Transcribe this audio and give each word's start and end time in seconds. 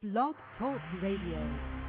Blog 0.00 0.36
Talk 0.60 0.80
Radio. 1.02 1.87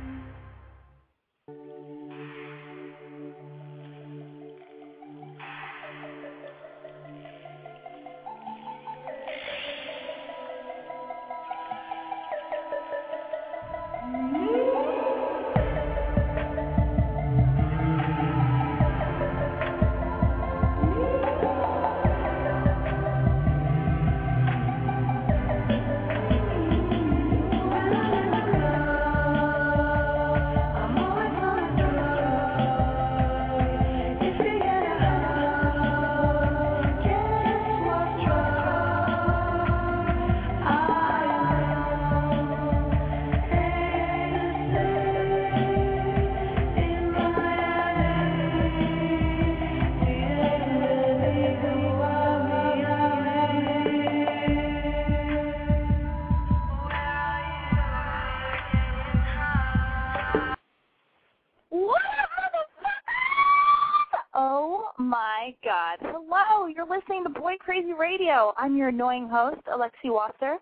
I'm 68.60 68.76
your 68.76 68.90
annoying 68.90 69.30
host, 69.30 69.62
Alexi 69.74 70.12
Wasser. 70.12 70.58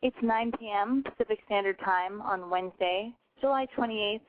It's 0.00 0.16
9 0.22 0.52
p.m. 0.58 1.04
Pacific 1.04 1.38
Standard 1.44 1.78
Time 1.80 2.22
on 2.22 2.48
Wednesday, 2.48 3.12
July 3.42 3.66
28th, 3.76 4.22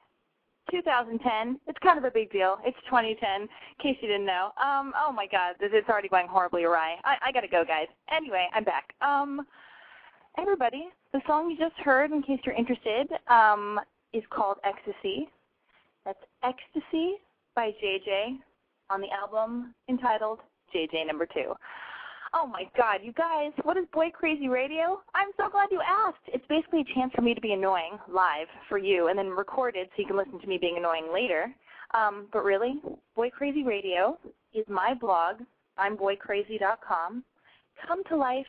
2010. 0.69 1.57
It's 1.66 1.79
kind 1.81 1.97
of 1.97 2.03
a 2.03 2.11
big 2.11 2.33
deal. 2.33 2.57
It's 2.66 2.75
2010, 2.83 3.44
in 3.44 3.47
case 3.81 3.97
you 4.01 4.09
didn't 4.09 4.25
know. 4.25 4.51
Um, 4.61 4.91
oh 4.97 5.13
my 5.13 5.25
god, 5.25 5.55
this 5.61 5.69
it's 5.71 5.88
already 5.88 6.09
going 6.09 6.27
horribly 6.27 6.66
awry. 6.66 6.97
I, 7.05 7.16
I 7.27 7.31
gotta 7.31 7.47
go, 7.47 7.63
guys. 7.66 7.88
Anyway, 8.13 8.49
I'm 8.53 8.66
back. 8.66 8.94
Um, 8.99 9.47
everybody, 10.38 10.89
the 11.13 11.21
song 11.25 11.49
you 11.49 11.57
just 11.57 11.79
heard, 11.79 12.11
in 12.11 12.23
case 12.23 12.41
you're 12.45 12.55
interested, 12.55 13.07
um, 13.29 13.79
is 14.11 14.23
called 14.31 14.57
Ecstasy. 14.66 15.29
That's 16.03 16.19
Ecstasy 16.44 17.13
by 17.55 17.71
JJ 17.81 18.39
on 18.89 18.99
the 18.99 19.11
album 19.11 19.73
entitled 19.88 20.40
JJ 20.75 21.07
Number 21.07 21.25
Two. 21.25 21.53
Oh 22.35 22.47
my 22.47 22.63
god, 22.75 23.01
you 23.03 23.13
guys, 23.13 23.51
what 23.61 23.77
is 23.77 23.85
Boy 23.94 24.09
Crazy 24.09 24.47
Radio? 24.47 24.99
I'm 25.13 25.29
so 25.38 25.49
glad 25.49 25.69
you 25.71 25.81
asked. 25.81 26.25
It's 26.27 26.45
basically 26.49 26.81
a 26.81 26.94
chance 26.95 27.11
for 27.16 27.21
me 27.21 27.35
to 27.35 27.41
be 27.41 27.53
annoying 27.53 27.99
live 28.11 28.47
for 28.67 28.79
you 28.79 29.07
and 29.07 29.17
then 29.17 29.29
recorded 29.29 29.88
so 29.89 30.01
you 30.01 30.07
can 30.07 30.17
listen 30.17 30.39
to 30.39 30.47
me 30.47 30.57
being 30.57 30.77
annoying 30.77 31.13
later. 31.13 31.53
Um, 31.93 32.25
but 32.33 32.43
really, 32.43 32.81
Boy 33.16 33.29
Crazy 33.29 33.63
Radio 33.63 34.17
is 34.53 34.66
my 34.67 34.95
blog. 34.95 35.41
imboycrazy.com. 35.77 37.23
Come 37.88 38.03
to 38.05 38.17
life. 38.17 38.47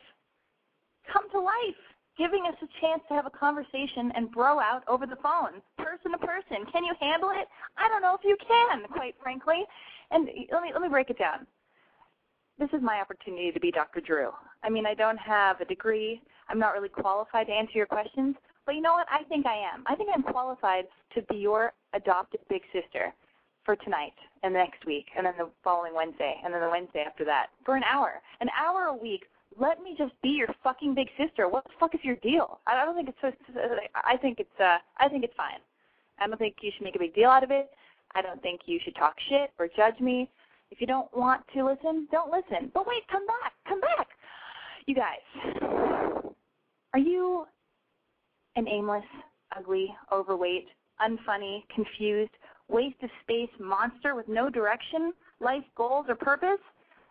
Come 1.13 1.29
to 1.31 1.39
life 1.39 1.85
giving 2.17 2.45
us 2.47 2.55
a 2.63 2.67
chance 2.81 3.01
to 3.07 3.13
have 3.13 3.25
a 3.25 3.29
conversation 3.29 4.11
and 4.15 4.31
bro 4.31 4.59
out 4.59 4.83
over 4.87 5.05
the 5.05 5.17
phone, 5.17 5.61
person 5.77 6.11
to 6.11 6.17
person. 6.17 6.65
Can 6.71 6.83
you 6.83 6.93
handle 6.99 7.29
it? 7.29 7.47
I 7.77 7.87
don't 7.89 8.01
know 8.01 8.15
if 8.15 8.23
you 8.23 8.37
can, 8.47 8.87
quite 8.91 9.15
frankly. 9.21 9.63
And 10.11 10.29
let 10.51 10.63
me 10.63 10.69
let 10.73 10.81
me 10.81 10.89
break 10.89 11.09
it 11.09 11.19
down. 11.19 11.45
This 12.57 12.69
is 12.73 12.81
my 12.81 13.01
opportunity 13.01 13.51
to 13.51 13.59
be 13.59 13.71
Dr. 13.71 13.99
Drew. 13.99 14.29
I 14.63 14.69
mean, 14.69 14.85
I 14.85 14.93
don't 14.93 15.17
have 15.17 15.59
a 15.59 15.65
degree. 15.65 16.21
I'm 16.47 16.59
not 16.59 16.73
really 16.73 16.89
qualified 16.89 17.47
to 17.47 17.53
answer 17.53 17.73
your 17.75 17.85
questions, 17.85 18.35
but 18.65 18.75
you 18.75 18.81
know 18.81 18.93
what? 18.93 19.07
I 19.11 19.23
think 19.23 19.45
I 19.45 19.55
am. 19.55 19.83
I 19.87 19.95
think 19.95 20.09
I'm 20.13 20.23
qualified 20.23 20.85
to 21.15 21.21
be 21.23 21.35
your 21.35 21.73
adopted 21.93 22.39
big 22.49 22.61
sister 22.71 23.13
for 23.65 23.75
tonight 23.75 24.13
and 24.43 24.53
next 24.53 24.85
week 24.85 25.07
and 25.17 25.25
then 25.25 25.33
the 25.37 25.49
following 25.63 25.93
Wednesday 25.95 26.35
and 26.43 26.53
then 26.53 26.61
the 26.61 26.69
Wednesday 26.69 27.03
after 27.05 27.25
that 27.25 27.47
for 27.65 27.75
an 27.75 27.83
hour. 27.83 28.21
An 28.39 28.49
hour 28.57 28.85
a 28.85 28.95
week 28.95 29.25
let 29.57 29.81
me 29.81 29.95
just 29.97 30.13
be 30.21 30.29
your 30.29 30.47
fucking 30.63 30.93
big 30.93 31.07
sister. 31.17 31.47
What 31.47 31.63
the 31.63 31.71
fuck 31.79 31.95
is 31.95 32.01
your 32.03 32.17
deal? 32.17 32.59
I 32.67 32.83
don't 32.83 32.95
think 32.95 33.09
it's 33.09 33.17
so. 33.21 33.31
I 33.95 34.17
think 34.17 34.39
it's. 34.39 34.59
uh 34.59 34.77
I 34.97 35.07
think 35.07 35.23
it's 35.23 35.33
fine. 35.35 35.59
I 36.19 36.27
don't 36.27 36.37
think 36.37 36.57
you 36.61 36.71
should 36.75 36.83
make 36.83 36.95
a 36.95 36.99
big 36.99 37.15
deal 37.15 37.29
out 37.29 37.43
of 37.43 37.51
it. 37.51 37.69
I 38.13 38.21
don't 38.21 38.41
think 38.41 38.61
you 38.65 38.79
should 38.83 38.95
talk 38.95 39.15
shit 39.29 39.51
or 39.59 39.67
judge 39.75 39.99
me. 39.99 40.29
If 40.71 40.81
you 40.81 40.87
don't 40.87 41.15
want 41.15 41.41
to 41.53 41.65
listen, 41.65 42.07
don't 42.11 42.31
listen. 42.31 42.71
But 42.73 42.87
wait, 42.87 43.03
come 43.11 43.25
back, 43.25 43.53
come 43.67 43.81
back. 43.81 44.07
You 44.87 44.95
guys, 44.95 46.33
are 46.93 46.99
you 46.99 47.45
an 48.55 48.67
aimless, 48.67 49.03
ugly, 49.55 49.93
overweight, 50.11 50.67
unfunny, 51.01 51.63
confused, 51.73 52.31
waste 52.67 53.01
of 53.03 53.09
space 53.21 53.49
monster 53.59 54.15
with 54.15 54.27
no 54.27 54.49
direction, 54.49 55.13
life 55.39 55.63
goals, 55.75 56.05
or 56.09 56.15
purpose? 56.15 56.61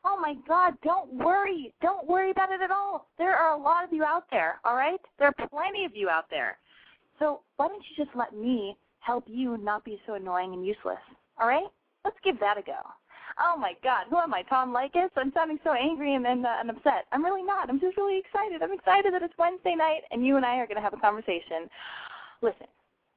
Oh 0.05 0.19
my 0.21 0.35
God, 0.47 0.75
don't 0.83 1.13
worry. 1.15 1.73
Don't 1.81 2.07
worry 2.07 2.31
about 2.31 2.53
it 2.53 2.61
at 2.61 2.71
all. 2.71 3.09
There 3.19 3.35
are 3.35 3.59
a 3.59 3.63
lot 3.63 3.85
of 3.85 3.93
you 3.93 4.05
out 4.05 4.25
there, 4.31 4.61
all 4.65 4.77
right? 4.77 5.01
There 5.19 5.29
are 5.29 5.49
plenty 5.49 5.85
of 5.85 5.97
you 5.97 6.11
out 6.11 6.27
there. 6.31 6.59
So 7.19 7.41
why 7.57 7.69
don't 7.69 7.83
you 7.83 8.05
just 8.05 8.15
let 8.17 8.35
me 8.35 8.77
help 9.01 9.25
you 9.27 9.57
not 9.59 9.85
be 9.85 10.01
so 10.07 10.15
annoying 10.15 10.53
and 10.53 10.67
useless, 10.67 10.99
all 11.39 11.49
right? 11.49 11.67
Let's 12.05 12.17
give 12.23 12.39
that 12.41 12.59
a 12.59 12.63
go. 12.63 12.79
Oh 13.39 13.57
my 13.59 13.73
God, 13.83 14.07
who 14.11 14.19
am 14.19 14.33
I, 14.33 14.43
Tom 14.43 14.73
Leykis? 14.73 15.11
I'm 15.17 15.33
sounding 15.33 15.59
so 15.65 15.73
angry 15.73 16.15
and, 16.15 16.27
and, 16.27 16.47
uh, 16.47 16.57
and 16.61 16.71
upset. 16.71 17.07
I'm 17.13 17.25
really 17.25 17.43
not. 17.43 17.69
I'm 17.69 17.81
just 17.81 17.97
really 17.97 18.19
excited. 18.19 18.63
I'm 18.63 18.73
excited 18.73 19.13
that 19.13 19.23
it's 19.23 19.35
Wednesday 19.39 19.75
night 19.75 20.03
and 20.11 20.25
you 20.25 20.37
and 20.37 20.47
I 20.47 20.57
are 20.57 20.67
going 20.67 20.77
to 20.77 20.83
have 20.83 20.95
a 20.95 21.01
conversation. 21.01 21.69
Listen, 22.43 22.67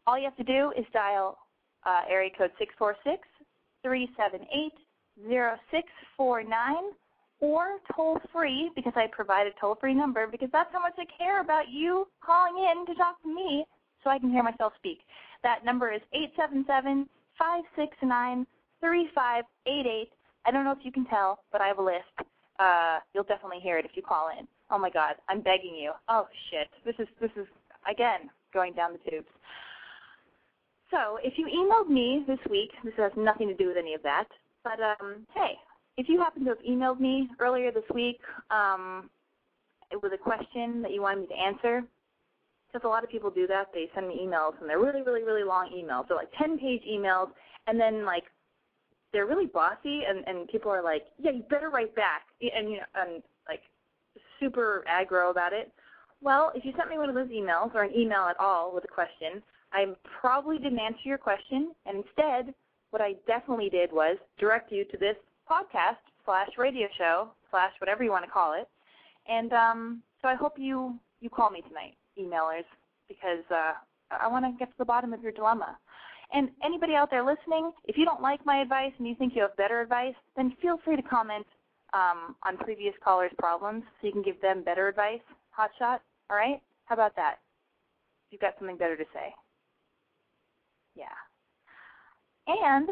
all 0.08 0.18
you 0.18 0.26
have 0.26 0.38
to 0.38 0.44
do 0.44 0.72
is 0.78 0.86
dial 0.94 1.38
uh, 1.86 2.02
area 2.10 2.32
code 2.36 2.52
six 2.58 2.74
four 2.78 2.96
six 3.04 3.28
three 3.84 4.10
seven 4.18 4.42
eight 4.54 4.74
0649 5.30 6.76
or 7.40 7.78
toll 7.96 8.20
free 8.34 8.72
because 8.76 8.94
I 8.96 9.08
provide 9.12 9.48
a 9.48 9.52
toll 9.60 9.78
free 9.80 9.94
number 9.94 10.28
because 10.28 10.50
that's 10.52 10.72
how 10.72 10.82
much 10.82 10.96
I 10.98 11.06
care 11.18 11.42
about 11.42 11.70
you 11.70 12.08
calling 12.24 12.58
in 12.58 12.86
to 12.88 12.96
talk 12.96 13.22
to 13.22 13.34
me 13.34 13.66
so 14.04 14.10
I 14.10 14.20
can 14.20 14.32
hear 14.32 14.44
myself 14.44 14.74
speak. 14.78 15.00
That 15.44 15.66
number 15.66 15.92
is 15.92 16.02
877 16.14 17.08
569 17.38 18.48
3588. 18.82 20.10
I 20.46 20.52
don't 20.52 20.64
know 20.64 20.72
if 20.72 20.84
you 20.84 20.92
can 20.92 21.06
tell, 21.06 21.40
but 21.52 21.62
I 21.62 21.68
have 21.68 21.80
a 21.80 21.84
list. 21.84 22.14
Uh, 22.60 23.00
you'll 23.14 23.24
definitely 23.24 23.60
hear 23.62 23.78
it 23.78 23.86
if 23.86 23.92
you 23.96 24.02
call 24.02 24.30
in. 24.38 24.48
Oh 24.72 24.78
my 24.78 24.90
God, 24.90 25.16
I'm 25.30 25.42
begging 25.42 25.76
you. 25.76 25.92
Oh 26.10 26.28
shit, 26.50 26.68
this 26.86 26.96
is 27.00 27.08
this 27.22 27.32
is 27.36 27.48
again 27.90 28.30
going 28.54 28.74
down 28.74 28.94
the 28.94 29.12
tubes. 29.12 29.28
So 30.92 31.20
if 31.22 31.34
you 31.38 31.48
emailed 31.48 31.90
me 31.90 32.24
this 32.28 32.40
week, 32.50 32.72
this 32.84 32.94
has 32.98 33.12
nothing 33.18 33.48
to 33.48 33.54
do 33.54 33.68
with 33.68 33.78
any 33.78 33.94
of 33.94 34.02
that. 34.04 34.28
But 34.64 34.80
um, 34.80 35.28
hey, 35.36 35.54
if 35.98 36.08
you 36.08 36.20
happen 36.20 36.44
to 36.46 36.50
have 36.50 36.60
emailed 36.60 37.00
me 37.00 37.30
earlier 37.40 37.72
this 37.72 37.84
week 37.94 38.20
um, 38.52 39.10
with 40.02 40.14
a 40.14 40.18
question 40.18 40.82
that 40.82 40.92
you 40.92 41.02
wanted 41.02 41.22
me 41.22 41.28
to 41.28 41.40
answer, 41.40 41.84
because 42.72 42.86
a 42.86 42.90
lot 42.90 43.04
of 43.04 43.10
people 43.10 43.30
do 43.30 43.48
that, 43.48 43.68
they 43.74 43.90
send 43.94 44.08
me 44.08 44.20
emails 44.22 44.60
and 44.60 44.70
they're 44.70 44.80
really, 44.80 45.02
really, 45.02 45.24
really 45.24 45.44
long 45.44 45.70
emails. 45.76 46.08
They're 46.08 46.18
like 46.18 46.32
10-page 46.42 46.84
emails, 46.90 47.30
and 47.68 47.80
then 47.80 48.06
like 48.06 48.24
they're 49.14 49.26
really 49.26 49.48
bossy, 49.48 50.02
and 50.08 50.28
and 50.28 50.48
people 50.48 50.72
are 50.72 50.84
like, 50.84 51.04
yeah, 51.18 51.32
you 51.32 51.44
better 51.50 51.70
write 51.70 51.96
back, 51.96 52.24
and 52.42 52.70
you 52.70 52.78
know, 52.78 52.84
and 52.96 53.24
like 53.48 53.62
super 54.40 54.84
aggro 54.90 55.32
about 55.32 55.54
it. 55.54 55.72
Well, 56.22 56.52
if 56.56 56.66
you 56.66 56.74
sent 56.78 56.90
me 56.90 56.98
one 56.98 57.10
of 57.10 57.16
those 57.16 57.30
emails 57.30 57.74
or 57.76 57.84
an 57.84 57.96
email 57.96 58.24
at 58.30 58.40
all 58.40 58.74
with 58.74 58.84
a 58.84 58.88
question, 58.88 59.42
I 59.72 59.86
probably 60.20 60.58
didn't 60.58 60.80
answer 60.80 61.02
your 61.06 61.18
question, 61.18 61.74
and 61.86 62.04
instead 62.04 62.54
what 62.90 63.02
I 63.02 63.14
definitely 63.28 63.70
did 63.70 63.92
was 63.92 64.18
direct 64.40 64.72
you 64.72 64.86
to 64.86 64.98
this 64.98 65.16
podcast 65.50 65.98
slash 66.26 66.50
radio 66.58 66.88
show 66.98 67.30
slash 67.52 67.72
whatever 67.80 68.04
you 68.04 68.12
want 68.12 68.26
to 68.26 68.32
call 68.32 68.54
it. 68.54 68.68
And 69.30 69.54
um, 69.54 70.02
so 70.22 70.28
I 70.28 70.36
hope 70.36 70.54
you 70.58 70.96
you 71.20 71.30
call 71.30 71.50
me 71.50 71.62
tonight, 71.62 71.96
emailers. 72.18 72.66
because 73.08 73.44
uh, 73.52 73.74
I 74.12 74.28
want 74.28 74.46
to 74.46 74.52
get 74.58 74.70
to 74.70 74.78
the 74.78 74.86
bottom 74.86 75.14
of 75.14 75.22
your 75.22 75.32
dilemma. 75.32 75.78
And 76.34 76.50
anybody 76.64 76.94
out 76.94 77.10
there 77.10 77.24
listening, 77.24 77.72
if 77.86 77.98
you 77.98 78.04
don't 78.04 78.22
like 78.22 78.46
my 78.46 78.62
advice 78.62 78.92
and 78.98 79.08
you 79.08 79.16
think 79.16 79.34
you 79.36 79.42
have 79.44 79.56
better 79.56 79.82
advice, 79.82 80.16
then 80.36 80.54
feel 80.62 80.78
free 80.84 80.98
to 80.98 81.02
comment 81.02 81.46
um, 81.94 82.36
on 82.46 82.58
previous 82.58 82.94
callers' 83.04 83.32
problems 83.38 83.84
so 84.00 84.08
you 84.08 84.14
can 84.14 84.24
give 84.24 84.40
them 84.42 84.64
better 84.64 84.88
advice. 84.88 85.22
Hot 85.52 85.70
shot, 85.80 86.02
all 86.30 86.38
right? 86.38 86.62
How 86.86 86.96
about 86.96 87.16
that? 87.16 87.36
If 88.28 88.34
You've 88.34 88.42
got 88.42 88.56
something 88.60 88.78
better 88.78 88.98
to 88.98 89.06
say. 89.14 89.34
Yeah. 90.96 91.06
And 92.48 92.90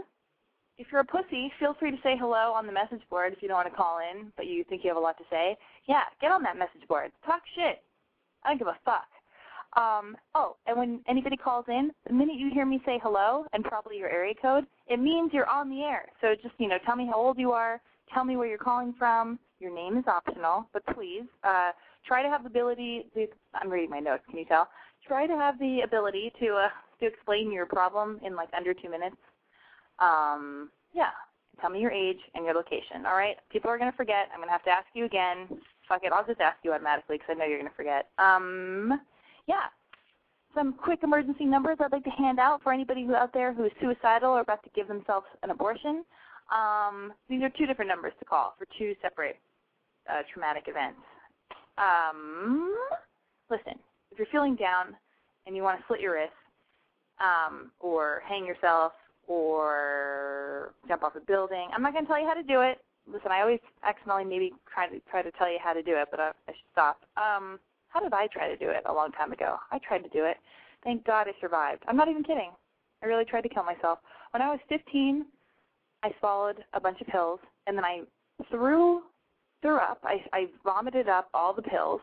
if 0.78 0.88
you're 0.92 1.02
a 1.02 1.06
pussy, 1.06 1.52
feel 1.60 1.76
free 1.80 1.92
to 1.92 1.98
say 2.04 2.16
hello 2.20 2.54
on 2.54 2.66
the 2.68 2.74
message 2.74 3.02
board 3.10 3.34
if 3.34 3.42
you 3.42 3.48
don't 3.48 3.58
want 3.58 3.70
to 3.70 3.76
call 3.76 4.00
in, 4.00 4.31
but 4.38 4.48
you 4.48 4.64
think 4.68 4.84
you 4.84 4.90
have 4.90 4.98
a 4.98 5.00
lot 5.00 5.18
to 5.18 5.24
say. 5.30 5.58
Yeah, 5.88 6.04
get 6.22 6.31
on 6.31 6.44
that 6.44 6.58
message 6.58 6.88
board. 6.88 7.12
Talk 7.26 7.42
shit. 7.56 7.84
I 8.44 8.50
don't 8.50 8.60
give 8.60 8.68
a 8.68 8.78
fuck. 8.84 9.08
Um, 9.75 10.16
oh, 10.36 10.56
and 10.68 10.77
when 10.77 11.01
anybody 11.07 11.36
calls 11.36 11.66
in, 11.68 11.92
the 12.07 12.13
minute 12.13 12.38
you 12.38 12.50
hear 12.54 12.66
me 12.66 12.81
say 12.86 13.00
hello 13.04 13.45
and 13.54 13.63
probably 13.63 13.98
your 13.98 14.10
area 14.10 14.33
code, 14.42 14.66
it 14.88 15.00
means 15.00 15.31
you're 15.33 15.50
on 15.50 15.69
the 15.69 15.81
air. 15.81 16.06
So 16.22 16.33
just, 16.42 16.56
you 16.60 16.69
know, 16.69 16.77
tell 16.86 16.95
me 16.95 17.07
how 17.07 17.16
old 17.16 17.38
you 17.38 17.51
are, 17.51 17.81
tell 18.13 18.24
me 18.24 18.38
where 18.38 18.48
you're 18.48 18.57
calling 18.57 18.94
from. 18.98 19.38
Your 19.60 19.74
name 19.74 19.98
is 19.98 20.06
optional, 20.07 20.68
but 20.74 20.86
please 20.94 21.24
uh, 21.44 21.72
try 22.06 22.22
to 22.24 22.30
have 22.30 22.44
the 22.44 22.50
ability. 22.50 23.07
To, 23.16 23.27
I'm 23.54 23.69
reading 23.69 23.89
my 23.89 24.00
notes. 24.00 24.24
Can 24.30 24.38
you 24.39 24.45
tell? 24.45 24.68
Try 25.07 25.27
to 25.27 25.36
have 25.36 25.57
the 25.60 25.81
ability 25.81 26.31
to 26.39 26.56
uh, 26.56 26.69
to 27.00 27.06
explain 27.06 27.51
your 27.51 27.66
problem 27.66 28.19
in 28.25 28.36
like 28.36 28.50
under 28.56 28.74
two 28.74 28.89
minutes. 28.89 29.16
Um, 30.00 30.69
yeah. 30.94 31.12
Tell 31.62 31.69
me 31.69 31.80
your 31.80 31.92
age 31.92 32.19
and 32.33 32.44
your 32.44 32.54
location. 32.54 33.06
All 33.06 33.16
right. 33.16 33.38
People 33.50 33.71
are 33.71 33.78
gonna 33.78 33.94
forget. 33.95 34.28
I'm 34.33 34.42
gonna 34.42 34.51
have 34.51 34.63
to 34.66 34.71
ask 34.71 34.88
you 34.94 35.06
again. 35.06 35.48
Fuck 35.88 36.04
it. 36.04 36.12
I'll 36.12 36.25
just 36.25 36.42
ask 36.42 36.57
you 36.63 36.74
automatically 36.74 37.18
because 37.18 37.30
I 37.30 37.39
know 37.39 37.45
you're 37.45 37.60
gonna 37.60 37.71
forget. 37.78 38.10
Um, 38.18 39.00
yeah. 39.47 39.68
Some 40.53 40.74
quick 40.74 41.00
emergency 41.03 41.45
numbers 41.45 41.77
I'd 41.81 41.92
like 41.92 42.06
to 42.06 42.09
hand 42.12 42.39
out 42.39 42.63
for 42.63 42.71
anybody 42.71 43.06
who 43.06 43.13
out 43.13 43.33
there 43.33 43.53
who 43.53 43.65
is 43.65 43.71
suicidal 43.81 44.31
or 44.31 44.39
about 44.39 44.63
to 44.63 44.69
give 44.74 44.88
themselves 44.88 45.25
an 45.44 45.50
abortion. 45.50 46.06
Um, 46.50 47.13
these 47.30 47.42
are 47.42 47.50
two 47.50 47.65
different 47.65 47.89
numbers 47.89 48.13
to 48.19 48.25
call 48.25 48.56
for 48.57 48.65
two 48.77 48.95
separate 49.01 49.38
uh, 50.09 50.21
traumatic 50.31 50.65
events. 50.68 51.01
Um, 51.77 52.74
listen, 53.50 53.74
if 54.12 54.18
you're 54.18 54.27
feeling 54.31 54.56
down 54.56 54.95
and 55.45 55.56
you 55.56 55.63
want 55.63 55.80
to 55.80 55.86
slit 55.88 56.00
your 56.00 56.13
wrist 56.13 56.31
um, 57.19 57.71
or 57.80 58.21
hang 58.27 58.45
yourself 58.45 58.94
or 59.27 60.74
jump 60.88 61.03
off 61.03 61.15
a 61.15 61.19
building, 61.19 61.68
I'm 61.74 61.81
not 61.81 61.94
going 61.94 62.06
to 62.06 62.07
tell 62.07 62.21
you 62.21 62.27
how 62.27 62.33
to 62.33 62.44
do 62.44 62.62
it. 62.62 62.80
Listen, 63.12 63.31
I 63.31 63.42
always 63.42 63.59
accidentally 63.83 64.25
maybe 64.25 64.53
try 64.74 64.88
to 64.88 65.00
try 65.12 65.21
to 65.21 65.31
tell 65.31 65.51
you 65.51 65.59
how 65.62 65.74
to 65.74 65.83
do 65.83 65.95
it, 65.95 66.07
but 66.09 66.19
I, 66.19 66.30
I 66.47 66.51
should 66.51 66.71
stop. 66.71 67.01
Um, 67.18 67.59
how 67.95 68.01
did 68.01 68.13
I 68.13 68.27
try 68.27 68.50
to 68.50 68.57
do 68.57 68.69
it 68.69 68.83
a 68.86 68.94
long 68.94 69.12
time 69.13 69.31
ago? 69.31 69.56
I 69.71 69.80
tried 69.80 70.03
to 70.03 70.09
do 70.09 70.25
it. 70.25 70.36
Thank 70.83 71.06
God 71.06 71.27
I 71.30 71.31
survived. 71.39 71.81
I'm 71.88 71.95
not 71.95 72.09
even 72.09 72.24
kidding. 72.24 72.51
I 73.01 73.06
really 73.06 73.24
tried 73.24 73.42
to 73.42 73.50
kill 73.50 73.63
myself. 73.63 74.00
When 74.31 74.42
I 74.42 74.50
was 74.50 74.59
15, 74.68 75.25
I 76.03 76.09
swallowed 76.19 76.57
a 76.74 76.80
bunch 76.81 77.00
of 77.00 77.07
pills, 77.07 77.39
and 77.68 77.77
then 77.77 77.86
I 77.86 78.01
threw 78.51 79.01
threw 79.62 79.77
up. 79.77 80.00
I, 80.03 80.18
I 80.33 80.47
vomited 80.63 81.07
up 81.07 81.30
all 81.33 81.53
the 81.53 81.62
pills, 81.62 82.01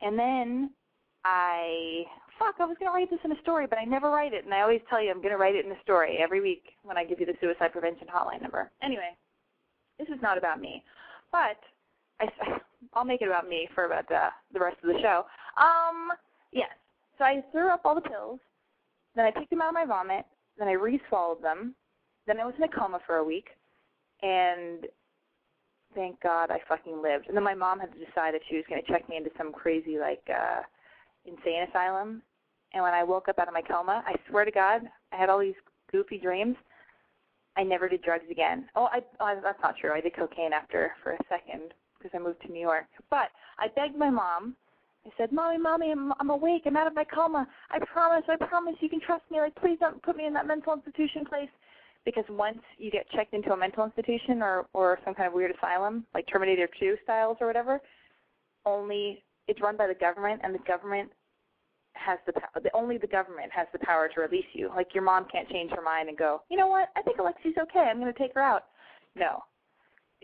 and 0.00 0.16
then 0.16 0.70
I 1.24 2.04
fuck. 2.38 2.54
I 2.60 2.64
was 2.64 2.76
gonna 2.78 2.92
write 2.92 3.10
this 3.10 3.18
in 3.24 3.32
a 3.32 3.40
story, 3.42 3.66
but 3.68 3.78
I 3.80 3.84
never 3.84 4.10
write 4.10 4.32
it, 4.32 4.44
and 4.44 4.54
I 4.54 4.60
always 4.60 4.80
tell 4.88 5.02
you 5.02 5.10
I'm 5.10 5.20
gonna 5.20 5.36
write 5.36 5.56
it 5.56 5.66
in 5.66 5.72
a 5.72 5.82
story 5.82 6.18
every 6.22 6.40
week 6.40 6.62
when 6.84 6.96
I 6.96 7.04
give 7.04 7.18
you 7.18 7.26
the 7.26 7.34
suicide 7.40 7.72
prevention 7.72 8.06
hotline 8.06 8.42
number. 8.42 8.70
Anyway, 8.80 9.10
this 9.98 10.08
is 10.08 10.22
not 10.22 10.38
about 10.38 10.60
me, 10.60 10.84
but 11.32 11.58
I, 12.20 12.26
I'll 12.94 13.04
make 13.04 13.22
it 13.22 13.28
about 13.28 13.48
me 13.48 13.68
for 13.74 13.84
about 13.84 14.08
the 14.08 14.28
the 14.52 14.60
rest 14.60 14.76
of 14.82 14.92
the 14.92 15.00
show. 15.00 15.26
Um, 15.56 16.10
yes. 16.52 16.70
So 17.18 17.24
I 17.24 17.42
threw 17.52 17.70
up 17.70 17.82
all 17.84 17.94
the 17.94 18.00
pills, 18.00 18.40
then 19.14 19.24
I 19.24 19.30
picked 19.30 19.50
them 19.50 19.62
out 19.62 19.68
of 19.68 19.74
my 19.74 19.86
vomit, 19.86 20.26
then 20.58 20.68
I 20.68 20.72
re-swallowed 20.72 21.42
them, 21.42 21.74
then 22.26 22.38
I 22.38 22.44
was 22.44 22.54
in 22.58 22.64
a 22.64 22.68
coma 22.68 23.00
for 23.06 23.16
a 23.16 23.24
week, 23.24 23.46
and 24.22 24.86
thank 25.94 26.20
God 26.20 26.50
I 26.50 26.58
fucking 26.68 27.00
lived. 27.00 27.28
And 27.28 27.36
then 27.36 27.42
my 27.42 27.54
mom 27.54 27.80
had 27.80 27.90
to 27.92 27.98
decide 27.98 28.34
if 28.34 28.42
she 28.50 28.56
was 28.56 28.64
going 28.68 28.82
to 28.82 28.92
check 28.92 29.08
me 29.08 29.16
into 29.16 29.30
some 29.38 29.52
crazy 29.52 29.98
like 29.98 30.22
uh 30.28 30.62
insane 31.24 31.66
asylum. 31.68 32.22
And 32.74 32.82
when 32.82 32.92
I 32.92 33.04
woke 33.04 33.28
up 33.28 33.38
out 33.38 33.48
of 33.48 33.54
my 33.54 33.62
coma, 33.62 34.04
I 34.06 34.14
swear 34.28 34.44
to 34.44 34.50
God, 34.50 34.82
I 35.12 35.16
had 35.16 35.30
all 35.30 35.38
these 35.38 35.54
goofy 35.90 36.18
dreams. 36.18 36.56
I 37.56 37.62
never 37.62 37.88
did 37.88 38.02
drugs 38.02 38.26
again. 38.30 38.68
Oh, 38.74 38.88
I 38.92 39.00
oh, 39.20 39.40
that's 39.42 39.62
not 39.62 39.76
true. 39.80 39.92
I 39.92 40.02
did 40.02 40.14
cocaine 40.14 40.52
after 40.52 40.92
for 41.02 41.12
a 41.12 41.18
second 41.30 41.72
because 42.06 42.20
I 42.20 42.24
moved 42.24 42.42
to 42.42 42.52
New 42.52 42.60
York. 42.60 42.86
But 43.10 43.28
I 43.58 43.68
begged 43.74 43.96
my 43.96 44.10
mom. 44.10 44.56
I 45.06 45.10
said, 45.16 45.32
"Mommy, 45.32 45.58
mommy, 45.58 45.92
I'm 45.92 46.12
I'm 46.20 46.30
awake. 46.30 46.62
I'm 46.66 46.76
out 46.76 46.86
of 46.86 46.94
my 46.94 47.04
coma. 47.04 47.46
I 47.70 47.78
promise. 47.84 48.24
I 48.28 48.36
promise. 48.36 48.74
You 48.80 48.88
can 48.88 49.00
trust 49.00 49.22
me. 49.30 49.38
Like, 49.38 49.54
please 49.56 49.78
don't 49.78 50.02
put 50.02 50.16
me 50.16 50.26
in 50.26 50.34
that 50.34 50.46
mental 50.46 50.72
institution 50.72 51.24
place." 51.24 51.50
because 52.06 52.24
once 52.30 52.60
you 52.78 52.88
get 52.90 53.10
checked 53.10 53.34
into 53.34 53.52
a 53.52 53.56
mental 53.56 53.84
institution 53.84 54.40
or 54.40 54.66
or 54.72 54.98
some 55.04 55.12
kind 55.12 55.26
of 55.26 55.34
weird 55.34 55.52
asylum, 55.54 56.06
like 56.14 56.24
Terminator 56.32 56.68
2 56.80 56.96
styles 57.02 57.36
or 57.40 57.48
whatever, 57.48 57.80
only 58.64 59.22
it's 59.48 59.60
run 59.60 59.76
by 59.76 59.86
the 59.86 59.94
government, 59.94 60.40
and 60.42 60.54
the 60.54 60.60
government 60.60 61.10
has 61.94 62.18
the 62.26 62.32
the 62.62 62.70
only 62.74 62.96
the 62.96 63.06
government 63.06 63.50
has 63.52 63.66
the 63.72 63.78
power 63.80 64.08
to 64.14 64.20
release 64.20 64.46
you. 64.54 64.70
Like 64.74 64.94
your 64.94 65.02
mom 65.02 65.26
can't 65.30 65.48
change 65.48 65.72
her 65.72 65.82
mind 65.82 66.08
and 66.08 66.16
go, 66.16 66.42
you 66.48 66.56
know 66.56 66.68
what? 66.68 66.88
I 66.96 67.02
think 67.02 67.18
Alexi's 67.18 67.56
okay. 67.60 67.80
I'm 67.90 68.00
going 68.00 68.12
to 68.12 68.18
take 68.18 68.34
her 68.34 68.42
out. 68.42 68.64
No, 69.14 69.42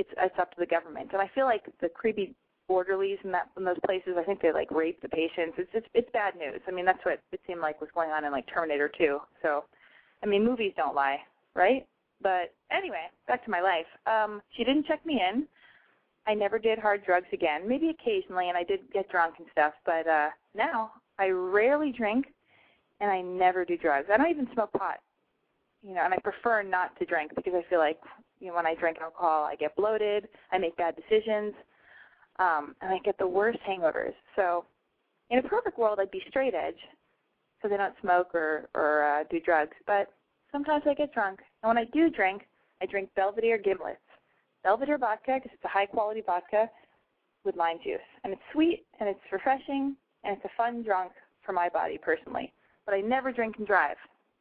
it's 0.03 0.11
it's 0.19 0.39
up 0.39 0.51
to 0.55 0.61
the 0.61 0.67
government. 0.67 1.11
And 1.13 1.23
I 1.23 1.31
feel 1.35 1.47
like 1.47 1.63
the 1.81 1.89
creepy 1.89 2.35
orderlies 2.69 3.19
in 3.25 3.33
that 3.33 3.49
in 3.57 3.65
those 3.65 3.81
places, 3.87 4.15
I 4.19 4.25
think 4.25 4.41
they 4.41 4.53
like 4.53 4.71
rape 4.71 5.01
the 5.03 5.09
patients. 5.09 5.55
It's 5.59 5.71
it's 5.73 5.87
it's 5.95 6.11
bad 6.13 6.35
news. 6.37 6.61
I 6.67 6.71
mean, 6.71 6.85
that's 6.85 7.05
what 7.05 7.21
it 7.33 7.41
seemed 7.47 7.61
like 7.61 7.81
was 7.81 7.91
going 7.95 8.11
on 8.11 8.25
in 8.25 8.33
like 8.33 8.47
Terminator 8.53 8.91
2. 8.97 9.19
So, 9.43 9.65
I 10.23 10.27
mean, 10.27 10.45
movies 10.45 10.73
don't 10.77 10.95
lie 10.95 11.19
right? 11.55 11.87
But 12.23 12.55
anyway, 12.71 13.07
back 13.27 13.45
to 13.45 13.51
my 13.51 13.61
life. 13.61 13.87
Um, 14.07 14.41
she 14.57 14.65
didn't 14.65 14.87
check 14.87 15.05
me 15.05 15.21
in. 15.21 15.47
I 16.27 16.35
never 16.35 16.59
did 16.59 16.79
hard 16.79 17.05
drugs 17.05 17.27
again. 17.33 17.69
Maybe 17.69 17.89
occasionally, 17.89 18.49
and 18.49 18.57
I 18.57 18.63
did 18.63 18.81
get 18.93 19.11
drunk 19.11 19.35
and 19.39 19.49
stuff. 19.51 19.73
But 19.85 20.07
uh, 20.07 20.29
now 20.55 20.93
I 21.19 21.29
rarely 21.29 21.93
drink, 21.97 22.27
and 23.01 23.11
I 23.11 23.21
never 23.21 23.65
do 23.65 23.77
drugs. 23.77 24.07
I 24.13 24.17
don't 24.17 24.31
even 24.31 24.49
smoke 24.55 24.73
pot. 24.73 24.99
You 25.83 25.95
know, 25.95 26.03
and 26.05 26.15
I 26.15 26.19
prefer 26.19 26.63
not 26.63 26.97
to 27.01 27.05
drink 27.05 27.33
because 27.35 27.55
I 27.57 27.69
feel 27.69 27.81
like 27.81 27.99
you 28.43 28.49
know 28.49 28.55
when 28.55 28.67
I 28.67 28.75
drink 28.75 28.99
alcohol, 29.01 29.45
I 29.45 29.55
get 29.55 29.77
bloated, 29.77 30.29
I 30.51 30.59
make 30.59 30.77
bad 30.77 30.97
decisions, 30.97 31.55
um, 32.39 32.75
and 32.81 32.93
I 32.93 32.99
get 33.05 33.17
the 33.19 33.27
worst 33.27 33.59
hangovers. 33.69 34.15
So, 34.35 34.65
in 35.31 35.39
a 35.39 35.43
perfect 35.43 35.79
world, 35.79 35.99
I'd 36.01 36.11
be 36.11 36.23
straight 36.29 36.55
edge 36.55 36.81
because 37.57 37.73
I 37.73 37.77
don't 37.79 37.95
smoke 38.01 38.35
or 38.35 38.69
or 38.75 39.05
uh, 39.05 39.25
do 39.31 39.39
drugs. 39.41 39.77
But 39.87 40.13
sometimes 40.51 40.83
I 40.87 40.95
get 40.95 41.15
drunk. 41.15 41.41
And 41.63 41.69
when 41.69 41.79
I 41.79 41.85
do 41.93 42.11
drink, 42.11 42.43
I 42.83 42.87
drink 42.87 43.11
Belvedere 43.15 43.59
Gimlets. 43.59 43.97
Belvedere 44.65 44.99
vodka, 44.99 45.39
because 45.39 45.51
it's 45.55 45.65
a 45.65 45.69
high 45.69 45.87
quality 45.87 46.23
vodka 46.25 46.69
with 47.45 47.57
lime 47.57 47.79
juice. 47.83 48.01
And 48.25 48.33
it's 48.33 48.43
sweet 48.53 48.85
and 49.01 49.09
it's 49.09 49.21
refreshing 49.31 49.97
and 50.25 50.37
it's 50.37 50.45
a 50.45 50.57
fun 50.57 50.83
drunk 50.83 51.13
for 51.45 51.53
my 51.53 51.69
body 51.69 51.99
personally. 51.99 52.53
But 52.87 52.95
I 52.95 53.01
never 53.01 53.33
drink 53.33 53.57
and 53.59 53.67
drive 53.67 53.97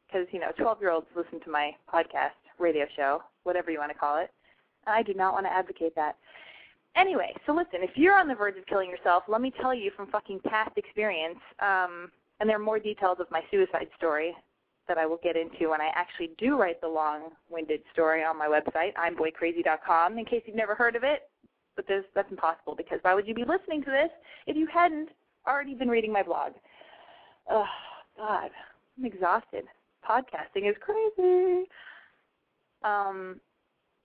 because, 0.06 0.26
you 0.32 0.40
know, 0.40 0.52
12 0.58 0.80
year 0.80 0.90
olds 0.90 1.06
listen 1.16 1.40
to 1.44 1.50
my 1.50 1.72
podcast, 1.92 2.41
radio 2.58 2.86
show, 2.96 3.22
whatever 3.44 3.70
you 3.70 3.78
want 3.78 3.92
to 3.92 3.98
call 3.98 4.18
it. 4.18 4.30
I 4.86 5.02
do 5.02 5.14
not 5.14 5.32
want 5.32 5.46
to 5.46 5.52
advocate 5.52 5.94
that. 5.96 6.16
Anyway, 6.96 7.34
so 7.46 7.52
listen, 7.52 7.82
if 7.82 7.90
you're 7.94 8.18
on 8.18 8.28
the 8.28 8.34
verge 8.34 8.58
of 8.58 8.66
killing 8.66 8.90
yourself, 8.90 9.24
let 9.28 9.40
me 9.40 9.52
tell 9.60 9.74
you 9.74 9.90
from 9.96 10.08
fucking 10.08 10.40
past 10.46 10.76
experience, 10.76 11.38
um, 11.60 12.10
and 12.38 12.48
there 12.48 12.56
are 12.56 12.62
more 12.62 12.78
details 12.78 13.18
of 13.20 13.30
my 13.30 13.40
suicide 13.50 13.88
story 13.96 14.34
that 14.88 14.98
I 14.98 15.06
will 15.06 15.20
get 15.22 15.36
into 15.36 15.70
when 15.70 15.80
I 15.80 15.90
actually 15.94 16.30
do 16.38 16.58
write 16.58 16.80
the 16.80 16.88
long-winded 16.88 17.80
story 17.92 18.24
on 18.24 18.36
my 18.36 18.46
website, 18.46 18.92
imboycrazy.com, 18.94 20.18
in 20.18 20.24
case 20.24 20.42
you've 20.44 20.56
never 20.56 20.74
heard 20.74 20.96
of 20.96 21.04
it. 21.04 21.30
But 21.76 21.86
that's 21.88 22.30
impossible 22.30 22.74
because 22.76 22.98
why 23.00 23.14
would 23.14 23.26
you 23.26 23.34
be 23.34 23.44
listening 23.44 23.82
to 23.84 23.90
this 23.90 24.10
if 24.46 24.56
you 24.56 24.66
hadn't 24.66 25.08
already 25.46 25.74
been 25.74 25.88
reading 25.88 26.12
my 26.12 26.22
blog? 26.22 26.52
Oh, 27.48 27.64
God, 28.18 28.50
I'm 28.98 29.04
exhausted. 29.04 29.64
Podcasting 30.06 30.68
is 30.68 30.76
crazy. 30.80 31.68
Um, 32.84 33.40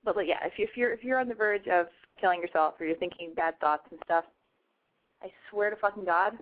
but 0.04 0.16
like, 0.16 0.28
yeah, 0.28 0.46
if, 0.46 0.54
you, 0.58 0.66
if 0.66 0.78
you're 0.78 0.94
if 0.94 1.04
you're 1.04 1.20
on 1.20 1.28
the 1.28 1.36
verge 1.36 1.68
of 1.68 1.88
killing 2.20 2.42
yourself 2.42 2.76
or 2.80 2.86
you're 2.86 2.98
thinking 2.98 3.34
bad 3.36 3.60
thoughts 3.60 3.84
and 3.92 4.00
stuff, 4.06 4.26
I 5.22 5.28
swear 5.50 5.70
to 5.70 5.76
fucking 5.76 6.06
God, 6.06 6.34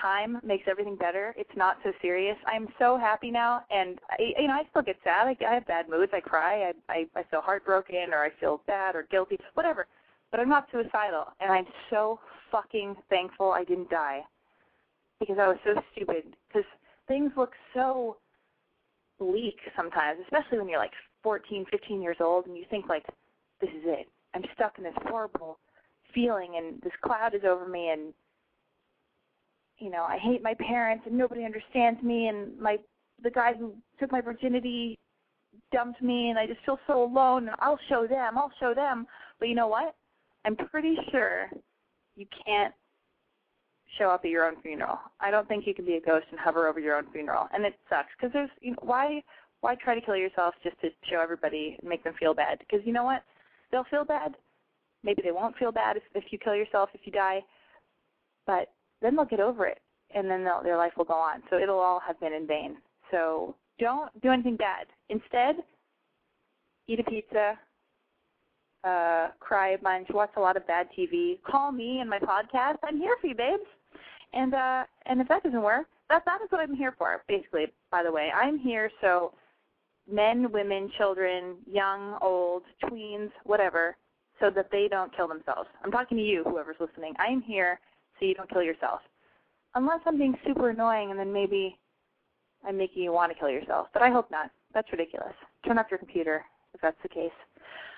time 0.00 0.38
makes 0.44 0.64
everything 0.68 0.96
better. 0.96 1.34
It's 1.36 1.56
not 1.56 1.78
so 1.82 1.92
serious. 2.00 2.36
I'm 2.46 2.68
so 2.78 2.98
happy 2.98 3.30
now, 3.30 3.64
and 3.70 3.98
I, 4.10 4.16
you 4.38 4.46
know 4.46 4.54
I 4.54 4.62
still 4.70 4.82
get 4.82 4.96
sad. 5.02 5.26
I, 5.26 5.36
I 5.44 5.54
have 5.54 5.66
bad 5.66 5.88
moods. 5.88 6.12
I 6.14 6.20
cry. 6.20 6.70
I, 6.88 6.92
I 6.92 7.06
I 7.16 7.22
feel 7.24 7.40
heartbroken, 7.40 8.12
or 8.12 8.22
I 8.22 8.30
feel 8.38 8.62
bad 8.66 8.94
or 8.94 9.06
guilty, 9.10 9.38
whatever. 9.54 9.86
But 10.30 10.40
I'm 10.40 10.48
not 10.48 10.68
suicidal, 10.70 11.24
and 11.40 11.50
I'm 11.50 11.66
so 11.90 12.20
fucking 12.52 12.96
thankful 13.08 13.50
I 13.50 13.64
didn't 13.64 13.90
die 13.90 14.20
because 15.20 15.38
I 15.40 15.48
was 15.48 15.56
so 15.64 15.80
stupid. 15.92 16.36
Because 16.48 16.68
things 17.08 17.32
look 17.36 17.52
so 17.74 18.18
bleak 19.18 19.56
sometimes, 19.74 20.20
especially 20.22 20.58
when 20.58 20.68
you're 20.68 20.78
like 20.78 20.92
14, 21.22 21.66
15 21.70 22.02
years 22.02 22.16
old, 22.20 22.46
and 22.46 22.56
you 22.56 22.64
think 22.70 22.88
like, 22.88 23.04
this 23.60 23.70
is 23.70 23.84
it. 23.84 24.08
I'm 24.34 24.44
stuck 24.54 24.78
in 24.78 24.84
this 24.84 24.94
horrible 25.06 25.58
feeling, 26.14 26.54
and 26.56 26.80
this 26.82 26.92
cloud 27.02 27.34
is 27.34 27.42
over 27.44 27.66
me, 27.66 27.90
and 27.90 28.12
you 29.78 29.90
know, 29.90 30.02
I 30.02 30.18
hate 30.18 30.42
my 30.42 30.54
parents 30.54 31.04
and 31.06 31.16
nobody 31.16 31.44
understands 31.44 32.02
me 32.02 32.26
and 32.28 32.58
my 32.58 32.78
the 33.22 33.30
guy 33.30 33.52
who 33.54 33.74
took 33.98 34.12
my 34.12 34.20
virginity 34.20 34.98
dumped 35.72 36.02
me 36.02 36.30
and 36.30 36.38
I 36.38 36.46
just 36.46 36.60
feel 36.64 36.78
so 36.86 37.02
alone 37.02 37.48
and 37.48 37.56
I'll 37.60 37.78
show 37.88 38.06
them, 38.06 38.36
I'll 38.36 38.52
show 38.60 38.74
them. 38.74 39.06
But 39.38 39.48
you 39.48 39.54
know 39.54 39.68
what? 39.68 39.94
I'm 40.44 40.56
pretty 40.56 40.96
sure 41.10 41.50
you 42.16 42.26
can't 42.46 42.74
show 43.98 44.10
up 44.10 44.24
at 44.24 44.30
your 44.30 44.46
own 44.46 44.60
funeral. 44.62 44.98
I 45.20 45.30
don't 45.30 45.48
think 45.48 45.66
you 45.66 45.74
can 45.74 45.84
be 45.84 45.94
a 45.94 46.00
ghost 46.00 46.26
and 46.30 46.38
hover 46.38 46.68
over 46.68 46.80
your 46.80 46.96
own 46.96 47.06
funeral. 47.12 47.48
And 47.52 47.64
it 47.64 47.74
sucks 47.88 48.08
because 48.18 48.32
there's 48.32 48.50
you 48.60 48.72
know 48.72 48.78
why 48.82 49.22
why 49.60 49.74
try 49.74 49.94
to 49.94 50.00
kill 50.00 50.16
yourself 50.16 50.54
just 50.62 50.80
to 50.80 50.88
show 51.10 51.20
everybody 51.20 51.76
and 51.80 51.88
make 51.88 52.04
them 52.04 52.14
feel 52.18 52.34
bad? 52.34 52.58
Because 52.58 52.84
you 52.86 52.92
know 52.92 53.04
what? 53.04 53.22
They'll 53.70 53.84
feel 53.90 54.04
bad. 54.04 54.34
Maybe 55.02 55.22
they 55.22 55.32
won't 55.32 55.56
feel 55.56 55.72
bad 55.72 55.96
if 55.96 56.02
if 56.14 56.24
you 56.30 56.38
kill 56.38 56.54
yourself 56.54 56.90
if 56.94 57.00
you 57.04 57.12
die. 57.12 57.40
But 58.46 58.72
then 59.02 59.16
they'll 59.16 59.24
get 59.24 59.40
over 59.40 59.66
it 59.66 59.80
and 60.14 60.30
then 60.30 60.44
their 60.64 60.76
life 60.76 60.92
will 60.96 61.04
go 61.04 61.14
on. 61.14 61.42
So 61.50 61.58
it'll 61.58 61.78
all 61.78 62.00
have 62.06 62.18
been 62.20 62.32
in 62.32 62.46
vain. 62.46 62.76
So 63.10 63.54
don't 63.78 64.10
do 64.22 64.30
anything 64.30 64.56
bad. 64.56 64.86
Instead, 65.08 65.56
eat 66.86 67.00
a 67.00 67.04
pizza, 67.04 67.58
uh, 68.84 69.28
cry 69.40 69.70
a 69.70 69.78
bunch, 69.78 70.08
watch 70.10 70.30
a 70.36 70.40
lot 70.40 70.56
of 70.56 70.66
bad 70.66 70.88
TV, 70.98 71.38
call 71.42 71.72
me 71.72 72.00
and 72.00 72.08
my 72.08 72.18
podcast. 72.18 72.78
I'm 72.84 72.98
here 72.98 73.16
for 73.20 73.26
you, 73.26 73.34
babes. 73.34 73.62
And 74.32 74.54
uh, 74.54 74.84
and 75.06 75.20
if 75.20 75.28
that 75.28 75.42
doesn't 75.42 75.62
work, 75.62 75.86
that 76.10 76.24
that 76.26 76.40
is 76.42 76.50
what 76.50 76.60
I'm 76.60 76.74
here 76.74 76.94
for. 76.98 77.22
Basically, 77.28 77.66
by 77.90 78.02
the 78.02 78.12
way, 78.12 78.30
I'm 78.34 78.58
here 78.58 78.90
so 79.00 79.32
men, 80.10 80.50
women, 80.52 80.90
children, 80.96 81.56
young, 81.70 82.18
old, 82.22 82.62
tweens, 82.84 83.30
whatever, 83.44 83.96
so 84.40 84.50
that 84.50 84.68
they 84.70 84.88
don't 84.88 85.14
kill 85.16 85.28
themselves. 85.28 85.68
I'm 85.84 85.90
talking 85.90 86.16
to 86.16 86.22
you, 86.22 86.44
whoever's 86.44 86.76
listening. 86.80 87.14
I'm 87.18 87.42
here 87.42 87.80
so 88.18 88.26
you 88.26 88.34
don't 88.34 88.50
kill 88.50 88.62
yourself. 88.62 89.00
Unless 89.74 90.00
I'm 90.06 90.18
being 90.18 90.34
super 90.46 90.70
annoying 90.70 91.10
and 91.10 91.18
then 91.18 91.32
maybe 91.32 91.78
I'm 92.66 92.76
making 92.76 93.02
you 93.02 93.12
want 93.12 93.32
to 93.32 93.38
kill 93.38 93.50
yourself. 93.50 93.88
But 93.92 94.02
I 94.02 94.10
hope 94.10 94.30
not. 94.30 94.50
That's 94.74 94.90
ridiculous. 94.90 95.32
Turn 95.66 95.78
off 95.78 95.86
your 95.90 95.98
computer 95.98 96.44
if 96.74 96.80
that's 96.80 96.96
the 97.02 97.08
case. 97.08 97.32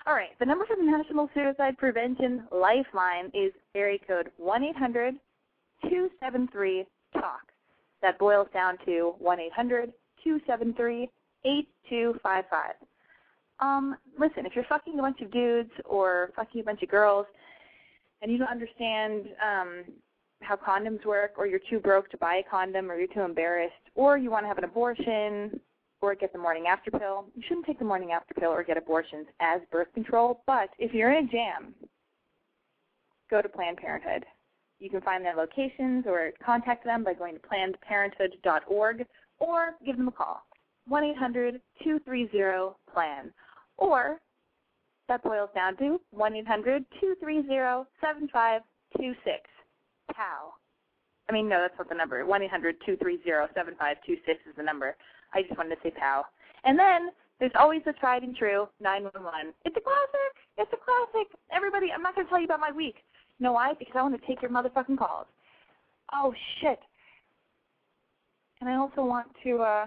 All 0.07 0.15
right. 0.15 0.31
The 0.39 0.47
number 0.47 0.65
for 0.67 0.77
the 0.77 0.83
National 0.83 1.29
Suicide 1.35 1.77
Prevention 1.79 2.45
Lifeline 2.51 3.27
is 3.35 3.53
area 3.75 3.99
code 4.07 4.31
1 4.37 4.65
800 4.65 5.15
273 5.83 6.85
TALK. 7.15 7.41
That 8.03 8.19
boils 8.19 8.49
down 8.53 8.79
to 8.87 9.15
1 9.19 9.41
800 9.41 9.93
273 10.25 11.09
8255. 11.45 12.75
Um, 13.61 13.97
listen, 14.19 14.47
if 14.47 14.55
you're 14.55 14.65
fucking 14.69 14.99
a 14.99 15.03
bunch 15.03 15.21
of 15.21 15.31
dudes 15.31 15.71
or 15.85 16.31
fucking 16.35 16.63
a 16.63 16.65
bunch 16.65 16.83
of 16.83 16.89
girls 16.89 17.27
and 18.23 18.33
you 18.33 18.39
don't 18.39 18.49
understand 18.49 19.27
um, 19.45 19.85
how 20.43 20.57
condoms 20.57 21.05
work, 21.05 21.33
or 21.37 21.47
you're 21.47 21.61
too 21.71 21.79
broke 21.79 22.11
to 22.11 22.17
buy 22.17 22.37
a 22.37 22.51
condom, 22.51 22.91
or 22.91 22.97
you're 22.97 23.07
too 23.09 23.21
embarrassed, 23.21 23.75
or 23.95 24.19
you 24.19 24.31
want 24.31 24.45
to 24.45 24.49
have 24.49 24.59
an 24.59 24.65
abortion, 24.65 25.61
or 26.01 26.15
get 26.15 26.33
the 26.33 26.39
morning 26.39 26.67
after 26.67 26.91
pill, 26.91 27.27
you 27.35 27.43
shouldn't 27.47 27.67
take 27.67 27.79
the 27.79 27.85
morning 27.85 28.13
after 28.13 28.35
pill 28.35 28.51
or 28.51 28.65
get 28.65 28.79
abortions 28.79 29.27
as 29.41 29.61
birth 29.71 29.89
control. 29.95 30.43
But 30.47 30.71
if 30.79 30.95
you're 30.95 31.13
in 31.13 31.27
a 31.27 31.29
jam, 31.29 31.75
go 33.31 33.43
to 33.43 33.49
Planned 33.49 33.77
Parenthood. 33.77 34.25
You 34.79 34.89
can 34.89 35.03
find 35.03 35.23
their 35.25 35.37
locations 35.37 36.07
or 36.07 36.33
contact 36.45 36.85
them 36.85 37.05
by 37.05 37.13
going 37.13 37.35
to 37.35 37.41
plannedparenthood.org 37.41 39.07
or 39.39 39.75
give 39.85 39.99
them 39.99 40.09
a 40.09 40.13
call. 40.13 40.43
1 40.91 41.05
800 41.05 41.61
230 41.85 42.75
PLAN. 42.93 43.31
Or 43.79 44.19
that 45.07 45.23
boils 45.23 45.49
down 45.55 45.77
to 45.79 46.01
1 46.11 46.37
800 46.37 46.85
230 47.01 47.87
7526. 48.01 49.39
POW. 50.13 50.53
I 51.29 51.33
mean, 51.33 51.49
no, 51.49 51.61
that's 51.61 51.79
not 51.79 51.89
the 51.89 51.95
number. 51.95 52.27
1 52.27 52.43
800 52.43 52.75
230 52.85 53.23
7526 53.55 54.51
is 54.51 54.57
the 54.57 54.65
number. 54.65 54.97
I 55.33 55.43
just 55.43 55.57
wanted 55.57 55.77
to 55.77 55.81
say 55.83 55.95
POW. 55.95 56.25
And 56.65 56.77
then 56.77 57.11
there's 57.39 57.55
always 57.55 57.83
the 57.87 57.93
tried 57.95 58.25
and 58.25 58.35
true 58.35 58.67
911. 58.81 59.55
It's 59.65 59.77
a 59.77 59.81
classic. 59.81 60.33
It's 60.59 60.73
a 60.75 60.83
classic. 60.83 61.31
Everybody, 61.55 61.95
I'm 61.95 62.03
not 62.03 62.17
going 62.17 62.27
to 62.27 62.31
tell 62.31 62.41
you 62.41 62.51
about 62.51 62.59
my 62.59 62.73
week. 62.73 62.97
You 63.39 63.45
know 63.45 63.53
why? 63.53 63.75
Because 63.79 63.95
I 63.95 64.03
want 64.03 64.21
to 64.21 64.27
take 64.27 64.43
your 64.43 64.51
motherfucking 64.51 64.99
calls. 64.99 65.27
Oh, 66.13 66.35
shit. 66.61 66.81
And 68.61 68.69
I 68.69 68.75
also 68.75 69.05
want 69.05 69.29
to, 69.45 69.63
uh, 69.63 69.87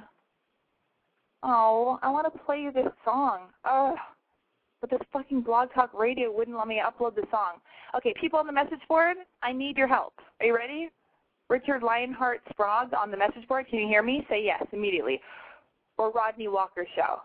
oh, 1.43 1.99
I 2.01 2.09
want 2.09 2.31
to 2.31 2.39
play 2.39 2.61
you 2.61 2.71
this 2.71 2.91
song. 3.05 3.49
Oh, 3.65 3.95
but 4.81 4.89
this 4.89 4.99
fucking 5.11 5.41
blog 5.41 5.69
talk 5.73 5.93
radio 5.93 6.31
wouldn't 6.35 6.57
let 6.57 6.67
me 6.67 6.81
upload 6.83 7.15
the 7.15 7.23
song. 7.31 7.61
Okay, 7.95 8.13
people 8.19 8.39
on 8.39 8.47
the 8.47 8.53
message 8.53 8.81
board, 8.87 9.17
I 9.41 9.51
need 9.51 9.77
your 9.77 9.87
help. 9.87 10.13
Are 10.39 10.45
you 10.45 10.55
ready? 10.55 10.89
Richard 11.49 11.83
Lionheart 11.83 12.41
Sprague 12.49 12.93
on 12.97 13.11
the 13.11 13.17
message 13.17 13.47
board. 13.47 13.67
Can 13.69 13.79
you 13.79 13.87
hear 13.87 14.01
me? 14.01 14.25
Say 14.29 14.43
yes 14.43 14.63
immediately. 14.71 15.21
Or 15.97 16.11
Rodney 16.11 16.47
Walker 16.47 16.87
Show. 16.95 17.21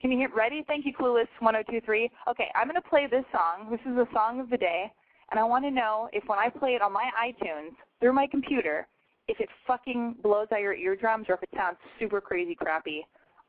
Can 0.00 0.10
you 0.10 0.18
hear? 0.18 0.30
Ready? 0.34 0.64
Thank 0.66 0.84
you, 0.84 0.92
Clueless 0.92 1.28
1023. 1.38 2.10
Okay, 2.28 2.48
I'm 2.56 2.66
going 2.66 2.74
to 2.74 2.88
play 2.88 3.06
this 3.08 3.24
song. 3.30 3.70
This 3.70 3.80
is 3.86 3.94
the 3.94 4.06
song 4.12 4.40
of 4.40 4.50
the 4.50 4.56
day. 4.56 4.90
And 5.30 5.38
I 5.38 5.44
want 5.44 5.64
to 5.64 5.70
know 5.70 6.08
if 6.12 6.24
when 6.26 6.38
I 6.38 6.48
play 6.48 6.70
it 6.70 6.82
on 6.82 6.92
my 6.92 7.08
iTunes 7.24 7.70
through 8.00 8.12
my 8.12 8.26
computer, 8.26 8.86
if 9.28 9.38
it 9.40 9.48
fucking 9.66 10.16
blows 10.22 10.48
out 10.52 10.60
your 10.60 10.74
eardrums 10.74 11.26
or 11.28 11.36
if 11.36 11.42
it 11.42 11.48
sounds 11.56 11.78
super 12.00 12.20
crazy 12.20 12.54
crappy 12.54 13.06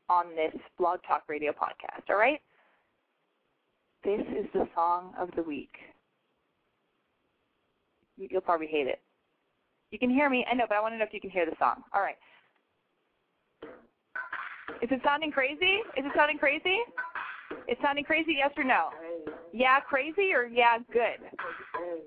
on 0.08 0.26
this 0.36 0.54
Blog 0.78 1.00
Talk 1.06 1.24
Radio 1.28 1.52
podcast. 1.52 2.10
All 2.10 2.16
right? 2.16 2.40
This 4.04 4.20
is 4.20 4.46
the 4.52 4.68
song 4.74 5.14
of 5.18 5.30
the 5.34 5.42
week. 5.42 5.74
You'll 8.16 8.40
probably 8.42 8.66
hate 8.66 8.86
it. 8.86 9.00
You 9.90 9.98
can 9.98 10.10
hear 10.10 10.28
me. 10.28 10.44
I 10.50 10.54
know, 10.54 10.64
but 10.68 10.76
I 10.76 10.80
want 10.80 10.94
to 10.94 10.98
know 10.98 11.04
if 11.04 11.12
you 11.14 11.20
can 11.20 11.30
hear 11.30 11.46
the 11.46 11.56
song. 11.58 11.82
All 11.94 12.02
right. 12.02 12.16
Is 14.82 14.90
it 14.90 15.00
sounding 15.04 15.30
crazy? 15.30 15.80
Is 15.96 16.04
it 16.04 16.12
sounding 16.16 16.38
crazy? 16.38 16.78
It's 17.66 17.80
sounding 17.80 18.04
crazy, 18.04 18.36
yes 18.38 18.50
or 18.56 18.64
no? 18.64 18.90
Yeah, 19.52 19.80
crazy 19.80 20.32
or 20.34 20.44
yeah, 20.44 20.78
good? 20.92 21.22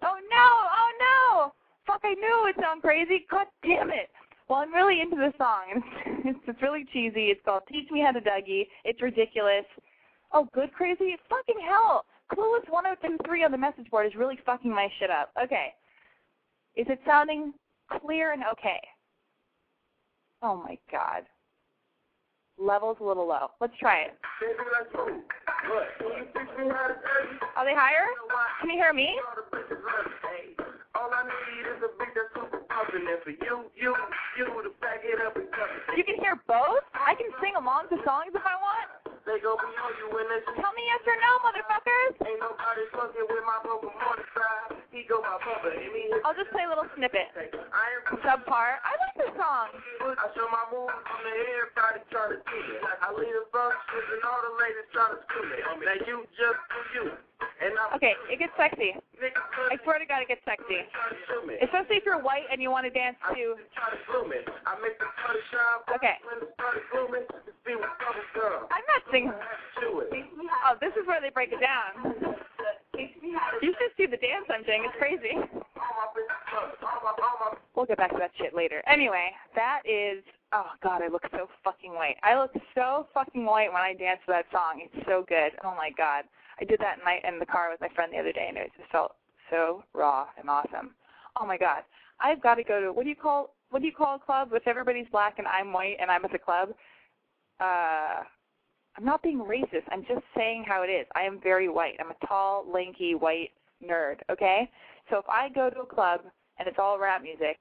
Oh 0.03 0.17
no! 0.29 0.49
Oh 0.69 0.91
no! 0.99 1.53
Fuck, 1.87 2.01
I 2.03 2.13
knew 2.13 2.41
it 2.41 2.55
would 2.55 2.63
sound 2.63 2.81
crazy. 2.81 3.25
God 3.31 3.47
damn 3.63 3.89
it! 3.89 4.09
Well, 4.47 4.59
I'm 4.59 4.73
really 4.73 5.01
into 5.01 5.15
the 5.15 5.33
song. 5.37 5.83
It's, 6.27 6.39
it's 6.45 6.61
really 6.61 6.83
cheesy. 6.91 7.27
It's 7.31 7.39
called 7.45 7.63
"Teach 7.71 7.89
Me 7.89 8.01
How 8.01 8.11
to 8.11 8.19
Dougie." 8.19 8.67
It's 8.83 9.01
ridiculous. 9.01 9.63
Oh, 10.33 10.49
good 10.53 10.73
crazy? 10.73 11.15
Fucking 11.29 11.63
hell! 11.65 12.03
Clueless 12.33 12.67
1023 12.69 13.45
on 13.45 13.51
the 13.53 13.57
message 13.57 13.89
board 13.89 14.07
is 14.07 14.15
really 14.15 14.37
fucking 14.45 14.69
my 14.69 14.89
shit 14.99 15.09
up. 15.09 15.31
Okay. 15.41 15.67
Is 16.75 16.85
it 16.89 16.99
sounding 17.05 17.53
clear 18.01 18.33
and 18.33 18.43
okay? 18.51 18.81
Oh 20.41 20.57
my 20.57 20.77
god. 20.91 21.23
Level's 22.57 22.97
a 22.99 23.03
little 23.05 23.27
low. 23.27 23.51
Let's 23.61 23.77
try 23.79 24.01
it. 24.01 24.17
Are 27.55 27.65
they 27.65 27.73
higher? 27.73 28.07
Can 28.59 28.69
you 28.69 28.75
hear 28.75 28.91
me? 28.91 29.17
All 32.77 32.85
I 32.85 32.93
need 32.93 33.09
is 33.09 33.17
a 33.17 33.25
beat 33.25 33.41
that's 33.41 33.41
super 33.41 33.41
pumping, 33.41 33.41
and 33.41 33.41
for 33.41 33.41
you, 33.41 33.55
you, 33.73 33.89
you 34.37 34.45
to 34.45 34.69
back 34.77 35.01
it 35.01 35.17
up 35.25 35.33
and 35.33 35.49
cover 35.49 35.81
it. 35.81 35.97
You 35.97 36.05
can 36.05 36.21
hear 36.21 36.37
both? 36.45 36.85
I 36.93 37.17
can 37.17 37.33
sing 37.41 37.57
along 37.57 37.89
to 37.89 37.97
songs 38.05 38.37
if 38.37 38.45
I 38.45 38.53
want? 38.61 39.17
They 39.25 39.41
gon' 39.41 39.57
be 39.57 39.73
on 39.81 39.91
you 39.97 40.07
when 40.13 40.29
they 40.29 40.39
Tell 40.61 40.71
me 40.77 40.83
yes 40.85 41.01
or 41.09 41.17
no, 41.17 41.31
motherfuckers. 41.41 42.13
Ain't 42.21 42.39
nobody 42.39 42.83
fucking 42.93 43.27
with 43.27 43.43
my 43.49 43.57
broken. 43.65 43.89
He 44.93 45.03
go 45.09 45.21
my 45.21 45.37
papa, 45.41 45.73
and 45.73 45.93
me 45.93 46.09
I'll 46.25 46.33
just 46.37 46.49
play 46.49 46.65
a 46.65 46.69
little 46.69 46.87
snippet. 46.97 47.29
Subpar. 48.23 48.81
I 48.81 48.93
like 48.97 49.15
this 49.19 49.33
song. 49.37 49.69
I 50.01 50.25
show 50.33 50.47
my 50.49 50.65
moves 50.73 50.89
on 50.89 51.21
the 51.21 51.33
air, 51.33 51.69
everybody 51.69 52.01
try 52.09 52.33
to 52.33 52.39
do 52.41 52.57
it. 52.71 52.81
I 52.81 53.13
lead 53.13 53.29
the 53.29 53.45
functions 53.53 54.07
and 54.09 54.21
all 54.25 54.41
the 54.41 54.53
ladies 54.57 54.89
try 54.89 55.05
to 55.11 55.17
screw 55.27 55.45
me. 55.49 55.59
Now 55.85 55.97
you 56.07 56.25
just 56.33 56.61
do 56.71 56.79
you. 56.97 57.03
And 57.61 57.77
I'm 57.77 57.99
Okay, 57.99 58.17
it 58.31 58.39
gets 58.39 58.55
sexy. 58.57 58.97
Swear 59.87 60.03
to 60.03 60.05
God, 60.05 60.19
it 60.19 60.27
gets 60.27 60.43
sexy. 60.43 60.83
try 60.91 61.07
to 61.07 61.15
shoot 61.31 61.47
me. 61.47 61.55
Especially 61.63 61.95
if 61.95 62.03
you're 62.03 62.19
white 62.19 62.43
and 62.51 62.59
you 62.59 62.67
want 62.67 62.83
to 62.83 62.91
dance 62.91 63.15
to. 63.31 63.55
Try 63.71 63.87
to 63.87 63.99
glue 64.11 64.27
me. 64.27 64.43
I 64.67 64.75
make 64.83 64.99
the 64.99 65.07
party 65.15 65.39
shine. 65.47 65.79
Okay. 65.95 66.19
When 66.27 66.43
the 66.43 66.51
party 66.59 66.83
glue 66.91 67.07
me, 67.07 67.23
it's 67.23 67.55
be 67.63 67.79
with 67.79 67.87
other 68.03 68.27
girl. 68.35 68.67
I'm 68.67 68.83
not 68.91 69.01
singing. 69.07 69.31
Oh, 69.31 70.75
this 70.83 70.91
is 70.99 71.07
where 71.07 71.23
they 71.23 71.31
break 71.31 71.55
it 71.55 71.63
down. 71.63 72.19
You 72.99 73.71
should 73.79 73.93
see 73.95 74.11
the 74.11 74.19
dance 74.19 74.43
I'm 74.51 74.67
doing. 74.67 74.83
It's 74.83 74.99
crazy. 74.99 75.39
All 75.39 75.93
my 75.95 76.07
bitches, 76.11 76.83
all 76.83 76.99
my, 77.07 77.15
all 77.15 77.37
my 77.39 77.57
We'll 77.75 77.85
get 77.85 77.97
back 77.97 78.11
to 78.11 78.19
that 78.19 78.31
shit 78.35 78.51
later. 78.55 78.83
Anyway, 78.91 79.31
that 79.55 79.87
is. 79.87 80.19
Oh 80.51 80.75
God, 80.83 81.01
I 81.03 81.07
look 81.07 81.23
so 81.31 81.47
fucking 81.63 81.93
white. 81.93 82.15
I 82.23 82.39
look 82.39 82.51
so 82.75 83.07
fucking 83.13 83.45
white 83.45 83.71
when 83.71 83.83
I 83.83 83.93
dance 83.93 84.19
to 84.25 84.33
that 84.35 84.51
song. 84.51 84.83
It's 84.83 85.05
so 85.05 85.23
good. 85.27 85.51
Oh 85.63 85.75
my 85.75 85.91
God, 85.95 86.23
I 86.59 86.65
did 86.65 86.79
that 86.79 86.99
night 87.05 87.23
in 87.27 87.39
the 87.39 87.45
car 87.45 87.69
with 87.69 87.79
my 87.79 87.89
friend 87.95 88.11
the 88.11 88.19
other 88.19 88.31
day, 88.31 88.47
and 88.49 88.57
it 88.57 88.71
just 88.75 88.89
felt 88.91 89.15
so 89.49 89.83
raw 89.93 90.27
and 90.39 90.49
awesome. 90.49 90.91
Oh 91.39 91.45
my 91.45 91.57
God, 91.57 91.83
I've 92.19 92.41
got 92.41 92.55
to 92.55 92.63
go 92.63 92.81
to 92.81 92.91
what 92.91 93.03
do 93.03 93.09
you 93.09 93.15
call 93.15 93.55
what 93.69 93.81
do 93.81 93.85
you 93.85 93.93
call 93.93 94.15
a 94.15 94.19
club 94.19 94.49
with 94.51 94.63
everybody's 94.65 95.07
black 95.11 95.35
and 95.39 95.47
I'm 95.47 95.73
white 95.73 95.97
and 95.99 96.09
I'm 96.09 96.23
at 96.25 96.31
the 96.31 96.39
club? 96.39 96.69
Uh, 97.59 98.23
I'm 98.97 99.05
not 99.05 99.21
being 99.21 99.39
racist. 99.39 99.83
I'm 99.91 100.03
just 100.03 100.23
saying 100.35 100.65
how 100.67 100.83
it 100.83 100.87
is. 100.87 101.05
I 101.15 101.21
am 101.21 101.39
very 101.41 101.69
white. 101.69 101.97
I'm 101.99 102.11
a 102.11 102.27
tall, 102.27 102.65
lanky, 102.71 103.13
white 103.13 103.51
nerd. 103.83 104.17
Okay, 104.31 104.69
so 105.09 105.17
if 105.17 105.25
I 105.29 105.49
go 105.49 105.69
to 105.69 105.81
a 105.81 105.85
club 105.85 106.21
and 106.57 106.67
it's 106.67 106.77
all 106.79 106.97
rap 106.97 107.21
music, 107.21 107.57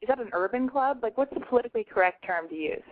is 0.00 0.08
that 0.08 0.20
an 0.20 0.30
urban 0.32 0.68
club? 0.68 0.98
Like, 1.02 1.16
what's 1.16 1.32
the 1.34 1.40
politically 1.40 1.84
correct 1.84 2.24
term 2.24 2.48
to 2.48 2.54
use? 2.54 2.82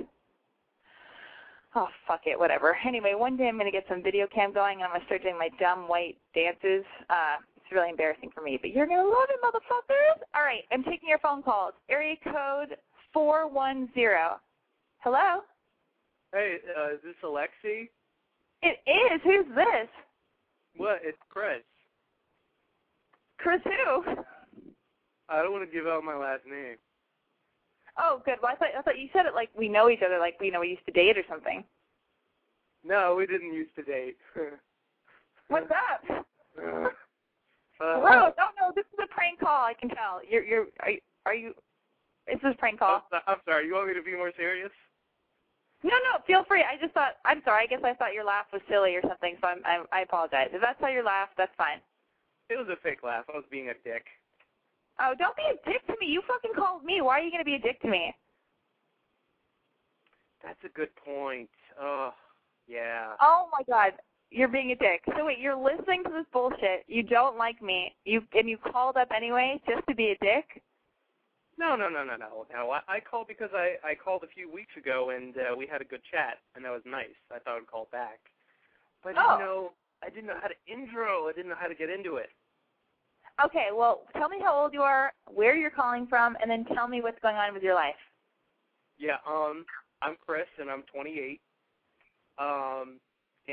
Oh, 1.77 1.87
fuck 2.07 2.23
it, 2.27 2.37
whatever. 2.39 2.77
Anyway, 2.85 3.15
one 3.15 3.37
day 3.37 3.49
I'm 3.49 3.59
to 3.59 3.71
get 3.71 3.85
some 3.89 4.03
video 4.03 4.27
cam 4.27 4.53
going 4.53 4.83
and 4.83 4.91
I'm 4.93 5.00
to 5.00 5.07
start 5.07 5.23
doing 5.23 5.39
my 5.39 5.50
dumb 5.61 5.89
white 5.89 6.17
dances. 6.35 6.85
Uh, 7.09 7.37
it's 7.71 7.77
really 7.77 7.91
embarrassing 7.91 8.31
for 8.35 8.43
me, 8.43 8.59
but 8.61 8.71
you're 8.71 8.87
going 8.87 8.99
to 8.99 9.09
love 9.09 9.29
it, 9.31 9.39
motherfuckers. 9.45 10.23
All 10.35 10.43
right, 10.43 10.65
I'm 10.73 10.83
taking 10.83 11.09
your 11.09 11.19
phone 11.19 11.43
calls. 11.43 11.75
Area 11.89 12.17
code 12.25 12.77
410. 13.12 13.95
Hello? 14.99 15.41
Hey, 16.33 16.57
uh, 16.77 16.95
is 16.95 17.00
this 17.05 17.15
Alexi? 17.25 17.89
It 18.62 18.79
is. 18.87 19.21
Who's 19.23 19.47
this? 19.55 19.89
What? 20.77 21.00
It's 21.05 21.19
Chris. 21.29 21.62
Chris 23.39 23.61
who? 23.65 24.05
I 25.29 25.43
don't 25.43 25.53
want 25.53 25.69
to 25.69 25.73
give 25.73 25.87
out 25.87 26.03
my 26.03 26.17
last 26.17 26.43
name. 26.50 26.77
Oh, 27.99 28.21
good. 28.25 28.35
Well, 28.43 28.53
I 28.53 28.57
thought, 28.57 28.69
I 28.77 28.83
thought 28.83 28.99
you 28.99 29.09
said 29.12 29.27
it 29.27 29.35
like 29.35 29.50
we 29.57 29.69
know 29.69 29.89
each 29.89 30.03
other, 30.05 30.19
like 30.19 30.39
we 30.41 30.47
you 30.47 30.53
know 30.53 30.61
we 30.61 30.69
used 30.69 30.87
to 30.87 30.93
date 30.93 31.17
or 31.17 31.25
something. 31.29 31.65
No, 32.85 33.15
we 33.17 33.27
didn't 33.27 33.55
used 33.55 33.75
to 33.77 33.83
date. 33.83 34.17
What's 35.49 35.71
up? 35.71 36.27
Uh, 37.81 38.01
Gross. 38.01 38.33
Oh 38.39 38.51
no, 38.61 38.73
this 38.75 38.85
is 38.93 38.99
a 39.03 39.09
prank 39.13 39.41
call. 39.41 39.65
I 39.65 39.75
can 39.75 39.89
tell. 39.89 40.21
You're 40.29 40.45
you're 40.45 40.67
are 40.81 40.91
you, 40.91 41.01
are 41.27 41.35
you? 41.35 41.55
This 42.27 42.37
is 42.37 42.55
a 42.55 42.59
prank 42.59 42.79
call. 42.79 43.03
I'm, 43.13 43.21
I'm 43.27 43.41
sorry. 43.45 43.67
You 43.67 43.75
want 43.75 43.89
me 43.89 43.95
to 43.95 44.03
be 44.03 44.17
more 44.17 44.33
serious? 44.37 44.71
No, 45.83 45.97
no, 46.13 46.21
feel 46.27 46.45
free. 46.45 46.63
I 46.63 46.77
just 46.81 46.93
thought 46.93 47.17
I'm 47.25 47.43
sorry. 47.45 47.65
I 47.65 47.67
guess 47.67 47.81
I 47.83 47.95
thought 47.95 48.13
your 48.13 48.25
laugh 48.25 48.47
was 48.53 48.61
silly 48.69 48.95
or 48.95 49.03
something, 49.03 49.37
so 49.41 49.49
I'm, 49.49 49.65
I 49.65 49.83
I 49.93 50.01
apologize. 50.03 50.49
If 50.53 50.61
that's 50.61 50.81
how 50.81 50.89
you 50.89 51.03
laugh, 51.03 51.31
that's 51.37 51.55
fine. 51.57 51.81
It 52.51 52.59
was 52.59 52.69
a 52.69 52.77
fake 52.83 53.03
laugh. 53.03 53.25
I 53.33 53.37
was 53.37 53.45
being 53.51 53.69
a 53.69 53.75
dick. 53.85 54.05
Oh, 55.01 55.15
don't 55.19 55.37
be 55.37 55.43
a 55.49 55.57
dick 55.71 55.87
to 55.87 55.95
me. 56.01 56.13
You 56.13 56.21
fucking 56.29 56.53
called 56.55 56.85
me. 56.85 57.01
Why 57.01 57.21
are 57.21 57.23
you 57.23 57.31
gonna 57.31 57.45
be 57.45 57.55
a 57.55 57.59
dick 57.59 57.81
to 57.83 57.89
me? 57.89 58.15
That's 60.43 60.59
a 60.65 60.69
good 60.69 60.95
point. 60.97 61.49
Oh, 61.81 62.13
yeah. 62.67 63.13
Oh 63.21 63.49
my 63.53 63.63
god, 63.69 63.93
you're 64.31 64.49
being 64.49 64.73
a 64.73 64.77
dick. 64.77 65.03
So 65.17 65.27
wait, 65.27 65.39
you're 65.39 65.57
listening 65.57 66.05
to 66.05 66.11
this 66.11 66.27
bullshit. 66.33 66.85
You 66.87 67.03
don't 67.03 67.37
like 67.37 67.61
me. 67.63 67.95
You 68.05 68.23
and 68.35 68.49
you 68.49 68.59
called 68.59 68.97
up 68.97 69.09
anyway 69.15 69.61
just 69.69 69.87
to 69.89 69.95
be 69.95 70.11
a 70.11 70.25
dick. 70.25 70.63
No, 71.59 71.77
no, 71.77 71.89
no, 71.89 72.05
no, 72.05 72.17
no, 72.17 72.47
no. 72.53 72.71
I, 72.71 72.81
I 72.89 73.01
called 73.01 73.27
because 73.29 73.51
I 73.53 73.75
I 73.85 73.95
called 73.95 74.23
a 74.25 74.29
few 74.29 74.51
weeks 74.53 74.77
ago 74.77 75.11
and 75.11 75.37
uh, 75.37 75.57
we 75.57 75.67
had 75.67 75.81
a 75.81 75.85
good 75.85 76.03
chat 76.11 76.39
and 76.55 76.65
that 76.65 76.71
was 76.71 76.83
nice. 76.87 77.17
I 77.31 77.39
thought 77.39 77.59
I'd 77.59 77.67
call 77.67 77.89
back, 77.93 78.21
but 79.05 79.15
Oh. 79.17 79.35
you 79.35 79.45
know 79.45 79.73
I 80.03 80.09
didn't 80.09 80.27
know 80.27 80.39
how 80.41 80.49
to 80.49 80.55
intro. 80.67 81.29
I 81.29 81.33
didn't 81.33 81.51
know 81.51 81.59
how 81.61 81.69
to 81.69 81.75
get 81.75 81.91
into 81.91 82.17
it. 82.17 82.31
Okay, 83.45 83.69
well, 83.75 84.03
tell 84.17 84.29
me 84.29 84.39
how 84.43 84.55
old 84.55 84.73
you 84.75 84.83
are, 84.83 85.13
where 85.27 85.55
you're 85.57 85.71
calling 85.71 86.07
from, 86.07 86.37
and 86.43 86.51
then 86.51 86.65
tell 86.75 86.87
me 86.89 87.01
what's 87.01 87.19
going 87.21 87.37
on 87.37 87.55
with 87.55 87.63
your 87.63 87.75
life. 87.75 87.95
Yeah, 88.99 89.17
um, 89.27 89.65
I'm 90.03 90.17
Chris 90.27 90.47
and 90.59 90.71
I'm 90.71 90.83
28. 90.93 91.41
Um, 92.39 92.99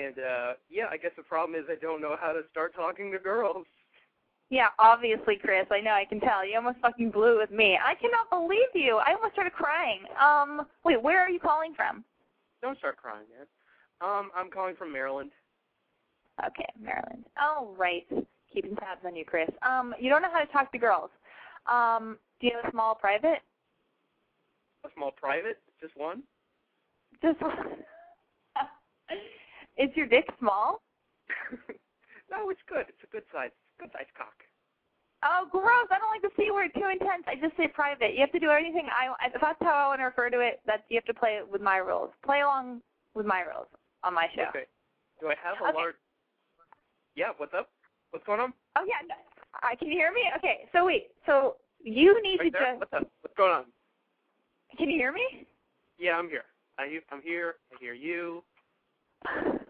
and 0.05 0.17
uh, 0.19 0.53
yeah, 0.69 0.85
I 0.89 0.97
guess 0.97 1.11
the 1.17 1.23
problem 1.23 1.59
is 1.59 1.65
I 1.69 1.75
don't 1.79 2.01
know 2.01 2.15
how 2.19 2.33
to 2.33 2.41
start 2.51 2.75
talking 2.75 3.11
to 3.11 3.19
girls. 3.19 3.65
Yeah, 4.49 4.67
obviously, 4.79 5.35
Chris. 5.35 5.65
I 5.71 5.81
know. 5.81 5.91
I 5.91 6.05
can 6.05 6.19
tell. 6.21 6.45
You 6.47 6.55
almost 6.55 6.79
fucking 6.81 7.11
blew 7.11 7.35
it 7.35 7.37
with 7.37 7.51
me. 7.51 7.77
I 7.83 7.95
cannot 7.95 8.29
believe 8.29 8.69
you. 8.73 8.97
I 8.97 9.13
almost 9.13 9.33
started 9.33 9.53
crying. 9.53 10.03
Um, 10.21 10.65
wait, 10.85 11.01
where 11.01 11.19
are 11.19 11.29
you 11.29 11.39
calling 11.39 11.73
from? 11.75 12.05
Don't 12.61 12.77
start 12.77 12.97
crying, 12.97 13.25
man. 13.35 13.47
Um, 13.99 14.29
I'm 14.35 14.49
calling 14.49 14.75
from 14.75 14.93
Maryland. 14.93 15.31
Okay, 16.45 16.67
Maryland. 16.79 17.25
Oh, 17.41 17.75
right. 17.77 18.05
Keeping 18.53 18.75
tabs 18.77 19.01
on 19.05 19.15
you, 19.15 19.25
Chris. 19.25 19.49
Um, 19.67 19.93
you 19.99 20.09
don't 20.09 20.21
know 20.21 20.31
how 20.31 20.39
to 20.39 20.51
talk 20.51 20.71
to 20.71 20.77
girls. 20.77 21.09
Um, 21.65 22.17
do 22.39 22.47
you 22.47 22.53
have 22.55 22.65
a 22.69 22.71
small 22.71 22.95
private? 22.95 23.39
A 24.85 24.89
small 24.95 25.11
private, 25.11 25.59
just 25.81 25.97
one. 25.97 26.23
Just. 27.21 27.39
Is 29.77 29.89
your 29.95 30.07
dick 30.07 30.25
small? 30.39 30.81
no, 32.31 32.49
it's 32.49 32.61
good. 32.67 32.85
It's 32.89 33.03
a 33.03 33.11
good 33.11 33.23
size, 33.31 33.51
good 33.79 33.89
size 33.93 34.09
cock. 34.17 34.33
Oh, 35.23 35.47
gross! 35.49 35.89
I 35.89 35.97
don't 35.97 36.13
like 36.13 36.21
the 36.21 36.33
c 36.37 36.51
word. 36.51 36.69
Too 36.75 36.89
intense. 36.91 37.25
I 37.25 37.35
just 37.35 37.57
say 37.57 37.67
private. 37.67 38.13
You 38.13 38.21
have 38.21 38.31
to 38.33 38.39
do 38.39 38.51
anything. 38.51 38.87
I. 38.93 39.13
If 39.27 39.41
that's 39.41 39.57
how 39.61 39.73
I 39.73 39.87
want 39.87 39.99
to 40.01 40.05
refer 40.05 40.29
to 40.29 40.39
it, 40.41 40.61
that's 40.65 40.83
you 40.89 40.97
have 40.97 41.05
to 41.05 41.13
play 41.13 41.39
with 41.49 41.61
my 41.61 41.77
rules. 41.77 42.11
Play 42.23 42.41
along 42.41 42.81
with 43.15 43.25
my 43.25 43.41
rules 43.41 43.67
on 44.03 44.13
my 44.13 44.27
show. 44.35 44.45
Okay. 44.49 44.65
Do 45.19 45.27
I 45.27 45.35
have 45.41 45.57
a 45.61 45.69
Okay. 45.69 45.77
large? 45.77 45.95
Yeah. 47.15 47.33
What's 47.37 47.53
up? 47.53 47.69
What's 48.11 48.25
going 48.25 48.39
on? 48.39 48.53
Oh 48.77 48.85
yeah. 48.85 49.01
No, 49.09 49.15
I 49.63 49.75
can 49.75 49.87
you 49.87 49.95
hear 49.95 50.13
me? 50.13 50.21
Okay. 50.37 50.69
So 50.71 50.85
wait. 50.85 51.09
So 51.25 51.57
you 51.83 52.21
need 52.21 52.39
Right 52.39 52.45
to 52.45 52.51
there. 52.51 52.73
just. 52.73 52.79
What's 52.79 52.93
up? 52.93 53.11
What's 53.21 53.35
going 53.35 53.53
on? 53.53 53.65
Can 54.77 54.89
you 54.89 54.97
hear 54.97 55.11
me? 55.11 55.47
Yeah, 55.97 56.13
I'm 56.17 56.29
here. 56.29 56.45
I, 56.77 56.99
I'm 57.11 57.21
here. 57.23 57.55
I 57.73 57.77
hear 57.79 57.93
you. 57.93 58.43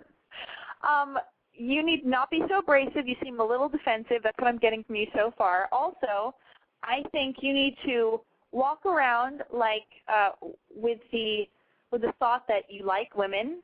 um, 0.83 1.17
you 1.53 1.83
need 1.85 2.05
not 2.05 2.29
be 2.29 2.41
so 2.49 2.59
abrasive. 2.59 3.07
You 3.07 3.15
seem 3.23 3.39
a 3.39 3.45
little 3.45 3.69
defensive. 3.69 4.17
That's 4.23 4.37
what 4.37 4.47
I'm 4.47 4.59
getting 4.59 4.83
from 4.83 4.95
you 4.95 5.07
so 5.13 5.33
far. 5.37 5.67
Also, 5.71 6.35
I 6.83 7.03
think 7.11 7.37
you 7.41 7.53
need 7.53 7.75
to 7.85 8.21
walk 8.51 8.85
around 8.85 9.43
like 9.51 9.87
uh, 10.07 10.29
with 10.75 10.99
the 11.11 11.47
with 11.91 12.01
the 12.01 12.13
thought 12.19 12.43
that 12.47 12.63
you 12.69 12.85
like 12.85 13.15
women. 13.15 13.61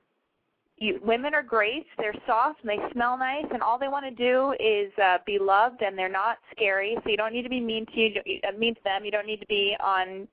You, 0.77 0.99
women 1.03 1.35
are 1.35 1.43
great. 1.43 1.85
They're 1.97 2.15
soft 2.25 2.61
and 2.61 2.69
they 2.69 2.93
smell 2.93 3.15
nice, 3.17 3.45
and 3.53 3.61
all 3.61 3.77
they 3.77 3.87
want 3.87 4.05
to 4.05 4.11
do 4.11 4.53
is 4.59 4.91
uh, 5.01 5.19
be 5.25 5.37
loved, 5.39 5.83
and 5.83 5.97
they're 5.97 6.09
not 6.09 6.39
scary. 6.51 6.97
So 7.03 7.09
you 7.09 7.17
don't 7.17 7.31
need 7.31 7.43
to 7.43 7.49
be 7.49 7.61
mean 7.61 7.85
to 7.85 7.99
you, 7.99 8.09
uh, 8.47 8.57
mean 8.57 8.73
to 8.75 8.81
them. 8.83 9.05
You 9.05 9.11
don't 9.11 9.27
need 9.27 9.39
to 9.39 9.45
be 9.45 9.75
on 9.79 10.27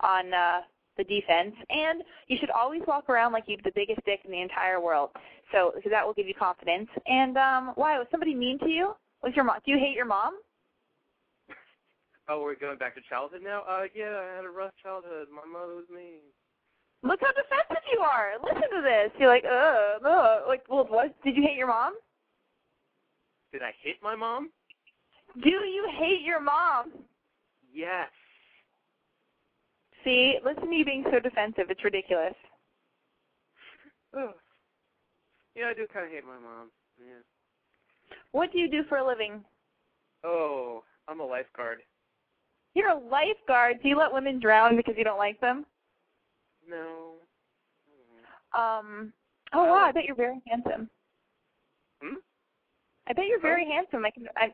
on 0.00 0.34
uh, 0.34 0.60
the 0.96 1.04
defense, 1.04 1.54
and 1.70 2.02
you 2.28 2.36
should 2.38 2.50
always 2.50 2.82
walk 2.86 3.08
around 3.08 3.32
like 3.32 3.44
you 3.46 3.56
have 3.56 3.64
the 3.64 3.72
biggest 3.74 4.00
dick 4.04 4.20
in 4.24 4.30
the 4.30 4.40
entire 4.40 4.80
world. 4.80 5.10
So 5.52 5.72
because 5.74 5.90
that 5.90 6.06
will 6.06 6.14
give 6.14 6.26
you 6.26 6.34
confidence. 6.34 6.88
And 7.06 7.36
um, 7.36 7.72
why 7.74 7.98
was 7.98 8.06
somebody 8.10 8.34
mean 8.34 8.58
to 8.60 8.68
you? 8.68 8.94
Was 9.22 9.32
your 9.34 9.44
mom? 9.44 9.58
Do 9.64 9.72
you 9.72 9.78
hate 9.78 9.96
your 9.96 10.06
mom? 10.06 10.34
Oh, 12.26 12.40
we're 12.40 12.56
going 12.56 12.78
back 12.78 12.94
to 12.94 13.02
childhood 13.06 13.42
now. 13.44 13.64
Uh, 13.68 13.84
yeah, 13.94 14.16
I 14.16 14.36
had 14.36 14.46
a 14.46 14.48
rough 14.48 14.72
childhood. 14.82 15.28
My 15.28 15.44
mother 15.44 15.74
was 15.74 15.84
mean. 15.94 16.24
Look 17.02 17.20
how 17.20 17.28
defensive 17.36 17.84
you 17.92 18.00
are. 18.00 18.32
Listen 18.42 18.62
to 18.62 18.80
this. 18.80 19.12
You're 19.20 19.28
like, 19.28 19.44
uh, 19.44 20.00
uh. 20.02 20.40
Like, 20.48 20.64
well, 20.70 20.86
what? 20.88 21.14
Did 21.22 21.36
you 21.36 21.42
hate 21.42 21.58
your 21.58 21.66
mom? 21.66 21.92
Did 23.52 23.60
I 23.60 23.72
hit 23.82 23.96
my 24.02 24.16
mom? 24.16 24.48
Do 25.42 25.50
you 25.50 25.86
hate 25.98 26.22
your 26.24 26.40
mom? 26.40 26.92
Yes. 27.70 28.08
See, 30.04 30.38
listen 30.44 30.68
to 30.68 30.74
you 30.74 30.84
being 30.84 31.04
so 31.10 31.18
defensive. 31.18 31.70
It's 31.70 31.82
ridiculous. 31.82 32.34
Ugh. 34.16 34.34
Yeah, 35.56 35.68
I 35.70 35.74
do 35.74 35.86
kind 35.92 36.06
of 36.06 36.12
hate 36.12 36.24
my 36.24 36.34
mom. 36.34 36.70
Yeah. 36.98 37.22
What 38.32 38.52
do 38.52 38.58
you 38.58 38.70
do 38.70 38.82
for 38.88 38.98
a 38.98 39.06
living? 39.06 39.42
Oh, 40.22 40.82
I'm 41.08 41.20
a 41.20 41.24
lifeguard. 41.24 41.78
You're 42.74 42.90
a 42.90 42.98
lifeguard. 42.98 43.76
Do 43.82 43.88
you 43.88 43.96
let 43.96 44.12
women 44.12 44.40
drown 44.40 44.76
because 44.76 44.94
you 44.98 45.04
don't 45.04 45.18
like 45.18 45.40
them? 45.40 45.64
No. 46.68 47.14
Um. 48.54 49.12
Oh 49.52 49.64
wow, 49.64 49.84
I 49.84 49.92
bet 49.92 50.04
you're 50.04 50.16
very 50.16 50.40
handsome. 50.48 50.88
Hmm? 52.02 52.16
I 53.08 53.12
bet 53.12 53.26
you're 53.26 53.40
very 53.40 53.66
handsome. 53.66 54.04
I 54.04 54.10
can. 54.10 54.26
I. 54.36 54.52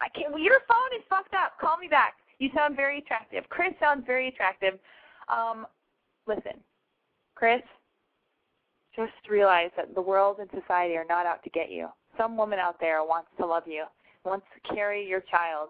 I 0.00 0.08
can't. 0.08 0.32
Well, 0.32 0.42
your 0.42 0.60
phone 0.68 0.98
is 0.98 1.04
fucked 1.08 1.34
up. 1.34 1.52
Call 1.60 1.76
me 1.78 1.88
back. 1.88 2.14
You 2.42 2.50
sound 2.56 2.74
very 2.74 2.98
attractive. 2.98 3.44
Chris 3.50 3.72
sounds 3.78 4.02
very 4.04 4.26
attractive. 4.26 4.74
Um, 5.28 5.64
listen, 6.26 6.58
Chris. 7.36 7.62
Just 8.96 9.12
realize 9.30 9.70
that 9.76 9.94
the 9.94 10.02
world 10.02 10.38
and 10.40 10.50
society 10.50 10.96
are 10.96 11.06
not 11.08 11.24
out 11.24 11.44
to 11.44 11.50
get 11.50 11.70
you. 11.70 11.86
Some 12.18 12.36
woman 12.36 12.58
out 12.58 12.80
there 12.80 13.04
wants 13.04 13.28
to 13.38 13.46
love 13.46 13.62
you, 13.66 13.84
wants 14.24 14.44
to 14.52 14.74
carry 14.74 15.08
your 15.08 15.20
child, 15.20 15.68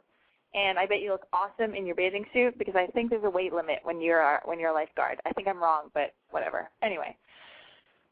and 0.54 0.78
I 0.78 0.86
bet 0.86 1.02
you 1.02 1.10
look 1.10 1.26
awesome 1.30 1.74
in 1.74 1.84
your 1.84 1.94
bathing 1.94 2.24
suit 2.32 2.58
because 2.58 2.74
I 2.74 2.86
think 2.86 3.10
there's 3.10 3.22
a 3.24 3.30
weight 3.30 3.52
limit 3.52 3.80
when 3.82 4.00
you're 4.00 4.40
when 4.46 4.58
you're 4.58 4.70
a 4.70 4.74
lifeguard. 4.74 5.20
I 5.26 5.32
think 5.34 5.48
I'm 5.48 5.62
wrong, 5.62 5.90
but 5.92 6.14
whatever. 6.30 6.70
Anyway, 6.82 7.14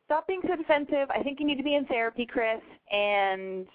stop 0.05 0.27
being 0.27 0.43
so 0.47 0.55
defensive. 0.55 1.09
I 1.09 1.23
think 1.23 1.41
you 1.41 1.47
need 1.47 1.57
to 1.57 1.65
be 1.65 1.77
in 1.77 1.87
therapy, 1.87 2.27
Chris, 2.27 2.61
and 2.93 3.67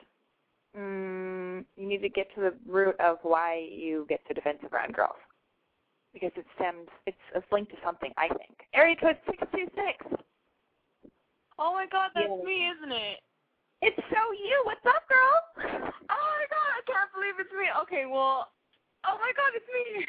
mm, 0.78 1.66
you 1.78 1.88
need 1.88 2.02
to 2.02 2.10
get 2.10 2.28
to 2.36 2.42
the 2.42 2.54
root 2.68 2.96
of 3.00 3.18
why 3.24 3.68
you 3.72 4.06
get 4.10 4.22
so 4.28 4.34
defensive 4.34 4.74
around 4.74 4.94
girls 4.94 5.16
because 6.14 6.32
it 6.36 6.46
stems. 6.56 6.88
It's, 7.06 7.18
it's 7.36 7.46
linked 7.52 7.72
to 7.72 7.78
something. 7.84 8.12
I 8.18 8.28
think. 8.30 8.58
Area 8.74 8.96
code 8.96 9.18
six 9.26 9.38
two 9.54 9.68
six. 9.76 10.22
Oh 11.60 11.74
my 11.74 11.88
god, 11.92 12.12
that's 12.16 12.28
Yeah. 12.28 12.46
me, 12.46 12.68
isn't 12.70 12.92
it? 12.92 13.20
It's 13.82 13.98
so 14.10 14.22
you. 14.32 14.62
What's 14.66 14.86
up, 14.86 15.04
girl? 15.08 15.92
Oh 16.06 16.30
my 16.38 16.46
god, 16.54 16.70
I 16.78 16.82
can't 16.86 17.12
believe 17.18 17.34
it's 17.42 17.52
me. 17.58 17.66
Okay, 17.82 18.06
well, 18.06 18.54
oh 19.10 19.18
my 19.18 19.32
god, 19.34 19.52
it's 19.58 19.66
me. 19.74 20.06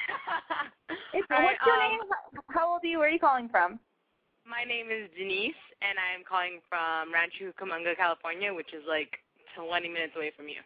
It's, 1.16 1.26
All 1.32 1.40
right, 1.40 1.56
what's 1.56 1.64
your 1.64 1.74
um, 1.80 1.88
name? 1.88 2.00
How- 2.12 2.52
How 2.52 2.64
old 2.74 2.84
are 2.84 2.86
you? 2.86 2.98
Where 2.98 3.08
are 3.08 3.10
you 3.10 3.18
calling 3.18 3.48
from? 3.48 3.80
My 4.44 4.62
name 4.62 4.92
is 4.92 5.08
Denise, 5.16 5.56
and 5.80 5.96
I'm 5.96 6.20
calling 6.22 6.60
from 6.68 7.10
Rancho 7.10 7.50
Cucamonga, 7.56 7.96
California, 7.96 8.52
which 8.52 8.74
is 8.76 8.84
like 8.86 9.18
20 9.56 9.88
minutes 9.88 10.12
away 10.16 10.30
from 10.36 10.48
you. 10.48 10.60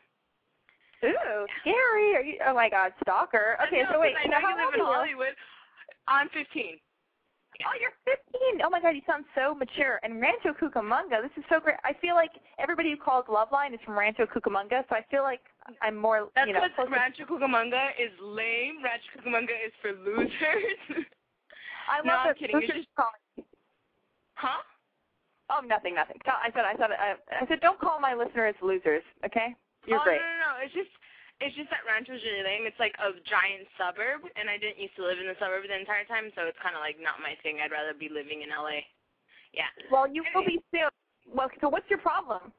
Ooh, 1.05 1.47
scary. 1.63 2.13
Are 2.15 2.23
you? 2.23 2.37
Oh 2.47 2.53
my 2.55 2.69
God, 2.69 2.93
stalker. 3.03 3.57
Okay, 3.67 3.83
know, 3.89 3.97
so 3.97 4.01
wait, 4.01 4.13
I 4.21 4.29
now 4.29 4.41
know 4.41 4.53
how 4.53 4.59
you 4.59 4.67
live 4.67 4.75
in? 4.75 4.81
Hollywood. 4.85 5.35
I'm 6.09 6.29
15. 6.31 6.77
Oh, 7.61 7.77
you're 7.81 7.93
15. 8.05 8.61
Oh 8.65 8.71
my 8.71 8.81
God, 8.81 8.91
you 8.97 9.03
sound 9.07 9.25
so 9.35 9.55
mature. 9.55 10.01
And 10.03 10.21
Rancho 10.21 10.53
Cucamonga, 10.57 11.21
this 11.21 11.33
is 11.37 11.45
so 11.49 11.61
great. 11.61 11.77
I 11.85 11.93
feel 12.01 12.15
like 12.15 12.33
everybody 12.59 12.91
who 12.91 12.97
calls 12.97 13.25
Loveline 13.29 13.73
is 13.75 13.81
from 13.85 13.99
Rancho 13.99 14.25
Cucamonga, 14.27 14.85
so 14.89 14.97
I 14.97 15.05
feel 15.11 15.23
like 15.23 15.41
I'm 15.83 15.97
more, 15.97 16.29
That's 16.37 16.49
you 16.49 16.55
know. 16.55 16.61
because 16.65 16.89
closer- 16.89 16.93
Rancho 16.93 17.25
Cucamonga 17.29 17.93
is 18.01 18.13
lame. 18.21 18.81
Rancho 18.85 19.09
Cucamonga 19.21 19.57
is 19.61 19.73
for 19.81 19.93
losers. 19.93 21.05
I 21.89 22.01
no, 22.05 22.13
love 22.13 22.21
I'm 22.21 22.29
that 22.29 22.39
kidding. 22.39 22.61
You're 22.61 22.77
just- 22.77 22.89
call 22.97 23.13
huh? 24.35 24.61
Oh, 25.51 25.61
nothing, 25.67 25.99
nothing. 25.99 26.23
I 26.23 26.55
said, 26.55 26.63
I 26.63 26.75
said, 26.79 26.95
I, 26.95 27.19
I 27.43 27.45
said, 27.51 27.59
don't 27.59 27.81
call 27.83 27.99
my 27.99 28.15
listeners 28.15 28.55
losers, 28.63 29.03
okay? 29.27 29.51
You're 29.83 29.99
oh, 29.99 30.07
great. 30.07 30.23
No, 30.23 30.31
no, 30.31 30.39
no. 30.47 30.53
It's 30.63 30.71
just, 30.71 30.95
it's 31.43 31.57
just 31.59 31.75
that 31.75 31.83
Rancho's 31.83 32.23
really 32.23 32.47
lame. 32.47 32.71
It's 32.71 32.79
like 32.79 32.95
a 33.03 33.11
giant 33.27 33.67
suburb, 33.75 34.23
and 34.39 34.47
I 34.47 34.63
didn't 34.63 34.79
used 34.79 34.95
to 34.95 35.03
live 35.03 35.19
in 35.19 35.27
the 35.27 35.35
suburb 35.43 35.67
the 35.67 35.75
entire 35.75 36.07
time, 36.07 36.31
so 36.39 36.47
it's 36.47 36.61
kind 36.63 36.79
of 36.79 36.85
like 36.85 37.03
not 37.03 37.19
my 37.19 37.35
thing. 37.43 37.59
I'd 37.59 37.75
rather 37.75 37.91
be 37.91 38.07
living 38.07 38.47
in 38.47 38.55
LA. 38.55 38.87
Yeah. 39.51 39.67
Well, 39.91 40.07
you 40.07 40.23
will 40.31 40.47
be 40.47 40.63
soon. 40.71 40.87
Well, 41.27 41.51
so 41.59 41.67
what's 41.67 41.91
your 41.91 41.99
problem? 41.99 42.55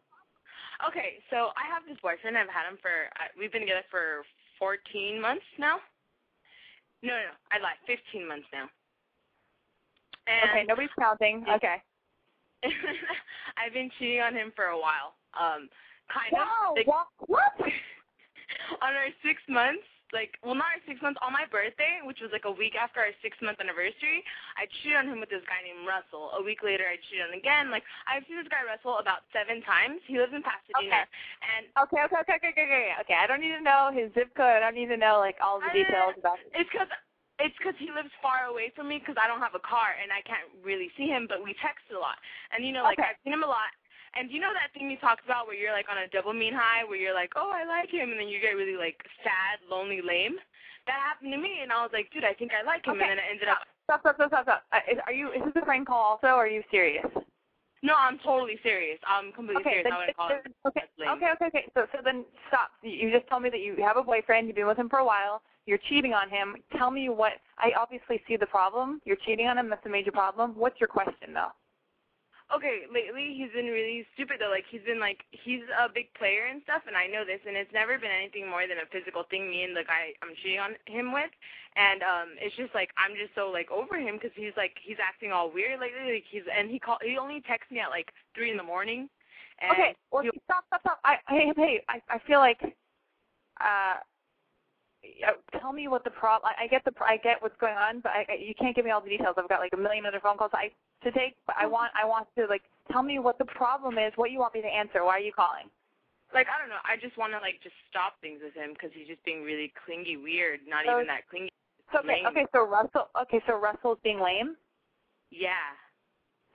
Okay, 0.84 1.22
so 1.30 1.56
I 1.56 1.64
have 1.70 1.86
this 1.88 2.02
boyfriend. 2.02 2.36
I've 2.36 2.52
had 2.52 2.68
him 2.68 2.76
for 2.82 3.08
uh, 3.22 3.30
we've 3.38 3.54
been 3.54 3.64
together 3.64 3.86
for 3.88 4.26
14 4.60 5.22
months 5.22 5.46
now. 5.62 5.78
No, 7.06 7.14
no, 7.14 7.32
no, 7.32 7.36
I 7.54 7.62
lied. 7.62 7.80
15 7.86 8.28
months 8.28 8.50
now. 8.52 8.66
And 10.26 10.50
okay, 10.50 10.64
nobody's 10.66 10.94
counting. 11.00 11.46
Okay. 11.46 11.82
I've 13.58 13.74
been 13.74 13.90
cheating 13.98 14.22
on 14.22 14.34
him 14.34 14.52
for 14.56 14.66
a 14.66 14.80
while. 14.80 15.18
Um, 15.34 15.70
kind 16.12 16.32
Wow. 16.32 16.72
of. 16.72 16.78
Like, 16.78 16.88
What? 16.88 17.08
What? 17.28 17.54
on 18.86 18.92
our 18.94 19.10
six 19.24 19.42
months, 19.48 19.86
like, 20.12 20.36
well, 20.44 20.56
not 20.56 20.76
our 20.76 20.84
six 20.84 21.00
months, 21.00 21.20
on 21.24 21.32
my 21.32 21.48
birthday, 21.48 22.04
which 22.04 22.20
was 22.20 22.36
like 22.36 22.44
a 22.44 22.52
week 22.52 22.76
after 22.76 23.00
our 23.00 23.16
six 23.24 23.40
month 23.40 23.64
anniversary, 23.64 24.20
I 24.60 24.68
cheated 24.84 25.00
on 25.00 25.08
him 25.08 25.24
with 25.24 25.32
this 25.32 25.44
guy 25.48 25.64
named 25.64 25.88
Russell. 25.88 26.36
A 26.36 26.44
week 26.44 26.68
later, 26.68 26.84
I 26.84 27.00
cheated 27.08 27.24
on 27.24 27.32
him 27.32 27.40
again. 27.40 27.72
Like, 27.72 27.88
I've 28.12 28.28
seen 28.28 28.36
this 28.36 28.52
guy 28.52 28.60
Russell 28.68 29.00
about 29.00 29.24
seven 29.32 29.64
times. 29.64 30.04
He 30.04 30.20
lives 30.20 30.36
in 30.36 30.44
Pasadena, 30.44 31.08
and 31.48 31.72
Okay, 31.80 32.04
okay, 32.12 32.20
okay, 32.28 32.36
okay, 32.44 32.52
okay, 32.52 32.68
okay. 32.68 32.88
Okay, 33.08 33.16
I 33.16 33.24
don't 33.24 33.40
need 33.40 33.56
to 33.56 33.64
know 33.64 33.88
his 33.96 34.12
zip 34.12 34.36
code. 34.36 34.60
I 34.60 34.60
don't 34.60 34.76
need 34.76 34.92
to 34.92 35.00
know 35.00 35.24
like 35.24 35.40
all 35.40 35.64
the 35.64 35.72
details 35.72 36.20
about. 36.20 36.44
It. 36.44 36.60
It's 36.60 36.68
because 36.68 36.92
it's 37.42 37.58
because 37.58 37.76
he 37.82 37.90
lives 37.90 38.14
far 38.22 38.46
away 38.48 38.70
from 38.78 38.88
me 38.88 39.02
because 39.02 39.18
I 39.18 39.26
don't 39.26 39.42
have 39.42 39.58
a 39.58 39.64
car 39.66 39.98
and 39.98 40.14
I 40.14 40.22
can't 40.24 40.46
really 40.62 40.94
see 40.96 41.10
him, 41.10 41.26
but 41.26 41.42
we 41.42 41.58
text 41.58 41.90
a 41.90 41.98
lot. 41.98 42.16
And 42.54 42.62
you 42.62 42.72
know, 42.72 42.86
like 42.86 43.02
Okay. 43.02 43.10
I've 43.12 43.22
seen 43.26 43.34
him 43.34 43.44
a 43.44 43.50
lot. 43.50 43.74
And 44.14 44.28
you 44.30 44.44
know 44.44 44.52
that 44.52 44.76
thing 44.76 44.92
you 44.92 45.00
talked 45.00 45.24
about 45.24 45.48
where 45.48 45.56
you're 45.56 45.72
like 45.72 45.88
on 45.88 45.96
a 45.96 46.08
dopamine 46.12 46.52
high, 46.54 46.84
where 46.84 47.00
you're 47.00 47.16
like, 47.16 47.32
oh, 47.40 47.50
I 47.50 47.64
like 47.64 47.90
him, 47.90 48.12
and 48.12 48.20
then 48.20 48.28
you 48.28 48.44
get 48.44 48.60
really 48.60 48.76
like 48.76 49.00
sad, 49.24 49.64
lonely, 49.72 50.04
lame. 50.04 50.36
That 50.86 51.00
happened 51.00 51.32
to 51.32 51.40
me, 51.40 51.64
and 51.64 51.72
I 51.72 51.80
was 51.82 51.92
like, 51.94 52.12
dude, 52.12 52.26
I 52.28 52.34
think 52.34 52.52
I 52.52 52.60
like 52.66 52.84
him, 52.84 53.00
Okay. 53.00 53.08
and 53.08 53.12
then 53.16 53.20
it 53.24 53.28
ended 53.32 53.48
up. 53.48 53.64
Stop, 53.88 54.02
stop, 54.02 54.16
stop, 54.20 54.30
stop, 54.30 54.44
stop. 54.44 54.62
Uh, 54.76 54.84
is, 54.92 55.00
are 55.08 55.14
you? 55.16 55.32
Is 55.32 55.42
this 55.48 55.56
a 55.56 55.66
prank 55.66 55.88
call 55.88 56.20
also? 56.20 56.36
Or 56.36 56.44
are 56.44 56.48
you 56.52 56.64
serious? 56.70 57.08
No, 57.84 57.96
I'm 57.98 58.20
totally 58.20 58.60
serious. 58.62 59.00
I'm 59.08 59.32
completely 59.32 59.62
Okay, 59.62 59.82
serious. 59.82 59.84
then, 59.86 59.94
I 59.94 59.98
wouldn't 60.00 60.18
call 60.18 60.30
it. 60.30 60.54
okay, 60.68 60.82
okay, 61.10 61.32
okay, 61.34 61.46
okay. 61.48 61.66
So, 61.74 61.86
so 61.92 62.00
then 62.04 62.26
stop. 62.48 62.70
You 62.84 62.92
you 62.92 63.12
just 63.12 63.28
told 63.28 63.42
me 63.42 63.50
that 63.50 63.60
you 63.60 63.76
have 63.84 63.98
a 63.98 64.04
boyfriend. 64.04 64.48
You've 64.48 64.56
been 64.56 64.68
with 64.68 64.78
him 64.78 64.90
for 64.90 65.00
a 65.00 65.06
while. 65.06 65.42
You're 65.66 65.80
cheating 65.90 66.14
on 66.14 66.30
him. 66.30 66.56
Tell 66.78 66.92
me 66.92 67.10
what. 67.10 67.34
I 67.58 67.72
obviously 67.80 68.22
see 68.28 68.38
the 68.38 68.46
problem. 68.46 69.02
You're 69.06 69.18
cheating 69.26 69.48
on 69.48 69.58
him. 69.58 69.70
That's 69.70 69.86
a 69.86 69.90
major 69.90 70.12
problem. 70.12 70.54
What's 70.56 70.80
your 70.80 70.90
question 70.90 71.34
though? 71.34 71.52
Okay, 72.52 72.84
lately 72.92 73.32
he's 73.32 73.52
been 73.56 73.72
really 73.72 74.06
stupid 74.14 74.44
though. 74.44 74.52
Like 74.52 74.68
he's 74.68 74.84
been 74.84 75.00
like 75.00 75.24
he's 75.32 75.64
a 75.72 75.88
big 75.88 76.12
player 76.20 76.52
and 76.52 76.60
stuff, 76.68 76.84
and 76.86 77.00
I 77.00 77.08
know 77.08 77.24
this, 77.24 77.40
and 77.48 77.56
it's 77.56 77.72
never 77.72 77.96
been 77.96 78.12
anything 78.12 78.50
more 78.50 78.68
than 78.68 78.84
a 78.84 78.92
physical 78.92 79.24
thing. 79.32 79.48
Me 79.48 79.64
and 79.64 79.76
the 79.76 79.88
guy 79.88 80.12
I'm 80.20 80.36
cheating 80.44 80.60
on 80.60 80.76
him 80.84 81.16
with, 81.16 81.32
and 81.80 82.04
um, 82.04 82.36
it's 82.44 82.56
just 82.60 82.76
like 82.76 82.92
I'm 83.00 83.16
just 83.16 83.32
so 83.40 83.48
like 83.48 83.72
over 83.72 83.96
him 83.96 84.20
because 84.20 84.36
he's 84.36 84.56
like 84.60 84.76
he's 84.84 85.00
acting 85.00 85.32
all 85.32 85.48
weird 85.48 85.80
lately. 85.80 86.20
Like 86.20 86.28
he's 86.28 86.44
and 86.52 86.68
he 86.68 86.76
call 86.76 87.00
he 87.00 87.16
only 87.16 87.40
texts 87.48 87.72
me 87.72 87.80
at 87.80 87.88
like 87.88 88.12
three 88.36 88.52
in 88.52 88.60
the 88.60 88.68
morning. 88.68 89.08
And 89.64 89.72
okay. 89.72 89.96
Well, 90.12 90.28
stop, 90.44 90.68
stop, 90.68 90.82
stop. 90.82 91.00
I, 91.08 91.24
hey, 91.30 91.54
hey. 91.56 91.84
I, 91.88 92.02
I 92.10 92.20
feel 92.28 92.40
like. 92.40 92.60
Uh, 93.62 94.02
Uh, 95.02 95.34
tell 95.60 95.74
me 95.74 95.88
what 95.88 96.04
the 96.04 96.12
problem. 96.12 96.52
I, 96.58 96.66
I 96.66 96.68
get 96.68 96.86
the. 96.86 96.92
I 97.02 97.18
get 97.18 97.42
what's 97.42 97.58
going 97.60 97.74
on, 97.74 98.02
but 98.02 98.12
I, 98.12 98.26
I, 98.30 98.36
you 98.40 98.54
can't 98.54 98.76
give 98.76 98.86
me 98.86 98.92
all 98.92 99.02
the 99.02 99.10
details. 99.10 99.36
I've 99.38 99.50
got 99.50 99.60
like 99.60 99.74
a 99.74 99.78
million 99.78 100.06
other 100.06 100.20
phone 100.22 100.38
calls 100.38 100.52
I 100.54 100.70
to 101.04 101.12
take. 101.12 101.36
But 101.48 101.56
I 101.58 101.64
mm-hmm. 101.64 101.74
want. 101.74 101.92
I 101.96 102.06
want 102.06 102.28
to 102.38 102.46
like 102.46 102.62
tell 102.92 103.02
me 103.02 103.20
what 103.20 103.38
the 103.38 103.46
problem 103.46 103.98
is. 103.98 104.14
What 104.16 104.32
you 104.32 104.40
want 104.40 104.54
me 104.54 104.62
to 104.62 104.68
answer. 104.68 105.04
Why 105.04 105.18
are 105.18 105.20
you 105.20 105.34
calling? 105.34 105.70
like 106.34 106.48
I 106.48 106.60
don't 106.60 106.70
know. 106.70 106.82
I 106.84 106.96
just 106.96 107.18
want 107.18 107.34
to 107.34 107.40
like 107.40 107.60
just 107.64 107.76
stop 107.90 108.20
things 108.22 108.40
with 108.44 108.56
him 108.56 108.74
because 108.74 108.92
he's 108.94 109.08
just 109.08 109.24
being 109.24 109.44
really 109.44 109.72
clingy, 109.86 110.18
weird. 110.18 110.62
Not 110.68 110.86
So- 110.86 110.96
even 110.96 111.08
that 111.08 111.28
clingy. 111.30 111.52
So, 111.92 112.00
okay. 112.00 112.24
Lame. 112.24 112.28
Okay. 112.28 112.46
So 112.56 112.64
Russell. 112.64 113.12
Okay. 113.22 113.42
So 113.48 113.60
Russell's 113.60 114.00
being 114.04 114.22
lame. 114.22 114.56
Yeah. 115.30 115.76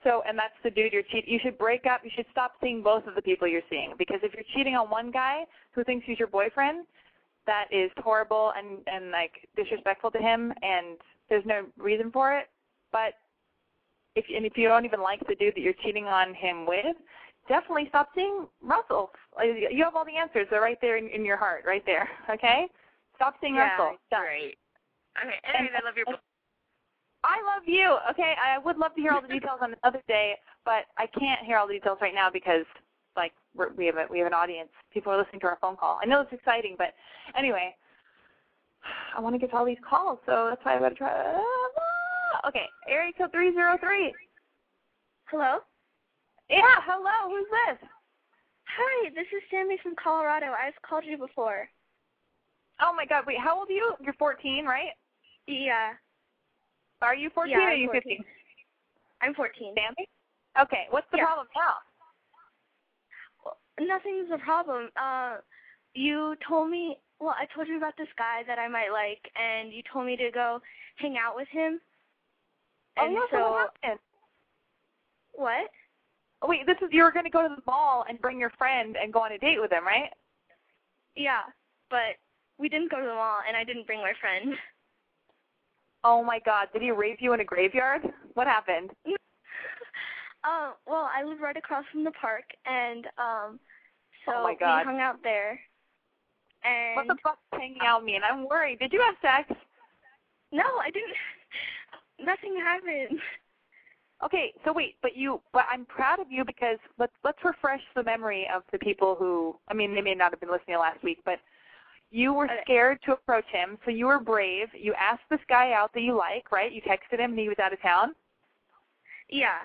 So, 0.03 0.23
and 0.27 0.37
that's 0.37 0.57
the 0.63 0.69
dude 0.69 0.93
you're 0.93 1.03
cheating. 1.03 1.29
You 1.29 1.39
should 1.43 1.57
break 1.57 1.85
up. 1.85 2.01
You 2.03 2.11
should 2.15 2.25
stop 2.31 2.53
seeing 2.61 2.81
both 2.81 3.05
of 3.07 3.15
the 3.15 3.21
people 3.21 3.47
you're 3.47 3.65
seeing 3.69 3.93
because 3.97 4.17
if 4.23 4.33
you're 4.33 4.45
cheating 4.55 4.75
on 4.75 4.89
one 4.89 5.11
guy 5.11 5.43
who 5.73 5.83
thinks 5.83 6.05
he's 6.05 6.19
your 6.19 6.27
boyfriend, 6.27 6.85
that 7.47 7.65
is 7.71 7.89
horrible 7.97 8.53
and 8.55 8.79
and 8.85 9.11
like 9.11 9.47
disrespectful 9.55 10.11
to 10.11 10.19
him, 10.19 10.53
and 10.61 10.97
there's 11.29 11.45
no 11.45 11.65
reason 11.77 12.11
for 12.11 12.37
it. 12.37 12.45
But 12.91 13.15
if 14.15 14.25
and 14.33 14.45
if 14.45 14.53
you 14.55 14.67
don't 14.67 14.85
even 14.85 15.01
like 15.01 15.25
the 15.27 15.35
dude 15.35 15.55
that 15.55 15.61
you're 15.61 15.73
cheating 15.83 16.05
on 16.05 16.35
him 16.35 16.67
with, 16.67 16.95
definitely 17.47 17.87
stop 17.89 18.09
seeing 18.13 18.45
Russell. 18.61 19.09
You 19.41 19.83
have 19.83 19.95
all 19.95 20.05
the 20.05 20.17
answers. 20.17 20.47
They're 20.51 20.61
right 20.61 20.77
there 20.81 20.97
in, 20.97 21.07
in 21.09 21.25
your 21.25 21.37
heart, 21.37 21.63
right 21.65 21.83
there. 21.85 22.07
Okay. 22.29 22.67
Stop 23.15 23.33
seeing 23.41 23.55
yeah. 23.55 23.71
Russell. 23.71 23.97
Stop. 24.05 24.21
Great. 24.21 24.57
Okay. 25.17 25.41
Anyways, 25.57 25.73
I 25.73 25.83
love 25.83 25.97
your. 25.97 26.05
I 27.23 27.41
love 27.43 27.63
you. 27.65 27.97
Okay, 28.11 28.35
I 28.37 28.59
would 28.59 28.77
love 28.77 28.93
to 28.95 29.01
hear 29.01 29.11
all 29.11 29.21
the 29.21 29.27
details 29.33 29.59
on 29.61 29.73
another 29.81 30.03
day, 30.07 30.35
but 30.65 30.85
I 30.97 31.07
can't 31.07 31.45
hear 31.45 31.57
all 31.57 31.67
the 31.67 31.73
details 31.73 31.97
right 31.99 32.13
now 32.13 32.29
because, 32.31 32.65
like, 33.15 33.33
we're, 33.57 33.73
we 33.73 33.85
have 33.87 33.95
a 33.95 34.05
we 34.09 34.19
have 34.19 34.27
an 34.27 34.33
audience. 34.33 34.69
People 34.93 35.11
are 35.11 35.17
listening 35.17 35.41
to 35.41 35.47
our 35.47 35.57
phone 35.59 35.75
call. 35.75 35.99
I 36.01 36.05
know 36.05 36.21
it's 36.21 36.31
exciting, 36.33 36.75
but 36.77 36.93
anyway, 37.37 37.75
I 39.15 39.19
want 39.19 39.35
to 39.35 39.39
get 39.39 39.51
to 39.51 39.57
all 39.57 39.65
these 39.65 39.77
calls, 39.87 40.19
so 40.25 40.47
that's 40.49 40.63
why 40.63 40.75
I'm 40.75 40.81
gonna 40.81 40.95
try. 40.95 41.11
Ah, 41.13 42.47
okay, 42.47 42.65
area 42.87 43.11
code 43.17 43.31
three 43.31 43.51
zero 43.53 43.77
three. 43.79 44.13
Hello? 45.25 45.57
Yeah, 46.49 46.61
hello. 46.85 47.35
Who's 47.35 47.47
this? 47.49 47.89
Hi, 48.77 49.09
this 49.09 49.27
is 49.35 49.43
Sammy 49.49 49.77
from 49.81 49.95
Colorado. 50.01 50.47
I've 50.47 50.79
called 50.87 51.03
you 51.05 51.17
before. 51.17 51.67
Oh 52.79 52.93
my 52.93 53.05
God! 53.05 53.25
Wait, 53.25 53.39
how 53.39 53.57
old 53.59 53.69
are 53.69 53.73
you? 53.73 53.93
You're 54.01 54.13
14, 54.13 54.65
right? 54.65 54.91
Yeah, 55.47 55.93
Are 57.01 57.15
you 57.15 57.29
14 57.33 57.51
Yeah, 57.51 57.59
or 57.59 57.61
are 57.69 57.73
you 57.73 57.87
14. 57.87 58.01
15? 58.03 58.25
I'm 59.21 59.33
14. 59.33 59.73
Sammy. 59.75 60.07
Okay, 60.61 60.87
what's 60.89 61.07
the 61.11 61.17
Yeah. 61.17 61.25
problem 61.25 61.47
now? 61.55 61.75
Nothing's 63.79 64.29
a 64.33 64.37
problem. 64.39 64.89
Uh, 64.99 65.37
you 65.93 66.35
told 66.47 66.69
me, 66.69 66.97
well, 67.19 67.35
I 67.39 67.45
told 67.53 67.67
you 67.67 67.77
about 67.77 67.97
this 67.97 68.07
guy 68.17 68.43
that 68.47 68.59
I 68.59 68.67
might 68.67 68.89
like, 68.91 69.21
and 69.35 69.71
you 69.73 69.81
told 69.91 70.05
me 70.05 70.15
to 70.17 70.31
go 70.31 70.59
hang 70.97 71.17
out 71.17 71.35
with 71.35 71.47
him. 71.49 71.79
Oh 72.97 73.05
And 73.05 73.13
yeah, 73.13 73.19
so, 73.31 73.51
what 73.51 73.71
happened? 73.83 73.99
what? 75.33 75.69
Oh, 76.41 76.47
wait, 76.47 76.65
this 76.65 76.77
is 76.81 76.89
you 76.91 77.03
were 77.03 77.11
going 77.11 77.25
to 77.25 77.31
go 77.31 77.47
to 77.47 77.55
the 77.55 77.61
mall 77.65 78.05
and 78.07 78.21
bring 78.21 78.39
your 78.39 78.51
friend 78.51 78.95
and 79.01 79.13
go 79.13 79.21
on 79.21 79.31
a 79.31 79.37
date 79.39 79.59
with 79.61 79.71
him, 79.71 79.85
right? 79.85 80.11
Yeah, 81.15 81.43
but 81.89 82.15
we 82.57 82.69
didn't 82.69 82.91
go 82.91 82.99
to 82.99 83.05
the 83.05 83.13
mall, 83.13 83.39
and 83.47 83.57
I 83.57 83.63
didn't 83.63 83.87
bring 83.87 83.99
my 84.01 84.13
friend. 84.19 84.55
Oh 86.03 86.23
my 86.23 86.39
God, 86.39 86.69
did 86.73 86.81
he 86.81 86.91
rape 86.91 87.17
you 87.21 87.33
in 87.33 87.39
a 87.41 87.45
graveyard? 87.45 88.01
What 88.33 88.47
happened? 88.47 88.91
Um, 90.43 90.73
well, 90.87 91.09
I 91.13 91.23
live 91.23 91.39
right 91.41 91.57
across 91.57 91.85
from 91.91 92.03
the 92.03 92.11
park, 92.11 92.45
and 92.65 93.05
um, 93.17 93.59
Oh 94.27 94.31
so 94.31 94.39
Oh 94.39 94.43
my 94.43 94.55
God. 94.55 94.79
we 94.79 94.91
hung 94.91 95.01
out 95.01 95.21
there. 95.23 95.59
And 96.63 96.95
What 96.95 97.07
the 97.07 97.15
fuck 97.23 97.37
does 97.51 97.59
hanging 97.61 97.79
out 97.85 98.03
mean? 98.03 98.21
I'm 98.29 98.47
worried. 98.47 98.79
Did 98.79 98.91
you 98.93 99.01
have 99.01 99.15
sex? 99.21 99.59
no, 100.51 100.63
I 100.81 100.89
didn't. 100.91 101.15
Nothing 102.25 102.57
happened. 102.57 103.19
Okay, 104.25 104.51
so 104.65 104.73
wait, 104.73 104.95
but 105.03 105.15
you, 105.15 105.39
but 105.53 105.65
I'm 105.71 105.85
proud 105.85 106.19
of 106.19 106.31
you 106.31 106.43
because 106.43 106.79
let's 106.97 107.13
let's 107.23 107.37
refresh 107.45 107.81
the 107.95 108.03
memory 108.03 108.47
of 108.53 108.63
the 108.71 108.79
people 108.79 109.13
who, 109.13 109.55
I 109.67 109.75
mean, 109.75 109.93
they 109.93 110.01
may 110.01 110.15
not 110.15 110.31
have 110.31 110.39
been 110.39 110.49
listening 110.51 110.79
last 110.79 111.03
week, 111.03 111.19
but 111.23 111.37
you 112.09 112.33
were 112.33 112.49
scared 112.63 112.97
to 113.05 113.11
approach 113.11 113.45
him, 113.51 113.77
so 113.85 113.91
you 113.91 114.07
were 114.07 114.19
brave. 114.19 114.69
You 114.73 114.95
asked 114.95 115.21
this 115.29 115.41
guy 115.47 115.73
out 115.73 115.93
that 115.93 116.01
you 116.01 116.17
like, 116.17 116.51
right? 116.51 116.71
You 116.71 116.81
texted 116.81 117.19
him 117.19 117.31
and 117.31 117.39
he 117.39 117.47
was 117.49 117.59
out 117.61 117.73
of 117.73 117.81
town. 117.81 118.15
Yeah, 119.29 119.57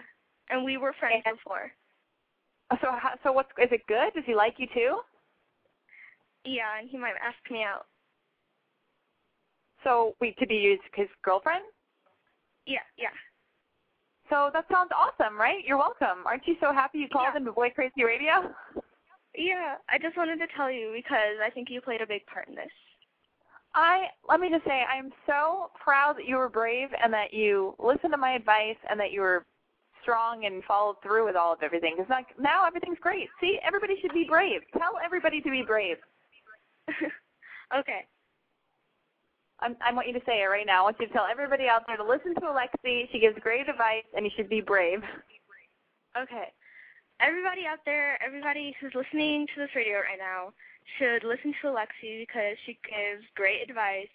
and 0.51 0.65
we 0.65 0.77
were 0.77 0.93
friends 1.01 1.23
And- 1.25 1.37
before. 1.37 1.73
So, 2.81 2.89
so 3.23 3.33
what's 3.33 3.51
is 3.61 3.69
it 3.71 3.87
good? 3.87 4.13
Does 4.15 4.25
he 4.27 4.35
like 4.35 4.55
you 4.59 4.67
too? 4.75 5.01
Yeah, 6.45 6.79
and 6.81 6.89
he 6.89 6.99
might 6.99 7.15
ask 7.25 7.39
me 7.51 7.63
out. 7.63 7.87
So, 9.85 10.15
wait, 10.21 10.39
to 10.39 10.47
be 10.47 10.71
his, 10.71 10.81
his 10.95 11.09
girlfriend? 11.25 11.65
Yeah, 12.67 12.87
yeah. 12.97 13.15
So 14.31 14.51
that 14.53 14.65
sounds 14.71 14.91
awesome, 14.97 15.37
right? 15.39 15.65
You're 15.67 15.77
welcome. 15.79 16.25
Aren't 16.25 16.47
you 16.47 16.55
so 16.61 16.73
happy 16.73 16.99
you 16.99 17.09
called 17.13 17.29
Yeah. 17.33 17.39
into 17.39 17.53
Boy 17.53 17.71
Crazy 17.71 18.05
Radio? 18.05 18.55
Yeah, 19.35 19.77
I 19.89 19.97
just 19.97 20.15
wanted 20.19 20.37
to 20.41 20.47
tell 20.55 20.71
you 20.71 20.93
because 20.95 21.41
I 21.43 21.49
think 21.49 21.69
you 21.71 21.81
played 21.81 22.03
a 22.03 22.07
big 22.07 22.21
part 22.27 22.49
in 22.49 22.55
this. 22.55 22.69
I 23.75 24.09
let 24.29 24.41
me 24.41 24.51
just 24.51 24.65
say 24.67 24.85
I 24.87 24.99
am 24.99 25.09
so 25.27 25.71
proud 25.83 26.19
that 26.19 26.27
you 26.27 26.37
were 26.37 26.51
brave 26.51 26.89
and 27.03 27.11
that 27.15 27.33
you 27.33 27.75
listened 27.79 28.13
to 28.13 28.19
my 28.19 28.33
advice 28.33 28.77
and 28.91 29.01
that 29.01 29.11
you 29.11 29.23
were 29.23 29.47
strong 30.03 30.45
and 30.45 30.63
followed 30.65 30.97
through 31.03 31.27
with 31.27 31.37
all 31.37 31.53
of 31.53 31.63
everything. 31.63 31.95
Because 31.97 32.11
like 32.11 32.27
now 32.39 32.67
everything's 32.67 32.99
great. 33.01 33.29
See, 33.41 33.59
everybody 33.65 33.95
should 34.01 34.13
be 34.13 34.27
brave. 34.29 34.61
Tell 34.77 34.99
everybody 35.03 35.41
to 35.41 35.51
be 35.51 35.63
brave. 35.67 35.97
okay. 37.79 38.07
I'm, 39.61 39.77
I 39.81 39.93
want 39.95 40.09
you 40.09 40.15
to 40.15 40.25
say 40.27 40.43
it 40.43 40.51
right 40.51 40.67
now. 40.67 40.81
I 40.81 40.83
want 40.83 40.97
you 40.99 41.07
to 41.07 41.13
tell 41.13 41.27
everybody 41.31 41.69
out 41.69 41.87
there 41.87 41.97
to 41.97 42.05
listen 42.05 42.35
to 42.35 42.41
Alexi. 42.41 43.07
She 43.13 43.21
gives 43.21 43.39
great 43.41 43.69
advice, 43.69 44.05
and 44.15 44.27
you 44.27 44.33
should 44.37 44.49
be 44.49 44.61
brave. 44.61 44.99
Okay. 46.19 46.51
Everybody 47.21 47.63
out 47.71 47.79
there, 47.87 48.21
everybody 48.21 48.75
who's 48.81 48.93
listening 48.95 49.47
to 49.55 49.61
this 49.61 49.71
radio 49.77 49.99
right 49.99 50.19
now, 50.19 50.53
should 50.99 51.23
listen 51.23 51.55
to 51.63 51.69
Alexi 51.69 52.27
because 52.27 52.59
she 52.67 52.77
gives 52.83 53.23
great 53.37 53.63
advice, 53.63 54.11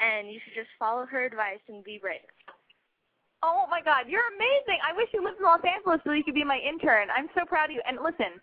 and 0.00 0.28
you 0.28 0.40
should 0.42 0.54
just 0.54 0.74
follow 0.78 1.06
her 1.06 1.24
advice 1.24 1.62
and 1.68 1.84
be 1.84 1.98
brave. 2.02 2.26
Oh 3.46 3.66
my 3.70 3.80
God, 3.80 4.10
you're 4.10 4.26
amazing! 4.34 4.82
I 4.82 4.90
wish 4.98 5.06
you 5.14 5.22
lived 5.22 5.38
in 5.38 5.46
Los 5.46 5.62
Angeles 5.62 6.00
so 6.02 6.10
you 6.10 6.24
could 6.24 6.34
be 6.34 6.42
my 6.42 6.58
intern. 6.58 7.06
I'm 7.14 7.30
so 7.38 7.46
proud 7.46 7.70
of 7.70 7.78
you. 7.78 7.82
And 7.86 7.98
listen, 8.02 8.42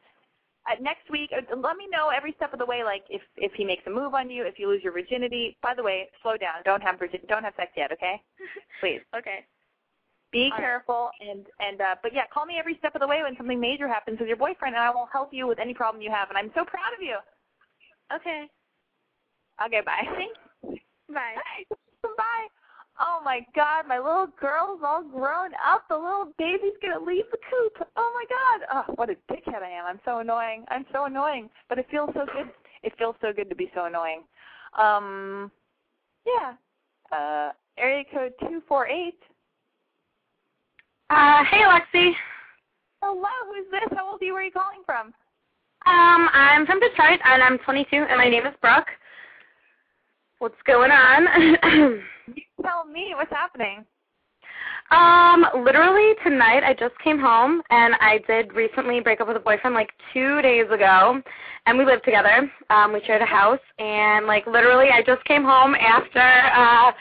uh, 0.63 0.79
next 0.79 1.11
week, 1.11 1.29
uh, 1.35 1.43
let 1.59 1.75
me 1.75 1.91
know 1.91 2.07
every 2.07 2.31
step 2.39 2.53
of 2.53 2.59
the 2.59 2.65
way, 2.65 2.83
like 2.87 3.03
if 3.09 3.21
if 3.35 3.51
he 3.53 3.65
makes 3.65 3.83
a 3.85 3.89
move 3.89 4.13
on 4.15 4.29
you, 4.29 4.47
if 4.47 4.57
you 4.57 4.69
lose 4.69 4.81
your 4.81 4.93
virginity. 4.93 5.57
By 5.61 5.73
the 5.75 5.83
way, 5.83 6.07
slow 6.21 6.37
down. 6.37 6.63
Don't 6.63 6.81
have 6.81 6.99
virgin, 6.99 7.19
don't 7.27 7.43
have 7.43 7.53
sex 7.57 7.71
yet, 7.75 7.91
okay? 7.91 8.21
Please. 8.79 9.01
okay. 9.11 9.43
Be 10.31 10.49
All 10.51 10.57
careful 10.57 11.09
and 11.19 11.45
and 11.59 11.81
uh 11.81 11.95
but 12.01 12.13
yeah, 12.13 12.23
call 12.33 12.45
me 12.45 12.55
every 12.57 12.77
step 12.79 12.95
of 12.95 13.01
the 13.01 13.07
way 13.07 13.21
when 13.23 13.35
something 13.35 13.59
major 13.59 13.89
happens 13.89 14.19
with 14.19 14.29
your 14.29 14.37
boyfriend, 14.37 14.73
and 14.75 14.83
I 14.83 14.89
will 14.89 15.09
help 15.11 15.33
you 15.33 15.47
with 15.47 15.59
any 15.59 15.73
problem 15.73 16.01
you 16.01 16.11
have. 16.11 16.29
And 16.29 16.37
I'm 16.37 16.51
so 16.55 16.63
proud 16.63 16.95
of 16.95 17.03
you. 17.03 17.17
Okay. 18.15 18.47
Okay, 19.63 19.81
bye. 19.85 20.07
Bye. 21.09 21.35
bye. 22.17 22.47
Oh 23.05 23.19
my 23.23 23.45
God, 23.53 23.85
my 23.85 23.97
little 23.97 24.29
girl's 24.39 24.79
all 24.81 25.03
grown 25.03 25.51
up. 25.55 25.83
The 25.89 25.95
little 25.95 26.31
baby's 26.37 26.71
gonna 26.81 27.03
leave 27.03 27.25
the 27.31 27.37
coop. 27.49 27.87
Oh 27.97 28.13
my 28.15 28.25
God. 28.29 28.85
Oh, 28.87 28.93
what 28.95 29.09
a 29.09 29.15
dickhead 29.29 29.61
I 29.61 29.69
am. 29.71 29.85
I'm 29.85 29.99
so 30.05 30.19
annoying. 30.19 30.63
I'm 30.69 30.85
so 30.93 31.05
annoying, 31.05 31.49
but 31.67 31.77
it 31.77 31.87
feels 31.91 32.11
so 32.13 32.25
good. 32.33 32.49
It 32.81 32.93
feels 32.97 33.15
so 33.19 33.33
good 33.33 33.49
to 33.49 33.55
be 33.55 33.69
so 33.75 33.85
annoying. 33.85 34.23
Um, 34.79 35.51
yeah. 36.25 36.53
Uh, 37.11 37.51
area 37.77 38.05
code 38.13 38.33
two 38.39 38.61
four 38.69 38.87
eight. 38.87 39.19
Uh, 41.09 41.43
hey, 41.51 41.63
Lexi. 41.63 42.13
Hello, 43.01 43.27
who's 43.47 43.69
this? 43.69 43.97
How 43.97 44.11
old 44.11 44.21
are 44.21 44.25
you? 44.25 44.33
Where 44.33 44.43
are 44.43 44.45
you 44.45 44.51
calling 44.51 44.83
from? 44.85 45.07
Um, 45.85 46.29
I'm 46.31 46.65
from 46.65 46.79
Detroit, 46.79 47.19
and 47.25 47.43
I'm 47.43 47.57
22, 47.59 47.97
and 47.97 48.17
my 48.17 48.29
name 48.29 48.45
is 48.45 48.53
Brooke. 48.61 48.87
What's 50.39 50.55
going 50.65 50.91
on? 50.91 51.99
You 52.27 52.43
tell 52.63 52.85
me 52.85 53.13
what's 53.15 53.31
happening. 53.31 53.85
um, 54.91 55.45
literally 55.63 56.13
tonight, 56.23 56.63
I 56.63 56.73
just 56.73 56.97
came 57.03 57.19
home, 57.19 57.61
and 57.69 57.95
I 57.95 58.19
did 58.27 58.53
recently 58.53 58.99
break 58.99 59.21
up 59.21 59.27
with 59.27 59.37
a 59.37 59.39
boyfriend 59.39 59.75
like 59.75 59.89
two 60.13 60.41
days 60.41 60.65
ago, 60.71 61.21
and 61.65 61.77
we 61.77 61.85
lived 61.85 62.03
together. 62.03 62.49
Um, 62.69 62.93
we 62.93 63.01
shared 63.05 63.21
a 63.21 63.25
house, 63.25 63.59
and 63.79 64.25
like 64.27 64.45
literally, 64.47 64.89
I 64.91 65.01
just 65.01 65.23
came 65.25 65.43
home 65.43 65.75
after 65.75 66.19
uh 66.19 66.91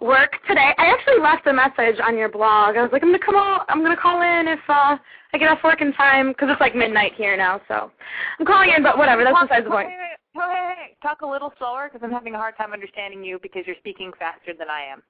work 0.00 0.32
today. 0.48 0.72
I 0.78 0.86
actually 0.86 1.20
left 1.20 1.46
a 1.46 1.52
message 1.52 2.00
on 2.02 2.16
your 2.16 2.30
blog. 2.30 2.76
I 2.76 2.82
was 2.82 2.90
like, 2.92 3.02
I'm 3.02 3.08
gonna 3.08 3.24
come 3.24 3.36
out. 3.36 3.66
I'm 3.68 3.82
gonna 3.82 3.96
call 3.96 4.22
in 4.22 4.48
if 4.48 4.60
uh 4.68 4.96
I 5.32 5.38
get 5.38 5.50
off 5.50 5.62
work 5.62 5.80
in 5.80 5.92
time 5.92 6.28
because 6.28 6.48
it's 6.50 6.60
like 6.60 6.74
midnight 6.74 7.12
here 7.16 7.36
now. 7.36 7.60
So 7.68 7.90
I'm 8.38 8.46
calling 8.46 8.70
in, 8.76 8.82
but 8.82 8.98
whatever. 8.98 9.24
That's 9.24 9.36
besides 9.42 9.64
the 9.64 9.70
point. 9.70 9.88
Wait, 9.88 9.96
wait, 9.98 10.19
wait, 10.34 10.44
wait. 10.44 10.96
Talk 11.02 11.22
a 11.22 11.26
little 11.26 11.52
slower 11.58 11.90
because 11.92 12.04
I'm 12.04 12.12
having 12.12 12.34
a 12.34 12.38
hard 12.38 12.56
time 12.56 12.72
understanding 12.72 13.24
you 13.24 13.38
because 13.42 13.62
you're 13.66 13.76
speaking 13.78 14.12
faster 14.18 14.52
than 14.58 14.68
I 14.68 14.92
am. 14.92 15.02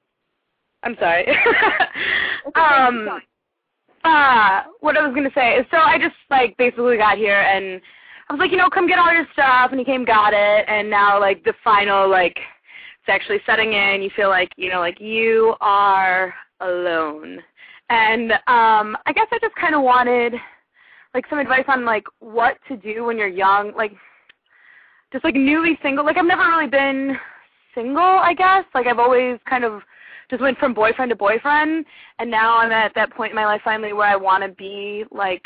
I'm 0.82 0.96
sorry. 0.98 1.24
It's 1.26 1.36
okay, 1.36 1.86
keep 2.46 2.56
um, 2.56 3.20
uh, 4.04 4.62
what 4.80 4.96
I 4.96 5.06
was 5.06 5.14
gonna 5.14 5.30
say 5.34 5.56
is, 5.56 5.66
so 5.70 5.76
I 5.76 5.98
just 5.98 6.16
like 6.30 6.56
basically 6.56 6.96
got 6.96 7.18
here 7.18 7.40
and 7.40 7.80
I 8.28 8.32
was 8.32 8.38
like, 8.38 8.52
you 8.52 8.56
know, 8.56 8.70
come 8.70 8.86
get 8.86 9.00
all 9.00 9.12
your 9.12 9.26
stuff, 9.32 9.72
and 9.72 9.78
he 9.80 9.84
came, 9.84 10.04
got 10.04 10.32
it, 10.32 10.64
and 10.68 10.88
now 10.88 11.18
like 11.18 11.42
the 11.42 11.52
final 11.64 12.08
like 12.08 12.36
it's 12.36 13.08
actually 13.08 13.40
setting 13.44 13.72
in. 13.72 14.02
You 14.02 14.10
feel 14.14 14.28
like 14.28 14.50
you 14.56 14.70
know, 14.70 14.78
like 14.78 15.00
you 15.00 15.54
are 15.60 16.32
alone, 16.60 17.40
and 17.88 18.32
um, 18.32 18.96
I 19.04 19.12
guess 19.12 19.26
I 19.32 19.38
just 19.40 19.56
kind 19.56 19.74
of 19.74 19.82
wanted 19.82 20.34
like 21.12 21.24
some 21.28 21.40
advice 21.40 21.64
on 21.66 21.84
like 21.84 22.04
what 22.20 22.56
to 22.68 22.76
do 22.76 23.04
when 23.04 23.18
you're 23.18 23.26
young, 23.26 23.72
like 23.76 23.92
just 25.12 25.24
like 25.24 25.34
newly 25.34 25.78
single. 25.82 26.04
Like 26.04 26.16
I've 26.16 26.24
never 26.24 26.42
really 26.42 26.68
been 26.68 27.16
single, 27.74 27.98
I 27.98 28.34
guess. 28.34 28.64
Like 28.74 28.86
I've 28.86 28.98
always 28.98 29.38
kind 29.48 29.64
of 29.64 29.82
just 30.30 30.42
went 30.42 30.58
from 30.58 30.72
boyfriend 30.74 31.10
to 31.10 31.16
boyfriend 31.16 31.84
and 32.20 32.30
now 32.30 32.58
I'm 32.58 32.70
at 32.70 32.94
that 32.94 33.12
point 33.12 33.30
in 33.30 33.36
my 33.36 33.46
life 33.46 33.62
finally 33.64 33.92
where 33.92 34.06
I 34.06 34.16
want 34.16 34.44
to 34.44 34.48
be 34.50 35.04
like 35.10 35.42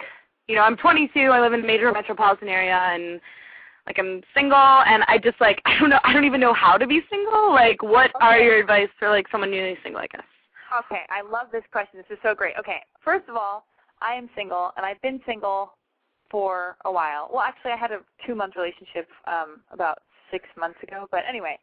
you 0.46 0.55
know, 0.55 0.61
I'm 0.61 0.77
22, 0.77 1.20
I 1.20 1.40
live 1.40 1.55
in 1.55 1.64
a 1.64 1.66
major 1.66 1.90
metropolitan 1.90 2.48
area 2.48 2.77
and 2.77 3.18
like 3.87 3.98
I'm 3.98 4.20
single 4.35 4.59
and 4.59 5.03
I 5.09 5.16
just 5.16 5.40
like 5.40 5.61
I 5.64 5.79
don't 5.79 5.90
know 5.90 6.00
I 6.05 6.12
don't 6.12 6.24
even 6.24 6.40
know 6.40 6.53
how 6.53 6.77
to 6.77 6.87
be 6.87 7.00
single. 7.11 7.53
Like 7.53 7.83
what 7.83 8.11
are 8.20 8.38
your 8.38 8.59
advice 8.59 8.88
for 8.98 9.09
like 9.09 9.27
someone 9.31 9.50
newly 9.50 9.77
single, 9.83 10.03
I 10.03 10.07
guess? 10.09 10.24
Okay, 10.87 11.03
I 11.09 11.22
love 11.22 11.48
this 11.53 11.62
question. 11.70 11.98
This 11.98 12.16
is 12.16 12.18
so 12.22 12.35
great. 12.35 12.55
Okay, 12.59 12.79
first 13.05 13.29
of 13.29 13.37
all, 13.37 13.64
I 14.03 14.14
am 14.14 14.29
single, 14.35 14.72
and 14.77 14.85
I've 14.85 15.00
been 15.03 15.20
single 15.24 15.74
for 16.31 16.77
a 16.85 16.93
while. 16.93 17.29
Well, 17.33 17.43
actually, 17.43 17.73
I 17.73 17.77
had 17.77 17.93
a 17.93 18.01
two-month 18.27 18.55
relationship 18.57 19.09
um, 19.27 19.61
about 19.71 19.99
six 20.31 20.45
months 20.59 20.79
ago. 20.83 21.07
But 21.11 21.21
anyway, 21.29 21.59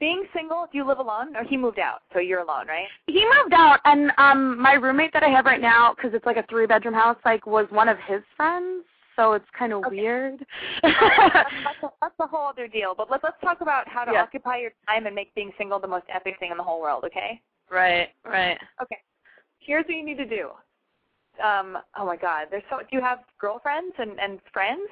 being 0.00 0.24
single, 0.34 0.66
do 0.70 0.78
you 0.78 0.86
live 0.86 0.98
alone, 0.98 1.36
or 1.36 1.44
he 1.44 1.56
moved 1.56 1.78
out, 1.78 2.00
so 2.12 2.20
you're 2.20 2.40
alone, 2.40 2.66
right? 2.68 2.86
He 3.06 3.24
moved 3.24 3.52
out 3.52 3.80
and 3.84 4.12
um 4.18 4.60
my 4.60 4.74
roommate 4.74 5.12
that 5.12 5.22
I 5.22 5.28
have 5.28 5.44
right 5.44 5.60
now 5.60 5.94
cuz 5.94 6.14
it's 6.14 6.24
like 6.26 6.36
a 6.36 6.44
three 6.48 6.66
bedroom 6.66 6.94
house 6.94 7.16
like 7.24 7.46
was 7.46 7.66
one 7.70 7.88
of 7.88 7.98
his 7.98 8.22
friends. 8.36 8.84
So 9.16 9.32
it's 9.32 9.48
kind 9.58 9.72
of 9.72 9.84
Okay. 9.86 9.96
weird. 9.96 10.46
that's, 10.82 10.94
that's, 11.64 11.82
a, 11.82 11.88
that's 12.00 12.14
a 12.20 12.26
whole 12.28 12.46
other 12.46 12.68
deal. 12.68 12.94
But 12.94 13.10
let's 13.10 13.24
let's 13.24 13.40
talk 13.42 13.60
about 13.60 13.88
how 13.88 14.04
to 14.04 14.12
Yeah. 14.12 14.22
occupy 14.22 14.58
your 14.58 14.72
time 14.86 15.06
and 15.06 15.14
make 15.14 15.34
being 15.34 15.52
single 15.58 15.80
the 15.80 15.88
most 15.88 16.06
epic 16.08 16.38
thing 16.38 16.52
in 16.52 16.56
the 16.56 16.62
whole 16.62 16.80
world. 16.80 17.04
Okay? 17.04 17.40
right, 17.68 18.10
right. 18.24 18.58
Okay. 18.80 18.98
Here's 19.58 19.84
what 19.86 19.96
you 19.96 20.04
need 20.04 20.18
to 20.18 20.26
do. 20.26 20.50
Um, 21.44 21.78
oh 21.98 22.06
my 22.06 22.16
God, 22.16 22.48
there's 22.50 22.62
so. 22.70 22.78
Do 22.78 22.86
you 22.92 23.00
have 23.00 23.20
girlfriends 23.40 23.94
and 23.98 24.18
and 24.18 24.38
friends? 24.52 24.88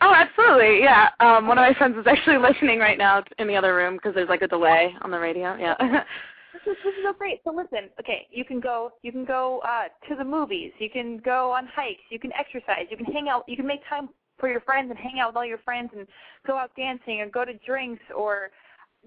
Oh, 0.00 0.14
absolutely. 0.14 0.80
Yeah. 0.80 1.10
Um 1.20 1.46
one 1.46 1.58
of 1.58 1.62
my 1.62 1.74
friends 1.74 1.96
is 1.98 2.06
actually 2.06 2.38
listening 2.48 2.78
right 2.78 2.98
now 2.98 3.22
in 3.38 3.46
the 3.46 3.56
other 3.56 3.74
room 3.74 3.94
because 3.94 4.14
there's 4.14 4.28
like 4.28 4.42
a 4.42 4.48
delay 4.48 4.94
on 5.02 5.10
the 5.10 5.18
radio. 5.18 5.56
Yeah. 5.56 5.74
This 6.52 6.72
is 6.72 6.78
this 6.84 6.92
is 6.94 7.04
so 7.04 7.12
great. 7.12 7.40
So 7.44 7.52
listen, 7.54 7.88
okay, 8.00 8.26
you 8.30 8.44
can 8.44 8.58
go 8.58 8.90
you 9.02 9.12
can 9.12 9.24
go 9.24 9.60
uh 9.64 9.84
to 10.08 10.16
the 10.16 10.24
movies, 10.24 10.72
you 10.78 10.90
can 10.90 11.18
go 11.18 11.52
on 11.52 11.66
hikes, 11.66 12.02
you 12.10 12.18
can 12.18 12.32
exercise, 12.32 12.86
you 12.90 12.96
can 12.96 13.06
hang 13.06 13.28
out, 13.28 13.44
you 13.46 13.56
can 13.56 13.66
make 13.66 13.80
time 13.88 14.08
for 14.40 14.50
your 14.50 14.60
friends 14.60 14.90
and 14.90 14.98
hang 14.98 15.20
out 15.20 15.30
with 15.30 15.36
all 15.36 15.44
your 15.44 15.58
friends 15.58 15.90
and 15.96 16.08
go 16.46 16.58
out 16.58 16.70
dancing 16.76 17.20
or 17.20 17.28
go 17.28 17.44
to 17.44 17.54
drinks 17.64 18.02
or 18.16 18.50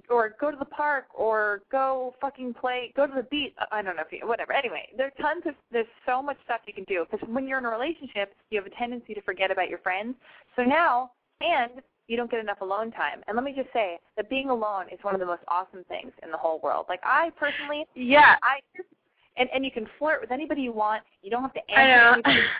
or 0.09 0.35
go 0.39 0.51
to 0.51 0.57
the 0.57 0.65
park 0.65 1.05
or 1.13 1.61
go 1.71 2.13
fucking 2.19 2.53
play 2.53 2.91
go 2.95 3.07
to 3.07 3.13
the 3.13 3.23
beach 3.23 3.53
I 3.71 3.81
don't 3.81 3.95
know 3.95 4.03
if 4.05 4.11
you 4.11 4.27
whatever. 4.27 4.53
Anyway, 4.53 4.87
there's 4.97 5.13
tons 5.21 5.43
of 5.45 5.55
there's 5.71 5.87
so 6.05 6.21
much 6.21 6.37
stuff 6.45 6.61
you 6.67 6.73
can 6.73 6.83
do 6.85 7.05
because 7.09 7.27
when 7.29 7.47
you're 7.47 7.59
in 7.59 7.65
a 7.65 7.69
relationship, 7.69 8.33
you 8.49 8.59
have 8.59 8.65
a 8.65 8.75
tendency 8.75 9.13
to 9.13 9.21
forget 9.21 9.51
about 9.51 9.69
your 9.69 9.79
friends. 9.79 10.15
So 10.55 10.63
now 10.63 11.11
and 11.41 11.81
you 12.07 12.17
don't 12.17 12.29
get 12.29 12.39
enough 12.39 12.61
alone 12.61 12.91
time. 12.91 13.21
And 13.27 13.35
let 13.35 13.45
me 13.45 13.53
just 13.55 13.71
say 13.71 13.97
that 14.17 14.29
being 14.29 14.49
alone 14.49 14.85
is 14.91 14.99
one 15.03 15.13
of 15.13 15.19
the 15.19 15.25
most 15.25 15.41
awesome 15.47 15.83
things 15.87 16.11
in 16.21 16.31
the 16.31 16.37
whole 16.37 16.59
world. 16.61 16.85
Like 16.89 16.99
I 17.03 17.31
personally, 17.39 17.85
yeah. 17.95 18.35
I 18.43 18.59
and 19.37 19.49
and 19.53 19.63
you 19.63 19.71
can 19.71 19.87
flirt 19.97 20.21
with 20.21 20.31
anybody 20.31 20.61
you 20.61 20.73
want. 20.73 21.03
You 21.21 21.31
don't 21.31 21.41
have 21.41 21.53
to 21.53 21.71
answer 21.71 22.21
I 22.29 22.33
know. 22.33 22.41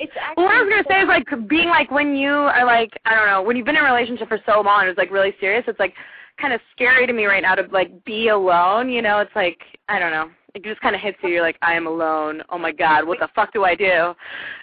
It's 0.00 0.12
actually 0.18 0.44
Well, 0.44 0.46
what 0.46 0.56
I 0.56 0.62
was 0.62 0.70
gonna 0.70 0.84
say 0.88 1.02
is 1.02 1.08
like 1.08 1.48
being 1.48 1.68
like 1.68 1.90
when 1.90 2.16
you 2.16 2.30
are 2.30 2.64
like 2.64 2.90
I 3.04 3.14
don't 3.14 3.26
know 3.26 3.42
when 3.42 3.54
you've 3.54 3.66
been 3.66 3.76
in 3.76 3.84
a 3.84 3.92
relationship 3.92 4.28
for 4.28 4.40
so 4.46 4.62
long, 4.62 4.80
and 4.80 4.88
it's 4.88 4.96
like 4.96 5.10
really 5.10 5.34
serious. 5.40 5.62
It's 5.68 5.78
like 5.78 5.92
kind 6.40 6.52
of 6.52 6.60
scary 6.72 7.06
to 7.06 7.12
me 7.12 7.26
right 7.26 7.42
now 7.42 7.54
to 7.54 7.66
like 7.72 8.04
be 8.04 8.28
alone. 8.28 8.88
You 8.88 9.02
know, 9.02 9.18
it's 9.18 9.34
like 9.34 9.58
I 9.88 9.98
don't 9.98 10.12
know. 10.12 10.30
It 10.54 10.64
just 10.64 10.80
kind 10.80 10.96
of 10.96 11.00
hits 11.00 11.18
you. 11.22 11.30
You're 11.30 11.42
like 11.42 11.58
I 11.62 11.74
am 11.74 11.86
alone. 11.86 12.42
Oh 12.50 12.58
my 12.58 12.72
God, 12.72 13.06
what 13.06 13.18
the 13.18 13.28
fuck 13.34 13.52
do 13.52 13.64
I 13.64 13.74
do? 13.74 14.14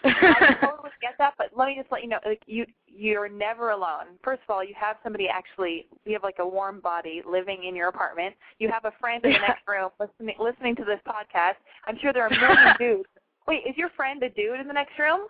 I 0.04 0.56
totally 0.62 0.88
get 1.02 1.16
that, 1.20 1.34
but 1.38 1.48
let 1.56 1.68
me 1.68 1.76
just 1.78 1.92
let 1.92 2.04
you 2.04 2.10
know, 2.10 2.20
like 2.26 2.42
you 2.46 2.66
you're 2.88 3.30
never 3.30 3.70
alone. 3.70 4.18
First 4.24 4.42
of 4.48 4.54
all, 4.54 4.64
you 4.64 4.74
have 4.80 4.98
somebody 5.04 5.28
actually 5.28 5.88
you 6.06 6.14
have 6.14 6.24
like 6.24 6.38
a 6.40 6.48
warm 6.48 6.80
body 6.80 7.22
living 7.30 7.64
in 7.68 7.76
your 7.76 7.90
apartment. 7.90 8.36
You 8.60 8.70
have 8.70 8.86
a 8.86 8.94
friend 9.00 9.24
in 9.24 9.34
the 9.34 9.40
next 9.40 9.68
room 9.68 9.90
listening 10.00 10.36
listening 10.40 10.76
to 10.78 10.84
this 10.84 11.00
podcast. 11.08 11.56
I'm 11.86 11.98
sure 12.02 12.14
there 12.14 12.24
are 12.24 12.28
a 12.28 12.40
million 12.40 12.76
dudes. 12.80 13.10
Wait, 13.48 13.64
is 13.68 13.78
your 13.78 13.90
friend 13.96 14.22
a 14.24 14.30
dude 14.30 14.60
in 14.60 14.68
the 14.68 14.74
next 14.74 14.98
room? 15.00 15.28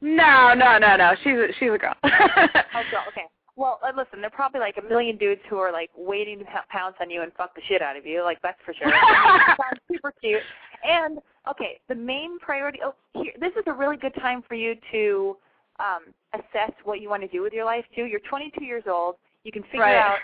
no, 0.00 0.54
no, 0.54 0.78
no, 0.78 0.96
no. 0.96 1.14
She's 1.24 1.32
a, 1.32 1.48
she's 1.58 1.70
a 1.74 1.78
girl. 1.78 1.94
Oh, 2.04 2.08
girl, 2.90 3.02
okay. 3.08 3.26
Well, 3.58 3.80
uh, 3.82 3.88
listen, 3.88 4.20
there 4.20 4.28
are 4.28 4.30
probably 4.30 4.60
like 4.60 4.76
a 4.78 4.88
million 4.88 5.16
dudes 5.18 5.40
who 5.50 5.58
are 5.58 5.72
like 5.72 5.90
waiting 5.96 6.38
to 6.38 6.44
pounce 6.70 6.94
on 7.00 7.10
you 7.10 7.22
and 7.22 7.32
fuck 7.32 7.56
the 7.56 7.60
shit 7.68 7.82
out 7.82 7.96
of 7.96 8.06
you. 8.06 8.22
Like 8.22 8.38
that's 8.40 8.58
for 8.64 8.72
sure. 8.72 8.88
Sounds 9.48 9.80
super 9.90 10.12
cute. 10.22 10.42
And 10.88 11.18
okay, 11.50 11.80
the 11.88 11.94
main 11.96 12.38
priority. 12.38 12.78
Oh, 12.84 12.94
here, 13.14 13.32
this 13.40 13.50
is 13.56 13.64
a 13.66 13.72
really 13.72 13.96
good 13.96 14.14
time 14.20 14.44
for 14.46 14.54
you 14.54 14.76
to 14.92 15.36
um, 15.80 16.14
assess 16.34 16.70
what 16.84 17.00
you 17.00 17.10
want 17.10 17.22
to 17.22 17.28
do 17.28 17.42
with 17.42 17.52
your 17.52 17.64
life 17.64 17.84
too. 17.96 18.04
You're 18.04 18.20
22 18.30 18.64
years 18.64 18.84
old. 18.88 19.16
You 19.42 19.50
can 19.50 19.64
figure 19.64 19.80
Right. 19.80 19.96
out 19.96 20.18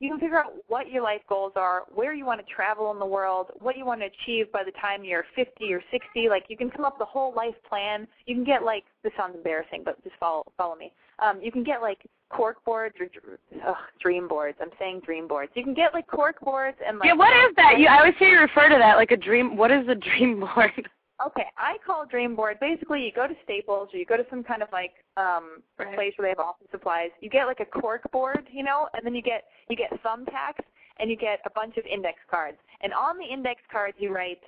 you 0.00 0.10
can 0.10 0.20
figure 0.20 0.38
out 0.38 0.52
what 0.68 0.90
your 0.90 1.02
life 1.02 1.22
goals 1.28 1.52
are, 1.56 1.82
where 1.92 2.14
you 2.14 2.24
want 2.24 2.40
to 2.40 2.54
travel 2.54 2.92
in 2.92 2.98
the 2.98 3.06
world, 3.06 3.48
what 3.58 3.76
you 3.76 3.84
want 3.84 4.00
to 4.00 4.06
achieve 4.06 4.50
by 4.52 4.62
the 4.62 4.70
time 4.72 5.04
you're 5.04 5.24
50 5.34 5.72
or 5.72 5.82
60. 5.90 6.28
Like 6.28 6.44
you 6.48 6.56
can 6.56 6.70
come 6.70 6.84
up 6.84 6.98
with 6.98 7.08
a 7.08 7.10
whole 7.10 7.34
life 7.34 7.54
plan. 7.68 8.06
You 8.26 8.34
can 8.34 8.44
get 8.44 8.62
like 8.62 8.84
this 9.02 9.12
sounds 9.16 9.34
embarrassing, 9.34 9.82
but 9.84 10.02
just 10.04 10.16
follow 10.20 10.44
follow 10.56 10.76
me. 10.76 10.92
Um, 11.18 11.40
you 11.42 11.50
can 11.50 11.64
get 11.64 11.82
like 11.82 11.98
cork 12.30 12.64
boards 12.64 12.94
or 13.00 13.38
ugh, 13.66 13.76
dream 14.00 14.28
boards. 14.28 14.58
I'm 14.60 14.70
saying 14.78 15.02
dream 15.04 15.26
boards. 15.26 15.50
You 15.54 15.64
can 15.64 15.74
get 15.74 15.92
like 15.92 16.06
cork 16.06 16.40
boards 16.40 16.78
and 16.86 16.98
like. 16.98 17.06
Yeah, 17.06 17.14
what 17.14 17.34
is 17.34 17.56
that? 17.56 17.78
You, 17.78 17.88
I 17.88 17.98
always 17.98 18.14
hear 18.18 18.28
you 18.28 18.40
refer 18.40 18.68
to 18.68 18.78
that 18.78 18.96
like 18.96 19.10
a 19.10 19.16
dream. 19.16 19.56
What 19.56 19.70
is 19.70 19.88
a 19.88 19.94
dream 19.94 20.40
board? 20.40 20.88
Okay, 21.26 21.46
I 21.56 21.76
call 21.84 22.06
dream 22.06 22.36
board. 22.36 22.58
Basically, 22.60 23.04
you 23.04 23.10
go 23.12 23.26
to 23.26 23.34
Staples 23.44 23.88
or 23.92 23.98
you 23.98 24.06
go 24.06 24.16
to 24.16 24.26
some 24.30 24.44
kind 24.44 24.62
of 24.62 24.68
like 24.72 24.92
um 25.16 25.62
Right. 25.78 25.94
place 25.94 26.12
where 26.16 26.26
they 26.26 26.30
have 26.30 26.38
office 26.38 26.68
supplies. 26.70 27.10
You 27.20 27.30
get 27.30 27.46
like 27.46 27.60
a 27.60 27.64
cork 27.64 28.10
board, 28.12 28.46
you 28.52 28.62
know, 28.62 28.88
and 28.94 29.04
then 29.04 29.14
you 29.14 29.22
get 29.22 29.44
you 29.68 29.76
get 29.76 29.90
thumbtacks 30.02 30.64
and 30.98 31.10
you 31.10 31.16
get 31.16 31.40
a 31.44 31.50
bunch 31.50 31.76
of 31.76 31.84
index 31.86 32.18
cards. 32.30 32.58
And 32.80 32.92
on 32.92 33.18
the 33.18 33.24
index 33.24 33.62
cards, 33.70 33.96
you 33.98 34.14
write 34.14 34.40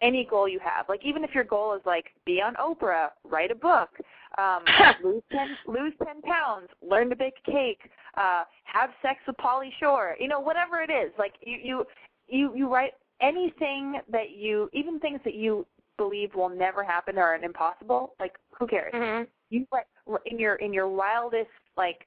any 0.00 0.24
goal 0.24 0.48
you 0.48 0.60
have. 0.60 0.88
Like 0.88 1.04
even 1.04 1.24
if 1.24 1.34
your 1.34 1.44
goal 1.44 1.74
is 1.74 1.82
like 1.84 2.06
be 2.24 2.40
on 2.40 2.54
Oprah, 2.54 3.08
write 3.24 3.50
a 3.50 3.54
book, 3.54 3.90
um, 4.36 4.62
lose 5.04 5.22
ten 5.32 5.56
lose 5.66 5.92
ten 6.04 6.22
pounds, 6.22 6.68
learn 6.82 7.10
to 7.10 7.16
bake 7.16 7.34
a 7.46 7.50
cake, 7.50 7.90
uh, 8.16 8.44
have 8.64 8.90
sex 9.02 9.20
with 9.26 9.36
Pauly 9.36 9.70
Shore, 9.80 10.16
you 10.20 10.28
know, 10.28 10.40
whatever 10.40 10.80
it 10.80 10.90
is. 10.90 11.12
Like 11.18 11.34
you 11.40 11.58
you 11.62 11.84
you 12.28 12.52
you 12.54 12.72
write 12.72 12.92
anything 13.20 14.00
that 14.10 14.30
you 14.36 14.70
even 14.72 15.00
things 15.00 15.20
that 15.24 15.34
you 15.34 15.66
believe 15.98 16.34
will 16.34 16.48
never 16.48 16.82
happen 16.82 17.18
or 17.18 17.24
are 17.24 17.34
impossible. 17.36 18.14
Like 18.18 18.36
who 18.58 18.66
cares? 18.66 18.92
hmm 18.94 19.24
You 19.50 19.66
write 19.70 19.84
in 20.24 20.38
your 20.38 20.54
in 20.56 20.72
your 20.72 20.88
wildest 20.88 21.50
like 21.76 22.06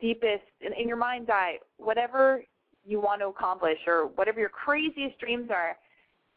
deepest 0.00 0.44
in, 0.60 0.72
in 0.72 0.88
your 0.88 0.96
mind's 0.96 1.28
eye 1.28 1.58
whatever 1.76 2.42
you 2.86 3.00
want 3.00 3.20
to 3.20 3.26
accomplish 3.26 3.78
or 3.86 4.06
whatever 4.14 4.40
your 4.40 4.48
craziest 4.48 5.18
dreams 5.18 5.50
are 5.50 5.76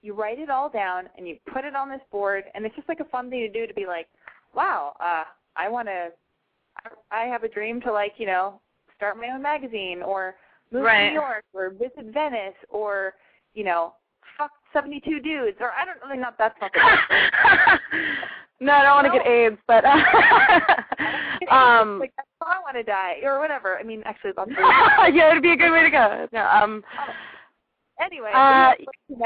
you 0.01 0.13
write 0.13 0.39
it 0.39 0.49
all 0.49 0.69
down 0.69 1.05
and 1.17 1.27
you 1.27 1.38
put 1.51 1.63
it 1.63 1.75
on 1.75 1.89
this 1.89 2.01
board 2.12 2.43
and 2.53 2.65
it's 2.65 2.75
just 2.75 2.88
like 2.89 2.99
a 2.99 3.05
fun 3.05 3.29
thing 3.29 3.39
to 3.39 3.49
do 3.49 3.65
to 3.65 3.73
be 3.73 3.86
like 3.86 4.07
wow 4.53 4.93
uh 4.99 5.23
i 5.55 5.69
want 5.69 5.88
to 5.88 6.10
i 7.12 7.23
I 7.23 7.25
have 7.25 7.43
a 7.43 7.49
dream 7.49 7.81
to 7.81 7.91
like 7.91 8.13
you 8.17 8.25
know 8.25 8.60
start 8.95 9.17
my 9.17 9.29
own 9.29 9.41
magazine 9.41 10.01
or 10.01 10.36
move 10.71 10.83
to 10.86 11.07
new 11.10 11.13
york 11.13 11.43
or 11.53 11.69
visit 11.69 12.13
venice 12.13 12.55
or 12.69 13.13
you 13.53 13.63
know 13.63 13.93
fuck 14.78 14.84
seventy 14.84 15.02
two 15.02 15.20
dudes 15.20 15.58
or 15.60 15.72
i 15.72 15.86
don't 15.86 15.98
really 16.06 16.20
not 16.20 16.38
not 16.40 16.54
the 16.60 16.70
no, 18.60 18.74
I 18.74 18.84
don't 18.84 18.96
want 18.96 19.06
to 19.06 19.12
get 19.20 19.28
AIDS, 19.28 19.58
but 19.68 19.86
um, 21.52 22.00
like 22.00 22.12
that's 22.18 22.28
how 22.42 22.48
i 22.48 22.60
want 22.62 22.76
to 22.76 22.84
die 22.84 23.16
or 23.24 23.40
whatever 23.40 23.78
i 23.78 23.84
mean 23.84 24.02
actually 24.06 24.32
that's 24.36 24.50
yeah, 25.13 25.32
it'd 25.32 25.44
be 25.44 25.52
a 25.52 25.58
good 25.58 25.72
way 25.72 25.84
to 25.84 25.90
go. 25.92 26.28
No, 26.34 26.48
um, 26.48 26.84
anyway 28.04 28.32
Uh, 28.34 28.72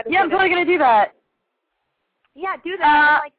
yeah, 0.09 0.21
I'm 0.21 0.29
totally 0.29 0.49
gonna 0.49 0.65
do 0.65 0.77
that. 0.77 1.13
Yeah, 2.33 2.55
do 2.63 2.77
that. 2.77 2.85
and, 2.87 3.17
Uh, 3.17 3.19
like, 3.23 3.33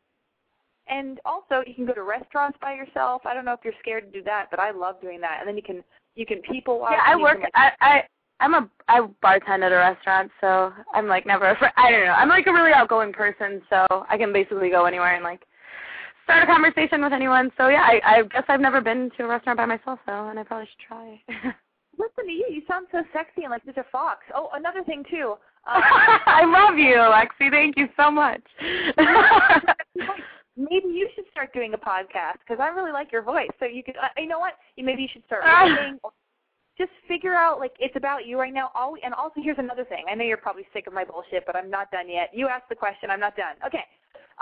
and 0.89 1.21
also, 1.25 1.63
you 1.67 1.75
can 1.75 1.87
go 1.87 1.95
to 1.95 2.03
restaurants 2.03 2.59
by 2.61 2.75
yourself. 2.75 3.23
I 3.25 3.33
don't 3.33 3.45
know 3.47 3.55
if 3.55 3.61
you're 3.65 3.73
scared 3.81 4.13
to 4.13 4.19
do 4.19 4.23
that, 4.25 4.49
but 4.51 4.61
I 4.61 4.71
love 4.71 5.01
doing 5.01 5.21
that. 5.23 5.39
And 5.41 5.49
then 5.49 5.57
you 5.57 5.63
can 5.63 5.83
you 6.15 6.27
can 6.27 6.43
people 6.43 6.79
watch. 6.79 6.93
Yeah, 6.93 7.03
I 7.07 7.17
work. 7.17 7.41
can, 7.41 7.43
like, 7.43 7.53
I 7.55 7.73
I 7.81 8.03
I'm 8.43 8.55
a 8.55 8.69
I 8.89 9.01
bartend 9.23 9.63
at 9.63 9.73
a 9.73 9.77
restaurant, 9.77 10.31
so 10.41 10.73
I'm 10.93 11.07
like 11.07 11.27
never 11.27 11.51
afraid. 11.51 11.71
I 11.77 11.91
don't 11.91 12.05
know. 12.05 12.13
I'm 12.13 12.29
like 12.29 12.47
a 12.49 12.53
really 12.53 12.73
outgoing 12.73 13.13
person, 13.13 13.63
so 13.71 13.87
I 14.11 14.19
can 14.19 14.33
basically 14.33 14.69
go 14.69 14.85
anywhere 14.85 15.15
and 15.15 15.23
like 15.23 15.43
start 16.25 16.43
a 16.43 16.47
conversation 16.47 17.03
with 17.03 17.13
anyone. 17.13 17.53
So 17.57 17.69
yeah, 17.69 17.83
I 17.83 18.01
I 18.05 18.23
guess 18.25 18.45
I've 18.49 18.61
never 18.61 18.81
been 18.81 19.11
to 19.17 19.25
a 19.25 19.29
restaurant 19.29 19.59
by 19.59 19.67
myself 19.67 20.01
though, 20.07 20.29
and 20.29 20.39
I 20.39 20.43
probably 20.43 20.67
should 20.67 20.87
try. 20.89 21.21
listen 21.99 22.27
to 22.27 22.33
you. 22.33 22.47
You 22.51 22.63
sound 22.67 22.87
so 22.91 23.03
sexy 23.13 23.43
and 23.45 23.51
like 23.51 23.65
Mr. 23.65 23.85
Fox. 23.93 24.21
Oh, 24.35 24.49
another 24.55 24.83
thing 24.83 25.05
too. 25.09 25.35
Um, 25.67 25.83
I 26.27 26.45
love 26.45 26.79
you, 26.79 26.97
Lexi. 26.97 27.51
Thank 27.51 27.77
you 27.77 27.89
so 27.97 28.11
much. 28.11 28.43
maybe 30.57 30.89
you 30.89 31.09
should 31.15 31.25
start 31.31 31.53
doing 31.55 31.75
a 31.75 31.79
podcast 31.79 32.41
because 32.41 32.61
I 32.61 32.69
really 32.69 32.93
like 32.93 33.13
your 33.13 33.23
voice. 33.23 33.51
So 33.61 33.67
you 33.67 33.85
could, 33.85 33.97
uh, 33.97 34.09
you 34.17 34.27
know 34.27 34.41
what? 34.41 34.55
You 34.77 34.85
maybe 34.85 35.03
you 35.03 35.09
should 35.13 35.25
start 35.27 35.45
writing. 35.45 35.99
or 36.03 36.11
Just 36.79 36.91
figure 37.07 37.35
out 37.35 37.59
like 37.59 37.73
it's 37.79 37.97
about 37.97 38.27
you 38.27 38.39
right 38.39 38.53
now. 38.53 38.71
All 38.75 38.97
and 39.05 39.13
also 39.15 39.41
here's 39.43 39.59
another 39.59 39.85
thing. 39.85 40.05
I 40.11 40.15
know 40.15 40.25
you're 40.25 40.37
probably 40.37 40.67
sick 40.73 40.87
of 40.87 40.93
my 40.93 41.05
bullshit, 41.05 41.45
but 41.47 41.55
I'm 41.55 41.71
not 41.71 41.91
done 41.91 42.09
yet. 42.09 42.31
You 42.33 42.49
asked 42.49 42.69
the 42.69 42.75
question. 42.75 43.11
I'm 43.11 43.21
not 43.21 43.37
done. 43.37 43.57
Okay. 43.67 43.85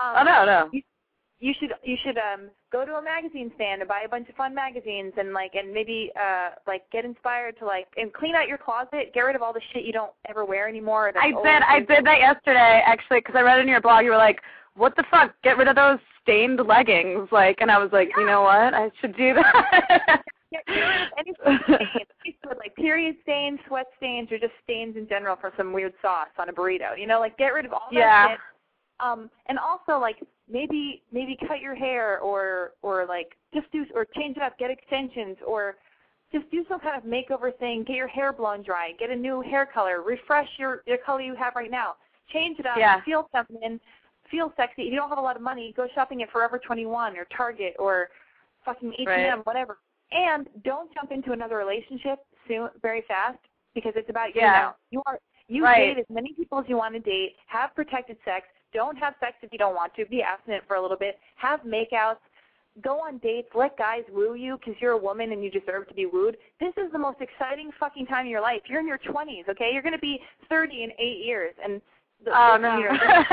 Um, 0.01 0.14
oh 0.19 0.23
no, 0.23 0.45
no. 0.45 0.71
you 1.40 1.55
should 1.59 1.73
you 1.83 1.97
should 2.05 2.19
um 2.19 2.51
go 2.71 2.85
to 2.85 2.93
a 2.93 3.03
magazine 3.03 3.51
stand 3.55 3.81
and 3.81 3.88
buy 3.88 4.03
a 4.05 4.09
bunch 4.09 4.29
of 4.29 4.37
fun 4.37 4.55
magazines 4.55 5.12
and 5.16 5.33
like 5.33 5.55
and 5.55 5.73
maybe 5.73 6.12
uh 6.14 6.51
like 6.66 6.83
get 6.93 7.05
inspired 7.05 7.59
to 7.59 7.66
like 7.66 7.88
and 7.97 8.12
clean 8.12 8.35
out 8.35 8.47
your 8.47 8.59
closet 8.59 9.12
get 9.14 9.23
rid 9.23 9.35
of 9.35 9.43
all 9.43 9.53
the 9.53 9.61
shit 9.73 9.85
you 9.85 9.93
don't 9.93 10.12
ever 10.29 10.45
wear 10.45 10.69
anymore 10.69 11.11
I 11.19 11.31
did. 11.31 11.62
I 11.62 11.81
did 11.81 12.07
that 12.07 12.21
yesterday, 12.21 12.83
actually, 12.87 13.21
because 13.21 13.35
I 13.37 13.40
read 13.40 13.59
in 13.61 13.69
your 13.69 13.81
blog. 13.81 14.05
You 14.05 14.11
were 14.11 14.16
like, 14.16 14.40
"What 14.77 14.95
the 14.97 15.05
fuck? 15.11 15.35
Get 15.43 15.57
rid 15.57 15.69
of 15.69 15.77
those 15.77 15.99
stained 16.23 16.61
leggings." 16.64 17.29
Like, 17.33 17.59
and 17.61 17.71
I 17.71 17.79
was 17.79 17.90
like, 17.93 18.11
you 18.16 18.27
know 18.27 18.43
what? 18.43 18.75
I 18.75 18.90
should 19.01 19.16
do 19.16 19.35
that. 19.35 20.23
Get 20.53 20.65
rid 20.69 21.03
of 21.03 21.09
any 21.19 21.33
stains. 21.43 22.07
Like 22.59 22.75
period 22.77 23.17
stains, 23.23 23.59
sweat 23.69 23.87
stains, 23.97 24.31
or 24.33 24.39
just 24.39 24.53
stains 24.65 24.97
in 24.97 25.09
general 25.09 25.37
from 25.37 25.53
some 25.57 25.73
weird 25.73 25.93
sauce 26.03 26.29
on 26.39 26.49
a 26.49 26.53
burrito. 26.53 26.99
You 26.99 27.07
know, 27.07 27.21
like 27.21 27.37
get 27.39 27.55
rid 27.55 27.65
of 27.65 27.73
all 27.73 27.89
that 27.93 27.97
Yeah. 27.99 28.29
shit. 28.31 28.39
Um, 28.99 29.31
and 29.47 29.59
also 29.59 29.99
like 29.99 30.17
maybe 30.49 31.03
maybe 31.13 31.37
cut 31.47 31.61
your 31.61 31.75
hair 31.75 32.19
or 32.21 32.73
or 32.83 33.07
like 33.07 33.37
just 33.55 33.71
do 33.73 33.87
or 33.95 34.05
change 34.05 34.37
it 34.37 34.43
up, 34.43 34.59
get 34.59 34.71
extensions 34.71 35.37
or 35.47 35.77
just 36.33 36.51
do 36.51 36.65
some 36.69 36.81
kind 36.81 36.97
of 36.97 37.05
makeover 37.05 37.57
thing. 37.59 37.85
Get 37.85 37.97
your 37.97 38.09
hair 38.09 38.33
blown 38.33 38.63
dry, 38.63 38.93
get 38.99 39.11
a 39.11 39.17
new 39.17 39.41
hair 39.41 39.65
color, 39.67 40.03
refresh 40.03 40.49
your 40.59 40.83
your 40.87 40.99
color 40.99 41.23
you 41.23 41.35
have 41.37 41.55
right 41.57 41.71
now. 41.71 41.97
Change 42.33 42.59
it 42.59 42.67
up, 42.67 42.77
Yeah. 42.79 43.01
feel 43.03 43.29
feminine, 43.33 43.81
feel 44.31 44.53
sexy. 44.57 44.83
If 44.83 44.93
you 44.93 44.97
don't 44.97 45.09
have 45.09 45.19
a 45.19 45.23
lot 45.23 45.37
of 45.37 45.43
money, 45.43 45.73
go 45.77 45.89
shopping 45.95 46.23
at 46.23 46.31
Forever 46.31 46.59
21 46.59 47.17
or 47.17 47.25
Target 47.37 47.75
or 47.79 48.11
fucking 48.65 48.93
H&M, 48.99 49.07
Right. 49.39 49.47
whatever. 49.47 49.79
And 50.12 50.49
don't 50.64 50.92
jump 50.94 51.12
into 51.12 51.33
another 51.33 51.57
relationship 51.57 52.18
soon, 52.49 52.68
very 52.83 53.03
fast, 53.07 53.38
because 53.75 53.92
it's 53.96 54.11
about 54.11 54.35
you 54.35 54.40
Yeah. 54.42 54.53
now. 54.53 54.77
You 54.90 55.03
are 55.07 55.18
you 55.49 55.64
Right. 55.64 55.96
date 55.96 55.99
as 55.99 56.07
many 56.11 56.33
people 56.33 56.59
as 56.59 56.68
you 56.68 56.77
want 56.77 56.94
to 56.94 57.01
date. 57.01 57.37
Have 57.46 57.75
protected 57.75 58.16
sex. 58.25 58.46
Don't 58.73 58.96
have 58.96 59.14
sex 59.18 59.37
if 59.42 59.53
you 59.53 59.59
don't 59.59 59.75
want 59.75 59.92
to. 59.94 60.05
Be 60.07 60.23
abstinent 60.23 60.64
for 60.68 60.77
a 60.77 60.81
little 60.81 60.96
bit. 60.96 61.18
Have 61.37 61.61
makeouts. 61.62 62.20
Go 62.83 63.01
on 63.01 63.18
dates. 63.18 63.49
Let 63.53 63.77
guys 63.77 64.05
woo 64.12 64.35
you 64.35 64.59
because 64.59 64.81
you're 64.81 64.92
a 64.92 64.96
woman 64.96 65.33
and 65.33 65.42
you 65.42 65.51
deserve 65.51 65.88
to 65.88 65.94
be 65.94 66.07
wooed. 66.07 66.37
This 66.61 66.73
is 66.77 66.92
the 66.92 66.99
most 66.99 67.20
exciting 67.20 67.73
fucking 67.81 68.07
time 68.07 68.27
of 68.27 68.31
your 68.31 68.40
life. 68.40 68.62
You're 68.68 68.79
in 68.79 68.87
your 68.87 68.99
20s, 68.99 69.49
okay? 69.49 69.70
You're 69.73 69.83
going 69.83 69.92
to 69.92 69.99
be 69.99 70.20
30 70.49 70.85
in 70.85 70.92
eight 71.01 71.25
years, 71.25 71.53
and 71.62 71.83
the, 72.25 72.31
oh 72.33 72.57
no. 72.57 72.79
you 72.79 72.85
know, 72.92 73.25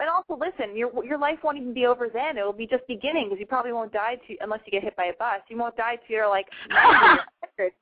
and 0.00 0.08
also, 0.08 0.38
listen, 0.38 0.76
your 0.76 1.04
your 1.04 1.18
life 1.18 1.38
won't 1.42 1.56
even 1.56 1.74
be 1.74 1.86
over 1.86 2.08
then. 2.12 2.38
It 2.38 2.44
will 2.44 2.52
be 2.52 2.66
just 2.66 2.86
beginning 2.86 3.26
because 3.26 3.40
you 3.40 3.46
probably 3.46 3.72
won't 3.72 3.92
die 3.92 4.16
to 4.26 4.36
unless 4.40 4.60
you 4.64 4.72
get 4.72 4.84
hit 4.84 4.96
by 4.96 5.06
a 5.06 5.12
bus. 5.18 5.40
You 5.48 5.56
won't 5.56 5.76
die 5.76 5.96
till 6.06 6.16
you're 6.16 6.28
like 6.28 6.46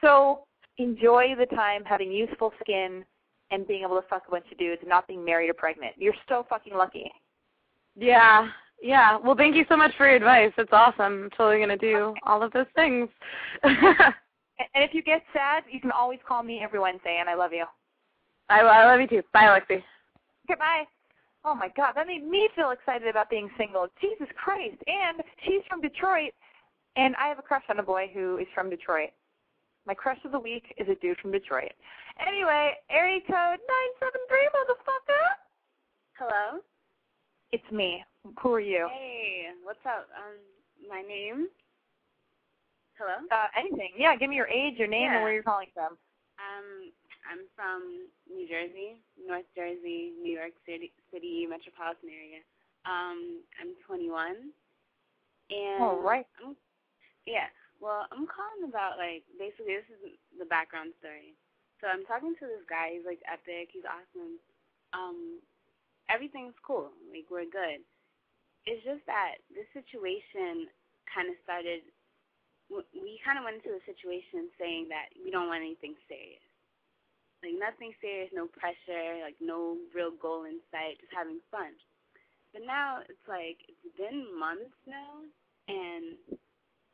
so 0.00 0.44
enjoy 0.78 1.34
the 1.38 1.46
time 1.54 1.84
having 1.84 2.12
youthful 2.12 2.52
skin 2.60 3.04
and 3.50 3.66
being 3.66 3.82
able 3.82 4.00
to 4.00 4.06
fuck 4.08 4.22
a 4.28 4.30
bunch 4.30 4.46
of 4.50 4.58
dudes 4.58 4.80
and 4.80 4.88
not 4.88 5.06
being 5.06 5.24
married 5.24 5.50
or 5.50 5.54
pregnant. 5.54 5.94
You're 5.96 6.14
so 6.28 6.46
fucking 6.48 6.74
lucky. 6.74 7.10
yeah. 7.96 8.48
Yeah. 8.82 9.18
Well, 9.18 9.36
thank 9.36 9.54
you 9.54 9.64
so 9.68 9.76
much 9.76 9.92
for 9.96 10.06
your 10.06 10.16
advice. 10.16 10.52
It's 10.58 10.72
awesome. 10.72 11.24
I'm 11.24 11.30
totally 11.36 11.60
gonna 11.60 11.76
do 11.76 12.14
all 12.24 12.42
of 12.42 12.52
those 12.52 12.66
things. 12.74 13.08
And 14.72 14.84
if 14.84 14.94
you 14.94 15.02
get 15.02 15.22
sad, 15.32 15.64
you 15.70 15.80
can 15.80 15.90
always 15.90 16.20
call 16.26 16.42
me 16.42 16.60
every 16.62 16.78
Wednesday, 16.78 17.18
and 17.20 17.28
I 17.28 17.34
love 17.34 17.52
you. 17.52 17.64
I, 18.48 18.60
I 18.60 18.84
love 18.86 19.00
you 19.00 19.08
too. 19.08 19.22
Bye, 19.32 19.46
Lexi. 19.46 19.82
Goodbye. 20.46 20.84
Oh 21.44 21.54
my 21.54 21.68
God, 21.76 21.92
that 21.94 22.06
made 22.06 22.26
me 22.26 22.48
feel 22.56 22.70
excited 22.70 23.06
about 23.08 23.28
being 23.28 23.50
single. 23.58 23.86
Jesus 24.00 24.28
Christ! 24.36 24.76
And 24.86 25.22
she's 25.44 25.60
from 25.68 25.80
Detroit, 25.82 26.32
and 26.96 27.14
I 27.16 27.28
have 27.28 27.38
a 27.38 27.42
crush 27.42 27.64
on 27.68 27.78
a 27.78 27.82
boy 27.82 28.10
who 28.14 28.38
is 28.38 28.46
from 28.54 28.70
Detroit. 28.70 29.10
My 29.86 29.92
crush 29.92 30.18
of 30.24 30.32
the 30.32 30.38
week 30.38 30.64
is 30.78 30.88
a 30.88 30.94
dude 30.96 31.18
from 31.18 31.32
Detroit. 31.32 31.72
Anyway, 32.26 32.72
area 32.88 33.20
code 33.26 33.60
nine 33.60 33.92
seven 34.00 34.20
three, 34.28 34.48
motherfucker. 34.56 35.24
Hello. 36.18 36.60
It's 37.52 37.70
me. 37.70 38.02
Who 38.40 38.54
are 38.54 38.60
you? 38.60 38.88
Hey, 38.90 39.48
what's 39.62 39.84
up? 39.84 40.08
Um, 40.16 40.40
my 40.88 41.02
name. 41.02 41.48
Hello. 42.96 43.26
Uh, 43.30 43.46
anything? 43.58 43.90
Yeah, 43.98 44.16
give 44.16 44.30
me 44.30 44.36
your 44.36 44.48
age, 44.48 44.78
your 44.78 44.88
name, 44.88 45.10
and 45.10 45.22
where 45.22 45.32
you're 45.32 45.42
calling 45.42 45.68
from. 45.74 45.98
Um, 46.38 46.90
I'm 47.24 47.48
from 47.56 48.08
New 48.28 48.46
Jersey, 48.46 49.00
North 49.16 49.48
Jersey, 49.56 50.12
New 50.20 50.32
York 50.32 50.52
City, 50.68 50.92
City 51.12 51.48
metropolitan 51.48 52.12
area. 52.12 52.40
Um, 52.84 53.40
I'm 53.56 53.72
21, 53.88 54.52
and 55.50 55.80
All 55.80 56.00
right. 56.00 56.28
I'm, 56.40 56.56
yeah. 57.24 57.48
Well, 57.80 58.08
I'm 58.12 58.28
calling 58.28 58.68
about 58.68 58.96
like 59.00 59.24
basically 59.36 59.76
this 59.76 59.88
is 59.88 60.16
the 60.36 60.48
background 60.48 60.92
story. 61.00 61.36
So 61.80 61.90
I'm 61.90 62.04
talking 62.08 62.32
to 62.38 62.44
this 62.48 62.64
guy. 62.68 62.96
He's 62.96 63.04
like 63.04 63.20
epic. 63.28 63.72
He's 63.72 63.84
awesome. 63.84 64.40
Um, 64.96 65.40
everything's 66.08 66.56
cool. 66.64 66.92
Like 67.12 67.28
we're 67.28 67.48
good. 67.48 67.84
It's 68.64 68.80
just 68.84 69.04
that 69.04 69.44
this 69.52 69.68
situation 69.76 70.72
kind 71.08 71.28
of 71.28 71.36
started 71.44 71.84
we 72.72 73.20
kind 73.20 73.36
of 73.36 73.44
went 73.44 73.60
into 73.60 73.76
the 73.76 73.84
situation 73.84 74.48
saying 74.56 74.88
that 74.88 75.12
we 75.20 75.28
don't 75.28 75.52
want 75.52 75.60
anything 75.60 75.94
serious. 76.08 76.42
Like 77.44 77.60
nothing 77.60 77.92
serious, 78.00 78.32
no 78.32 78.48
pressure, 78.48 79.20
like 79.20 79.36
no 79.40 79.76
real 79.92 80.16
goal 80.16 80.48
in 80.48 80.64
sight, 80.72 80.96
just 80.96 81.12
having 81.12 81.44
fun. 81.52 81.76
But 82.56 82.64
now 82.64 83.04
it's 83.04 83.26
like 83.28 83.60
it's 83.68 83.96
been 84.00 84.24
months 84.32 84.72
now, 84.88 85.20
and 85.68 86.16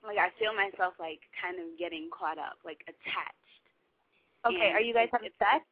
like 0.03 0.19
I 0.19 0.35
feel 0.43 0.51
myself 0.57 0.99
like 0.99 1.23
kind 1.39 1.63
of 1.63 1.79
getting 1.79 2.11
caught 2.11 2.39
up, 2.43 2.59
like 2.67 2.83
attached. 2.91 3.65
Okay, 4.43 4.73
And 4.73 4.75
are 4.75 4.83
you 4.83 4.95
guys 4.95 5.13
having 5.13 5.31
sex? 5.39 5.63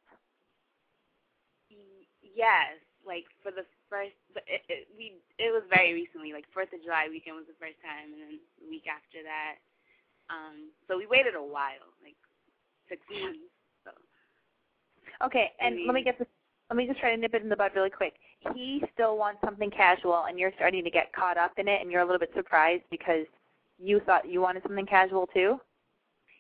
Yes, 2.23 2.79
like 3.03 3.27
for 3.43 3.51
the 3.51 3.67
first, 3.91 4.15
but 4.35 4.45
it, 4.47 4.63
it, 4.71 4.83
we 4.95 5.19
it 5.43 5.51
was 5.51 5.65
very 5.73 5.95
recently. 5.95 6.31
Like 6.37 6.47
Fourth 6.55 6.71
of 6.71 6.85
July 6.85 7.11
weekend 7.11 7.35
was 7.41 7.51
the 7.51 7.59
first 7.59 7.81
time, 7.83 8.15
and 8.15 8.21
then 8.23 8.37
the 8.63 8.69
week 8.71 8.87
after 8.87 9.25
that. 9.27 9.59
Um, 10.31 10.71
so 10.87 10.95
we 11.01 11.09
waited 11.09 11.35
a 11.35 11.43
while, 11.43 11.91
like 12.05 12.19
six 12.87 13.03
months. 13.11 13.51
Okay, 15.25 15.53
I 15.61 15.67
and 15.67 15.87
let 15.87 15.95
me 15.95 16.03
get 16.03 16.19
this. 16.19 16.29
Let 16.71 16.77
me 16.77 16.87
just 16.87 17.01
try 17.01 17.11
to 17.15 17.17
nip 17.17 17.35
it 17.35 17.43
in 17.43 17.49
the 17.49 17.57
bud 17.57 17.73
really 17.75 17.91
quick. 17.91 18.15
He 18.55 18.83
still 18.95 19.17
wants 19.17 19.41
something 19.45 19.71
casual, 19.71 20.25
and 20.29 20.39
you're 20.39 20.53
starting 20.57 20.85
to 20.85 20.91
get 20.91 21.13
caught 21.13 21.39
up 21.39 21.53
in 21.59 21.69
it, 21.69 21.81
and 21.81 21.91
you're 21.91 22.03
a 22.03 22.05
little 22.05 22.19
bit 22.19 22.31
surprised 22.35 22.85
because 22.91 23.27
you 23.79 24.01
thought 24.05 24.29
you 24.29 24.41
wanted 24.41 24.63
something 24.65 24.87
casual 24.87 25.27
too. 25.29 25.59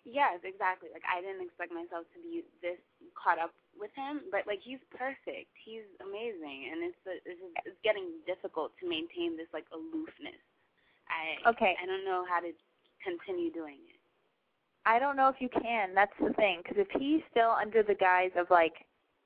yes, 0.04 0.40
exactly. 0.44 0.88
Like 0.92 1.04
I 1.08 1.20
didn't 1.20 1.44
expect 1.44 1.72
myself 1.72 2.06
to 2.16 2.18
be 2.22 2.44
this 2.62 2.80
caught 3.16 3.38
up 3.38 3.52
with 3.78 3.92
him, 3.94 4.22
but 4.32 4.46
like 4.46 4.60
he's 4.64 4.80
perfect. 4.94 5.52
He's 5.64 5.86
amazing, 6.00 6.72
and 6.72 6.78
it's 6.84 7.00
it's, 7.24 7.40
it's 7.66 7.80
getting 7.84 8.20
difficult 8.26 8.72
to 8.80 8.88
maintain 8.88 9.36
this 9.36 9.50
like 9.52 9.66
aloofness. 9.72 10.40
I 11.08 11.40
Okay. 11.48 11.76
I 11.80 11.84
don't 11.86 12.04
know 12.04 12.24
how 12.28 12.40
to 12.40 12.52
continue 13.04 13.52
doing 13.52 13.80
it. 13.88 13.97
I 14.88 14.98
don't 14.98 15.16
know 15.16 15.28
if 15.28 15.36
you 15.38 15.50
can. 15.50 15.94
That's 15.94 16.16
the 16.18 16.32
thing. 16.32 16.62
Because 16.64 16.78
if 16.78 16.88
he's 16.98 17.20
still 17.30 17.50
under 17.50 17.82
the 17.82 17.94
guise 17.94 18.30
of 18.38 18.46
like, 18.50 18.72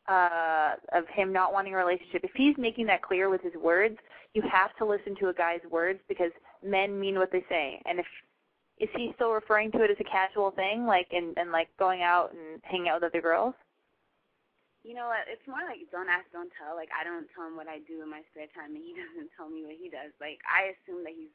uh, 0.08 0.74
of 0.92 1.06
him 1.14 1.32
not 1.32 1.52
wanting 1.52 1.74
a 1.74 1.76
relationship, 1.76 2.24
if 2.24 2.32
he's 2.34 2.58
making 2.58 2.86
that 2.86 3.02
clear 3.02 3.30
with 3.30 3.40
his 3.42 3.54
words, 3.54 3.96
you 4.34 4.42
have 4.42 4.74
to 4.78 4.84
listen 4.84 5.14
to 5.20 5.28
a 5.28 5.34
guy's 5.34 5.62
words 5.70 6.00
because 6.08 6.32
men 6.66 6.98
mean 6.98 7.14
what 7.14 7.30
they 7.30 7.44
say. 7.48 7.80
And 7.86 8.00
if 8.00 8.06
is 8.82 8.90
he 8.98 9.12
still 9.14 9.30
referring 9.30 9.70
to 9.78 9.86
it 9.86 9.94
as 9.94 10.00
a 10.02 10.10
casual 10.10 10.50
thing, 10.50 10.82
like 10.82 11.06
and 11.12 11.38
and 11.38 11.52
like 11.52 11.70
going 11.78 12.02
out 12.02 12.34
and 12.34 12.58
hanging 12.66 12.88
out 12.88 12.98
with 12.98 13.14
other 13.14 13.22
girls? 13.22 13.54
You 14.82 14.98
know 14.98 15.06
what? 15.06 15.30
It's 15.30 15.46
more 15.46 15.62
like 15.62 15.78
don't 15.94 16.10
ask, 16.10 16.26
don't 16.34 16.50
tell. 16.58 16.74
Like 16.74 16.90
I 16.90 17.06
don't 17.06 17.30
tell 17.30 17.46
him 17.46 17.54
what 17.54 17.70
I 17.70 17.78
do 17.86 18.02
in 18.02 18.10
my 18.10 18.26
spare 18.34 18.50
time, 18.50 18.74
and 18.74 18.82
he 18.82 18.98
doesn't 18.98 19.30
tell 19.38 19.46
me 19.46 19.62
what 19.62 19.78
he 19.78 19.86
does. 19.86 20.10
Like 20.18 20.42
I 20.42 20.74
assume 20.74 21.06
that 21.06 21.14
he's 21.14 21.30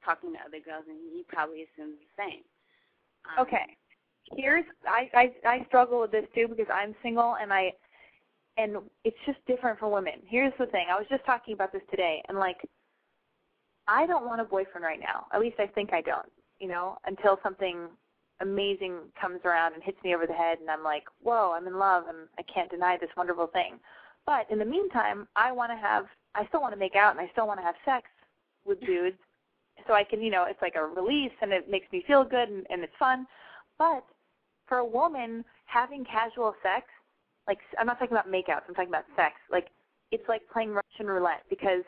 talking 0.00 0.32
to 0.32 0.40
other 0.40 0.64
girls, 0.64 0.88
and 0.88 0.96
he 1.12 1.20
probably 1.28 1.68
assumes 1.68 2.00
the 2.00 2.08
same. 2.16 2.40
Um, 3.38 3.46
Okay. 3.46 3.76
Here's 4.34 4.64
I, 4.86 5.08
I 5.14 5.48
I 5.48 5.64
struggle 5.66 6.00
with 6.00 6.10
this 6.10 6.24
too 6.34 6.48
because 6.48 6.66
I'm 6.72 6.96
single 7.02 7.36
and 7.40 7.52
I 7.52 7.72
and 8.56 8.78
it's 9.04 9.16
just 9.24 9.38
different 9.46 9.78
for 9.78 9.88
women. 9.88 10.14
Here's 10.26 10.52
the 10.58 10.66
thing. 10.66 10.86
I 10.90 10.96
was 10.96 11.06
just 11.08 11.24
talking 11.24 11.54
about 11.54 11.72
this 11.72 11.82
today 11.90 12.22
and 12.28 12.38
like 12.38 12.56
I 13.86 14.06
don't 14.06 14.26
want 14.26 14.40
a 14.40 14.44
boyfriend 14.44 14.84
right 14.84 14.98
now. 14.98 15.26
At 15.32 15.40
least 15.40 15.60
I 15.60 15.66
think 15.68 15.92
I 15.92 16.00
don't, 16.00 16.26
you 16.58 16.66
know, 16.66 16.98
until 17.06 17.38
something 17.42 17.86
amazing 18.40 18.98
comes 19.20 19.40
around 19.44 19.74
and 19.74 19.82
hits 19.82 19.98
me 20.02 20.14
over 20.14 20.26
the 20.26 20.32
head 20.32 20.58
and 20.58 20.68
I'm 20.68 20.82
like, 20.82 21.04
"Whoa, 21.22 21.52
I'm 21.52 21.68
in 21.68 21.78
love 21.78 22.04
and 22.08 22.28
I 22.38 22.42
can't 22.42 22.70
deny 22.70 22.96
this 22.98 23.10
wonderful 23.16 23.46
thing." 23.46 23.78
But 24.26 24.50
in 24.50 24.58
the 24.58 24.64
meantime, 24.64 25.28
I 25.36 25.52
want 25.52 25.70
to 25.70 25.76
have 25.76 26.06
I 26.34 26.46
still 26.48 26.60
want 26.60 26.74
to 26.74 26.80
make 26.80 26.96
out 26.96 27.12
and 27.12 27.20
I 27.20 27.30
still 27.32 27.46
want 27.46 27.60
to 27.60 27.64
have 27.64 27.76
sex 27.84 28.08
with 28.64 28.80
dudes 28.80 29.18
so 29.86 29.94
I 29.94 30.04
can, 30.04 30.22
you 30.22 30.30
know, 30.30 30.44
it's 30.48 30.60
like 30.62 30.74
a 30.76 30.84
release 30.84 31.32
and 31.42 31.52
it 31.52 31.70
makes 31.70 31.90
me 31.92 32.04
feel 32.06 32.24
good 32.24 32.48
and, 32.48 32.66
and 32.70 32.82
it's 32.82 32.92
fun. 32.98 33.26
But 33.78 34.04
for 34.68 34.78
a 34.78 34.84
woman, 34.84 35.44
having 35.66 36.04
casual 36.04 36.54
sex, 36.62 36.86
like 37.46 37.58
I'm 37.78 37.86
not 37.86 37.98
talking 37.98 38.16
about 38.16 38.30
makeouts, 38.30 38.62
I'm 38.68 38.74
talking 38.74 38.88
about 38.88 39.04
sex. 39.14 39.34
Like 39.50 39.68
it's 40.10 40.28
like 40.28 40.42
playing 40.52 40.70
Russian 40.70 41.06
roulette 41.06 41.42
because 41.48 41.82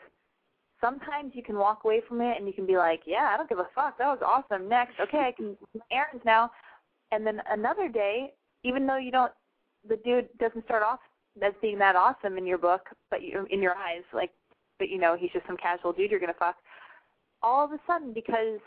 sometimes 0.81 1.31
you 1.35 1.43
can 1.43 1.57
walk 1.57 1.83
away 1.83 2.01
from 2.07 2.21
it 2.21 2.37
and 2.37 2.47
you 2.47 2.53
can 2.53 2.65
be 2.65 2.77
like, 2.77 3.01
yeah, 3.05 3.31
I 3.33 3.37
don't 3.37 3.49
give 3.49 3.59
a 3.59 3.67
fuck, 3.75 3.97
that 3.97 4.07
was 4.07 4.21
awesome. 4.25 4.69
Next, 4.69 4.93
okay, 4.99 5.19
I 5.19 5.31
can 5.31 5.57
do 5.73 5.81
errands 5.91 6.23
now. 6.25 6.51
And 7.11 7.25
then 7.25 7.41
another 7.49 7.89
day, 7.89 8.33
even 8.63 8.85
though 8.85 8.97
you 8.97 9.11
don't, 9.11 9.31
the 9.87 9.97
dude 9.97 10.29
doesn't 10.39 10.65
start 10.65 10.83
off 10.83 10.99
as 11.41 11.53
being 11.61 11.79
that 11.79 11.95
awesome 11.95 12.37
in 12.37 12.45
your 12.45 12.57
book, 12.57 12.81
but 13.09 13.21
you, 13.21 13.47
in 13.49 13.61
your 13.61 13.73
eyes, 13.73 14.03
like, 14.13 14.31
but 14.77 14.89
you 14.89 14.97
know, 14.97 15.17
he's 15.19 15.31
just 15.31 15.47
some 15.47 15.57
casual 15.57 15.91
dude 15.91 16.11
you're 16.11 16.19
gonna 16.19 16.33
fuck 16.37 16.55
all 17.41 17.65
of 17.65 17.71
a 17.71 17.79
sudden 17.87 18.13
because 18.13 18.59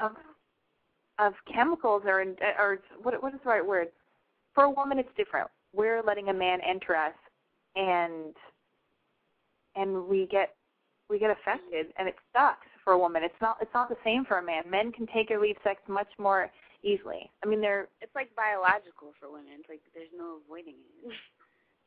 of 0.00 0.12
of 1.18 1.34
chemicals 1.52 2.02
or 2.06 2.24
or 2.58 2.78
what 3.02 3.22
what 3.22 3.34
is 3.34 3.40
the 3.44 3.50
right 3.50 3.66
word? 3.66 3.88
For 4.54 4.64
a 4.64 4.70
woman 4.70 4.98
it's 4.98 5.08
different. 5.16 5.48
We're 5.74 6.02
letting 6.02 6.28
a 6.28 6.34
man 6.34 6.60
enter 6.66 6.96
us 6.96 7.14
and 7.76 8.34
and 9.76 10.06
we 10.06 10.26
get 10.30 10.54
we 11.08 11.18
get 11.18 11.30
affected 11.30 11.86
and 11.98 12.08
it 12.08 12.16
sucks 12.32 12.66
for 12.84 12.94
a 12.94 12.98
woman. 12.98 13.22
It's 13.22 13.40
not 13.40 13.58
it's 13.60 13.74
not 13.74 13.88
the 13.88 13.96
same 14.04 14.24
for 14.24 14.38
a 14.38 14.42
man. 14.42 14.64
Men 14.68 14.92
can 14.92 15.06
take 15.06 15.30
or 15.30 15.40
leave 15.40 15.56
sex 15.62 15.80
much 15.88 16.08
more 16.18 16.50
easily. 16.82 17.30
I 17.44 17.48
mean 17.48 17.60
they're 17.60 17.88
It's 18.00 18.14
like 18.14 18.34
biological 18.34 19.12
for 19.20 19.30
women. 19.30 19.52
It's 19.60 19.68
like 19.68 19.82
there's 19.94 20.08
no 20.16 20.38
avoiding 20.44 20.76
it. 21.04 21.12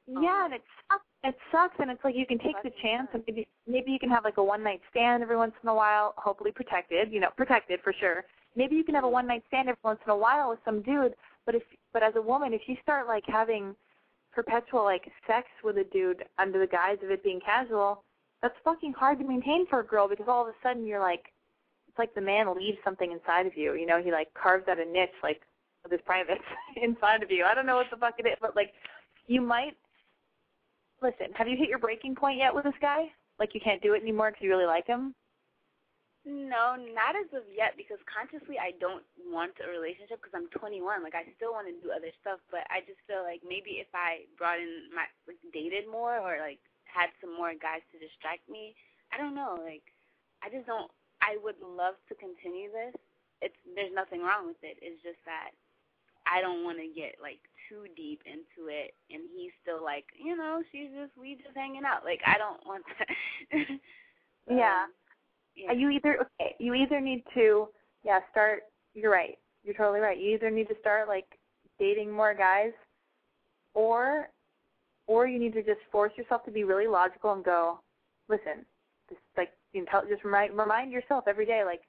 Yeah, 0.07 0.45
and 0.45 0.53
it 0.53 0.61
sucks. 0.89 1.05
It 1.23 1.35
sucks, 1.51 1.75
and 1.79 1.89
it's 1.89 2.03
like 2.03 2.15
you 2.15 2.25
can 2.25 2.37
take 2.37 2.61
the 2.63 2.71
chance, 2.81 3.07
and 3.13 3.23
maybe 3.25 3.47
maybe 3.65 3.91
you 3.91 3.99
can 3.99 4.09
have 4.09 4.25
like 4.25 4.37
a 4.37 4.43
one 4.43 4.61
night 4.61 4.81
stand 4.91 5.23
every 5.23 5.37
once 5.37 5.53
in 5.63 5.69
a 5.69 5.73
while, 5.73 6.13
hopefully 6.17 6.51
protected. 6.51 7.11
You 7.11 7.21
know, 7.21 7.29
protected 7.37 7.79
for 7.81 7.93
sure. 7.93 8.25
Maybe 8.55 8.75
you 8.75 8.83
can 8.83 8.95
have 8.95 9.05
a 9.05 9.09
one 9.09 9.27
night 9.27 9.43
stand 9.47 9.69
every 9.69 9.79
once 9.83 9.99
in 10.05 10.11
a 10.11 10.17
while 10.17 10.49
with 10.49 10.59
some 10.65 10.81
dude, 10.81 11.15
but 11.45 11.55
if 11.55 11.63
but 11.93 12.03
as 12.03 12.13
a 12.17 12.21
woman, 12.21 12.53
if 12.53 12.61
you 12.67 12.75
start 12.81 13.07
like 13.07 13.23
having 13.27 13.75
perpetual 14.33 14.83
like 14.83 15.09
sex 15.25 15.47
with 15.63 15.77
a 15.77 15.85
dude 15.85 16.25
under 16.37 16.59
the 16.59 16.67
guise 16.67 16.97
of 17.03 17.09
it 17.09 17.23
being 17.23 17.39
casual, 17.39 18.03
that's 18.41 18.55
fucking 18.63 18.93
hard 18.93 19.19
to 19.19 19.25
maintain 19.25 19.65
for 19.67 19.79
a 19.79 19.85
girl 19.85 20.09
because 20.09 20.25
all 20.27 20.41
of 20.41 20.49
a 20.49 20.53
sudden 20.61 20.85
you're 20.85 20.99
like, 20.99 21.31
it's 21.87 21.97
like 21.97 22.13
the 22.13 22.21
man 22.21 22.53
leaves 22.53 22.77
something 22.83 23.11
inside 23.11 23.45
of 23.45 23.55
you. 23.55 23.75
You 23.75 23.85
know, 23.85 24.01
he 24.03 24.11
like 24.11 24.33
carves 24.33 24.67
out 24.67 24.79
a 24.79 24.85
niche 24.85 25.11
like 25.23 25.41
with 25.83 25.93
his 25.93 26.01
privates 26.05 26.43
inside 26.75 27.23
of 27.23 27.31
you. 27.31 27.45
I 27.45 27.55
don't 27.55 27.65
know 27.65 27.75
what 27.75 27.87
the 27.89 27.97
fuck 27.97 28.15
it 28.19 28.27
is, 28.27 28.37
but 28.41 28.55
like 28.55 28.73
you 29.27 29.39
might 29.39 29.77
listen, 31.03 31.35
have 31.35 31.47
you 31.47 31.57
hit 31.57 31.69
your 31.69 31.79
breaking 31.79 32.15
point 32.15 32.39
yet 32.39 32.55
with 32.55 32.63
this 32.63 32.79
guy? 32.81 33.11
Like 33.39 33.53
you 33.53 33.61
can't 33.61 33.81
do 33.83 33.93
it 33.93 34.01
anymore 34.01 34.31
because 34.31 34.43
you 34.43 34.49
really 34.49 34.65
like 34.65 34.87
him? 34.87 35.13
No, 36.23 36.79
not 36.79 37.19
as 37.19 37.27
of 37.35 37.43
yet 37.51 37.75
because 37.75 37.99
consciously 38.07 38.55
I 38.55 38.71
don't 38.79 39.03
want 39.27 39.59
a 39.59 39.67
relationship 39.67 40.23
because 40.23 40.31
I'm 40.31 40.47
21. 40.55 41.03
Like 41.03 41.19
I 41.19 41.27
still 41.35 41.51
want 41.51 41.67
to 41.67 41.75
do 41.83 41.91
other 41.91 42.15
stuff, 42.23 42.39
but 42.47 42.63
I 42.71 42.79
just 42.87 43.03
feel 43.03 43.27
like 43.27 43.43
maybe 43.43 43.83
if 43.83 43.91
I 43.91 44.23
brought 44.39 44.63
in 44.63 44.87
my 44.95 45.03
like 45.27 45.43
dated 45.51 45.83
more 45.91 46.15
or 46.23 46.39
like 46.39 46.63
had 46.87 47.11
some 47.19 47.35
more 47.35 47.51
guys 47.59 47.83
to 47.91 47.99
distract 47.99 48.47
me, 48.47 48.71
I 49.11 49.19
don't 49.19 49.35
know. 49.35 49.59
Like 49.59 49.83
I 50.39 50.47
just 50.47 50.63
don't. 50.63 50.87
I 51.19 51.35
would 51.43 51.59
love 51.59 51.99
to 52.07 52.15
continue 52.15 52.71
this. 52.71 52.95
It's 53.43 53.59
there's 53.75 53.91
nothing 53.91 54.23
wrong 54.23 54.47
with 54.47 54.63
it. 54.63 54.79
It's 54.79 55.03
just 55.03 55.19
that 55.27 55.51
I 56.23 56.39
don't 56.39 56.63
want 56.63 56.79
to 56.79 56.87
get 56.87 57.19
like 57.19 57.43
too 57.73 57.85
deep 57.95 58.21
into 58.25 58.69
it, 58.69 58.93
and 59.09 59.23
he's 59.35 59.51
still 59.61 59.83
like, 59.83 60.05
you 60.23 60.35
know, 60.37 60.61
she's 60.71 60.89
just 60.95 61.11
we 61.19 61.35
just 61.35 61.55
hanging 61.55 61.83
out. 61.85 62.03
Like 62.05 62.21
I 62.25 62.37
don't 62.37 62.65
want 62.65 62.83
that. 62.99 63.65
Yeah. 64.49 64.85
Uh, 65.69 65.73
You 65.73 65.89
either 65.89 66.17
okay, 66.19 66.55
you 66.59 66.73
either 66.73 66.99
need 66.99 67.23
to 67.33 67.69
yeah, 68.03 68.19
start 68.31 68.63
you're 68.93 69.11
right. 69.11 69.37
You're 69.63 69.75
totally 69.75 69.99
right. 70.01 70.19
You 70.19 70.35
either 70.35 70.49
need 70.49 70.67
to 70.67 70.75
start 70.81 71.07
like 71.07 71.25
dating 71.79 72.11
more 72.11 72.33
guys 72.33 72.73
or 73.73 74.29
or 75.07 75.27
you 75.27 75.39
need 75.39 75.53
to 75.53 75.63
just 75.63 75.79
force 75.91 76.11
yourself 76.17 76.43
to 76.45 76.51
be 76.51 76.63
really 76.63 76.87
logical 76.87 77.33
and 77.33 77.43
go, 77.43 77.79
listen, 78.29 78.65
just 79.09 79.21
like 79.37 79.51
you 79.71 79.81
know, 79.81 79.87
tell, 79.89 80.01
just 80.09 80.23
remind 80.25 80.57
remind 80.57 80.91
yourself 80.91 81.23
every 81.27 81.45
day 81.45 81.63
like 81.65 81.81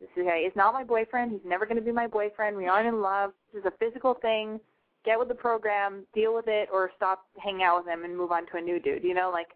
this 0.00 0.08
guy 0.16 0.38
is 0.38 0.52
not 0.56 0.74
my 0.74 0.82
boyfriend. 0.82 1.30
He's 1.30 1.40
never 1.46 1.66
going 1.66 1.76
to 1.76 1.82
be 1.84 1.92
my 1.92 2.08
boyfriend. 2.08 2.56
We 2.56 2.66
aren't 2.66 2.88
in 2.88 3.00
love. 3.00 3.32
This 3.52 3.60
is 3.60 3.66
a 3.66 3.76
physical 3.78 4.14
thing. 4.14 4.58
Get 5.04 5.18
with 5.18 5.28
the 5.28 5.34
program, 5.34 6.06
deal 6.14 6.34
with 6.34 6.46
it, 6.48 6.68
or 6.72 6.90
stop 6.96 7.24
hanging 7.42 7.62
out 7.64 7.78
with 7.84 7.92
him 7.92 8.04
and 8.04 8.16
move 8.16 8.30
on 8.32 8.46
to 8.46 8.58
a 8.58 8.60
new 8.60 8.78
dude. 8.78 9.02
You 9.04 9.14
know, 9.14 9.30
like 9.32 9.48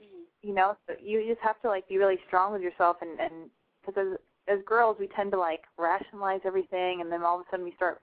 mhm. 0.00 0.24
you 0.42 0.54
know 0.54 0.76
so 0.86 0.94
you 1.02 1.26
just 1.26 1.40
have 1.42 1.60
to 1.62 1.68
like 1.68 1.88
be 1.88 1.98
really 1.98 2.18
strong 2.26 2.52
with 2.52 2.62
yourself 2.62 2.96
and 3.00 3.18
and 3.20 3.50
because 3.84 4.06
as 4.12 4.18
as 4.58 4.64
girls 4.64 4.96
we 5.00 5.08
tend 5.08 5.32
to 5.32 5.38
like 5.38 5.62
rationalize 5.78 6.40
everything 6.44 7.00
and 7.00 7.10
then 7.10 7.22
all 7.22 7.40
of 7.40 7.46
a 7.46 7.50
sudden 7.50 7.64
we 7.64 7.72
start 7.76 8.00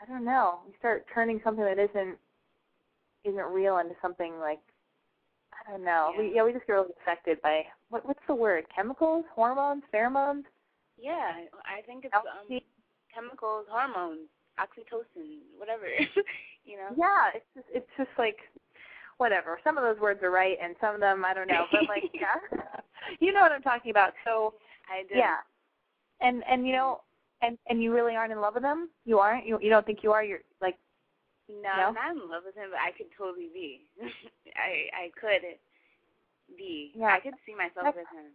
i 0.00 0.06
don't 0.06 0.24
know 0.24 0.60
we 0.66 0.72
start 0.78 1.04
turning 1.12 1.40
something 1.42 1.64
that 1.64 1.78
isn't 1.78 2.16
isn't 3.24 3.52
real 3.52 3.78
into 3.78 3.94
something 4.00 4.38
like 4.38 4.60
i 5.52 5.70
don't 5.70 5.84
know 5.84 6.12
we 6.16 6.26
Yeah. 6.26 6.32
yeah 6.36 6.44
we 6.44 6.52
just 6.52 6.66
get 6.66 6.74
really 6.74 6.94
affected 7.02 7.40
by 7.42 7.62
what 7.88 8.06
what's 8.06 8.26
the 8.28 8.34
word 8.34 8.64
chemicals 8.74 9.24
hormones 9.34 9.82
pheromones 9.92 10.44
Yeah, 10.98 11.32
I 11.66 11.82
think 11.82 12.04
it's 12.04 12.14
um, 12.14 12.22
chemicals, 13.12 13.66
hormones, 13.68 14.28
oxytocin, 14.60 15.38
whatever. 15.58 15.84
you 16.64 16.76
know. 16.76 16.90
yeah 16.96 17.30
it's 17.34 17.46
just 17.54 17.66
it's 17.74 17.90
just 17.96 18.10
like 18.18 18.36
whatever 19.18 19.58
some 19.64 19.76
of 19.76 19.82
those 19.82 20.00
words 20.00 20.22
are 20.22 20.30
right 20.30 20.56
and 20.62 20.76
some 20.80 20.94
of 20.94 21.00
them 21.00 21.24
i 21.24 21.34
don't 21.34 21.48
know 21.48 21.64
but 21.72 21.88
like 21.88 22.04
yeah 22.14 22.38
you 23.18 23.32
know 23.32 23.40
what 23.40 23.50
i'm 23.50 23.62
talking 23.62 23.90
about 23.90 24.12
so 24.24 24.54
I 24.90 25.02
do. 25.08 25.18
Yeah. 25.18 25.36
And 26.20 26.42
and 26.48 26.66
you 26.66 26.72
know, 26.72 27.00
And 27.40 27.58
and 27.68 27.82
you 27.82 27.92
really 27.94 28.14
aren't 28.14 28.32
in 28.32 28.40
love 28.40 28.54
with 28.54 28.62
him? 28.64 28.88
You 29.04 29.18
aren't? 29.18 29.46
You 29.46 29.58
you 29.60 29.70
don't 29.70 29.84
think 29.86 30.00
you 30.02 30.12
are? 30.12 30.22
You're 30.22 30.40
like 30.60 30.76
No, 31.48 31.62
No? 31.76 31.86
I'm 31.88 31.94
not 31.94 32.10
in 32.12 32.30
love 32.30 32.42
with 32.44 32.54
him, 32.54 32.70
but 32.70 32.80
I 32.80 32.90
could 32.96 33.06
totally 33.16 33.48
be. 33.52 33.86
I 34.56 35.06
I 35.06 35.10
could 35.18 35.42
be. 36.56 36.92
Yeah. 36.94 37.14
I 37.14 37.20
could 37.20 37.34
see 37.46 37.54
myself 37.54 37.84
That's- 37.86 37.94
with 37.96 38.06
him. 38.08 38.30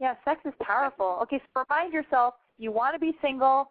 Yeah, 0.00 0.14
sex 0.24 0.40
is 0.44 0.52
powerful. 0.60 1.18
Okay, 1.22 1.40
so 1.54 1.62
remind 1.70 1.92
yourself 1.92 2.34
you 2.58 2.72
want 2.72 2.94
to 2.96 2.98
be 2.98 3.12
single. 3.22 3.70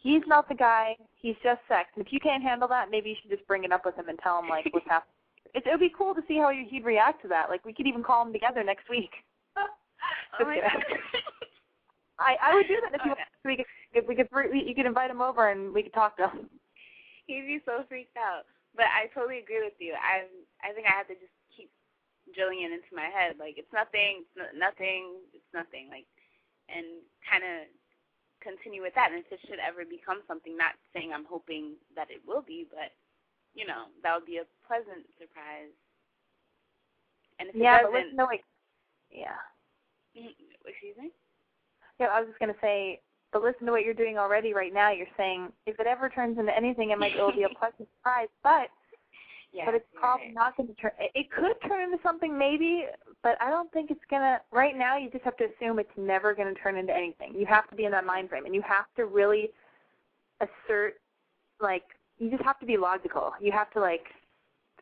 He's 0.00 0.22
not 0.26 0.48
the 0.48 0.54
guy. 0.54 0.96
He's 1.14 1.34
just 1.42 1.60
sex. 1.68 1.88
And 1.96 2.06
if 2.06 2.12
you 2.12 2.20
can't 2.20 2.42
handle 2.42 2.68
that, 2.68 2.90
maybe 2.90 3.10
you 3.10 3.16
should 3.20 3.30
just 3.30 3.46
bring 3.46 3.64
it 3.64 3.72
up 3.72 3.84
with 3.84 3.96
him 3.96 4.08
and 4.08 4.18
tell 4.22 4.38
him 4.38 4.48
like 4.48 4.66
what's 4.72 4.86
happening. 4.88 5.14
It 5.54 5.66
it 5.66 5.70
would 5.70 5.80
be 5.80 5.92
cool 5.96 6.14
to 6.14 6.22
see 6.28 6.36
how 6.38 6.50
he'd 6.50 6.84
react 6.84 7.22
to 7.22 7.28
that. 7.28 7.48
Like 7.50 7.64
we 7.64 7.72
could 7.72 7.86
even 7.86 8.02
call 8.04 8.24
him 8.24 8.32
together 8.32 8.62
next 8.64 8.88
week. 8.88 9.10
Oh 10.38 10.44
Just 10.46 10.62
god. 10.62 10.84
I 12.20 12.36
I 12.38 12.54
would 12.54 12.68
do 12.68 12.78
that 12.82 12.94
if 12.94 13.02
you 13.04 13.12
Okay. 13.12 13.26
we 13.44 13.56
could 13.56 13.66
if 13.92 14.04
we 14.06 14.14
could 14.14 14.28
we- 14.30 14.62
you 14.66 14.74
could 14.74 14.86
invite 14.86 15.10
him 15.10 15.20
over 15.20 15.50
and 15.50 15.72
we 15.74 15.82
could 15.82 15.94
talk 15.94 16.16
to 16.18 16.28
him. 16.28 16.46
He'd 17.26 17.42
be 17.46 17.58
so 17.66 17.82
freaked 17.88 18.16
out. 18.16 18.44
But 18.76 18.86
I 18.94 19.10
totally 19.14 19.38
agree 19.42 19.62
with 19.64 19.74
you. 19.80 19.94
I 19.98 20.30
I 20.62 20.72
think 20.72 20.86
I 20.86 20.94
have 20.94 21.08
to 21.08 21.14
just 21.18 21.34
keep 21.50 21.70
drilling 22.34 22.62
it 22.62 22.70
into 22.70 22.92
my 22.94 23.10
head. 23.10 23.34
Like 23.38 23.58
it's 23.58 23.72
nothing, 23.72 24.22
it's 24.22 24.36
no- 24.38 24.54
nothing, 24.54 25.18
it's 25.34 25.50
nothing. 25.54 25.90
Like, 25.90 26.06
and 26.70 27.02
kind 27.26 27.42
of 27.42 27.66
continue 28.48 28.80
with 28.80 28.96
that. 28.96 29.12
And 29.12 29.20
if 29.20 29.28
it 29.28 29.40
should 29.44 29.60
ever 29.60 29.84
become 29.84 30.24
something, 30.24 30.56
not 30.56 30.72
saying 30.96 31.12
I'm 31.12 31.28
hoping 31.28 31.76
that 31.92 32.08
it 32.08 32.24
will 32.24 32.40
be, 32.42 32.64
but 32.72 32.96
you 33.52 33.66
know 33.68 33.92
that 34.02 34.16
would 34.16 34.26
be 34.26 34.40
a 34.40 34.48
pleasant 34.66 35.04
surprise. 35.20 35.72
And 37.38 37.50
if 37.52 37.56
Yeah, 37.60 37.78
it 37.80 37.82
but 37.84 37.92
doesn't, 37.92 38.08
listen 38.08 38.18
to 38.18 38.24
what 38.24 38.40
yeah. 39.12 39.40
Mm, 40.16 40.32
excuse 40.66 40.96
me. 40.98 41.10
Yeah, 42.00 42.08
I 42.08 42.20
was 42.20 42.28
just 42.28 42.40
gonna 42.40 42.58
say, 42.60 43.00
but 43.32 43.42
listen 43.42 43.66
to 43.66 43.72
what 43.72 43.84
you're 43.84 43.94
doing 43.94 44.18
already 44.18 44.54
right 44.54 44.72
now. 44.72 44.90
You're 44.90 45.12
saying 45.16 45.52
if 45.66 45.78
it 45.80 45.86
ever 45.86 46.08
turns 46.08 46.38
into 46.38 46.56
anything, 46.56 46.90
it 46.90 46.98
might 46.98 47.14
it'll 47.14 47.32
be 47.32 47.44
a 47.44 47.48
pleasant 47.60 47.88
surprise, 47.98 48.28
but 48.42 48.70
Yeah, 49.52 49.64
but 49.64 49.74
it's 49.74 49.86
probably 49.94 50.26
right. 50.26 50.34
not 50.34 50.56
going 50.56 50.68
to 50.68 50.74
turn. 50.74 50.90
It, 51.14 51.30
could 51.30 51.54
turn 51.66 51.82
into 51.82 51.98
something 52.02 52.36
maybe, 52.38 52.84
but 53.22 53.40
I 53.40 53.48
don't 53.50 53.72
think 53.72 53.90
it's 53.90 54.00
gonna. 54.10 54.40
Right 54.52 54.76
now, 54.76 54.98
you 54.98 55.10
just 55.10 55.24
have 55.24 55.36
to 55.38 55.44
assume 55.44 55.78
it's 55.78 55.88
never 55.96 56.34
going 56.34 56.54
to 56.54 56.60
turn 56.60 56.76
into 56.76 56.94
anything. 56.94 57.34
You 57.34 57.46
have 57.46 57.68
to 57.70 57.74
be 57.74 57.84
in 57.84 57.90
that 57.92 58.04
mind 58.04 58.28
frame, 58.28 58.44
and 58.44 58.54
you 58.54 58.62
have 58.62 58.86
to 58.96 59.06
really 59.06 59.50
assert, 60.40 60.94
like, 61.60 61.84
you 62.18 62.30
just 62.30 62.42
have 62.42 62.60
to 62.60 62.66
be 62.66 62.76
logical. 62.76 63.32
You 63.40 63.50
have 63.52 63.70
to 63.72 63.80
like 63.80 64.06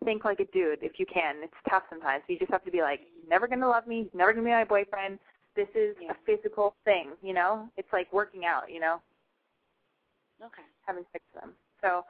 think 0.04 0.24
like 0.24 0.40
a 0.40 0.46
dude 0.46 0.80
if 0.82 0.98
you 0.98 1.06
can. 1.06 1.36
It's 1.42 1.54
tough 1.70 1.84
sometimes. 1.88 2.24
You 2.28 2.38
just 2.38 2.50
have 2.50 2.64
to 2.64 2.70
be 2.70 2.82
like, 2.82 3.00
never 3.28 3.46
going 3.46 3.60
to 3.60 3.68
love 3.68 3.86
me. 3.86 4.08
Never 4.14 4.32
going 4.32 4.44
to 4.44 4.48
be 4.48 4.52
my 4.52 4.64
boyfriend. 4.64 5.18
This 5.54 5.68
is 5.74 5.96
Yeah. 6.00 6.12
a 6.12 6.14
physical 6.26 6.74
thing, 6.84 7.12
you 7.22 7.32
know. 7.32 7.68
It's 7.76 7.88
like 7.92 8.12
working 8.12 8.44
out, 8.44 8.70
you 8.70 8.80
know 8.80 9.00
Okay. 10.44 10.62
having 10.86 11.04
sex 11.12 11.24
with 11.32 11.42
them. 11.42 11.52
So, 11.80 12.04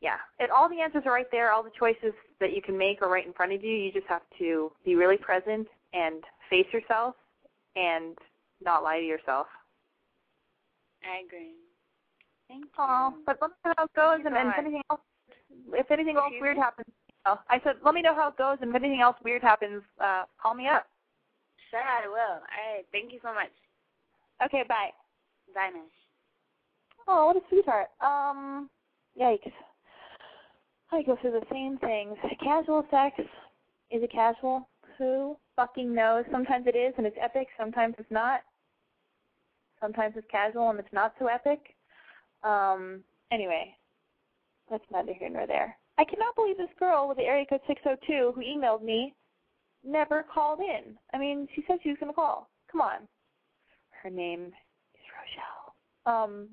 yeah, 0.00 0.16
it, 0.38 0.50
all 0.50 0.68
the 0.68 0.80
answers 0.80 1.02
are 1.04 1.12
right 1.12 1.30
there. 1.30 1.52
All 1.52 1.62
the 1.62 1.70
choices 1.78 2.12
that 2.40 2.54
you 2.54 2.62
can 2.62 2.76
make 2.76 3.02
are 3.02 3.10
right 3.10 3.26
in 3.26 3.32
front 3.32 3.52
of 3.52 3.62
you. 3.62 3.76
You 3.76 3.92
just 3.92 4.06
have 4.06 4.22
to 4.38 4.72
be 4.84 4.94
really 4.94 5.18
present 5.18 5.66
and 5.92 6.22
face 6.48 6.66
yourself 6.72 7.14
and 7.76 8.16
not 8.62 8.82
lie 8.82 8.98
to 8.98 9.06
yourself. 9.06 9.46
I 11.04 11.24
agree. 11.24 11.54
Thank 12.48 12.64
you. 12.64 12.70
Oh, 12.78 13.14
but 13.26 13.38
let 13.40 13.50
me 13.50 13.56
know 13.64 13.74
how 13.76 13.84
it 13.84 13.94
goes, 13.94 14.26
and, 14.26 14.36
and 14.36 14.48
if 14.48 14.58
anything 14.58 14.82
else, 14.90 15.00
if 15.72 15.90
anything 15.90 16.16
else 16.16 16.32
weird 16.40 16.56
me? 16.56 16.62
happens, 16.62 16.88
oh, 17.26 17.38
I 17.48 17.60
said 17.62 17.76
let 17.84 17.94
me 17.94 18.02
know 18.02 18.14
how 18.14 18.28
it 18.28 18.36
goes, 18.36 18.58
and 18.60 18.70
if 18.70 18.76
anything 18.76 19.00
else 19.00 19.16
weird 19.24 19.42
happens, 19.42 19.82
uh, 20.02 20.24
call 20.42 20.54
me 20.54 20.66
up. 20.66 20.86
Sure, 21.70 21.80
I 21.80 22.08
will. 22.08 22.42
All 22.42 22.74
right. 22.74 22.84
Thank 22.90 23.12
you 23.12 23.20
so 23.22 23.32
much. 23.32 23.52
Okay, 24.44 24.64
bye. 24.68 24.90
Bye. 25.54 25.70
Oh, 27.06 27.26
what 27.26 27.36
a 27.36 27.40
sweetheart. 27.48 27.88
Um, 28.00 28.68
yikes. 29.20 29.52
I 30.92 31.02
go 31.02 31.16
through 31.20 31.32
the 31.32 31.46
same 31.50 31.78
things. 31.78 32.16
Casual 32.42 32.84
sex. 32.90 33.14
Is 33.90 34.02
it 34.02 34.12
casual? 34.12 34.68
Who 34.98 35.36
fucking 35.56 35.94
knows? 35.94 36.24
Sometimes 36.30 36.66
it 36.66 36.76
is 36.76 36.94
and 36.98 37.06
it's 37.06 37.16
epic, 37.20 37.48
sometimes 37.58 37.94
it's 37.98 38.10
not. 38.10 38.40
Sometimes 39.80 40.14
it's 40.16 40.26
casual 40.30 40.70
and 40.70 40.78
it's 40.78 40.92
not 40.92 41.14
so 41.18 41.26
epic. 41.26 41.60
Um, 42.42 43.02
anyway, 43.30 43.74
that's 44.70 44.84
neither 44.92 45.14
here 45.14 45.30
nor 45.30 45.46
there. 45.46 45.76
I 45.98 46.04
cannot 46.04 46.34
believe 46.34 46.56
this 46.56 46.68
girl 46.78 47.08
with 47.08 47.18
the 47.18 47.24
area 47.24 47.46
code 47.48 47.60
602 47.66 48.32
who 48.34 48.40
emailed 48.40 48.82
me 48.82 49.14
never 49.84 50.24
called 50.32 50.60
in. 50.60 50.96
I 51.12 51.18
mean, 51.18 51.48
she 51.54 51.64
said 51.66 51.78
she 51.82 51.90
was 51.90 51.98
going 51.98 52.12
to 52.12 52.14
call. 52.14 52.48
Come 52.70 52.80
on. 52.80 53.08
Her 54.02 54.10
name 54.10 54.46
is 54.94 55.04
Rochelle. 56.06 56.24
Um, 56.24 56.48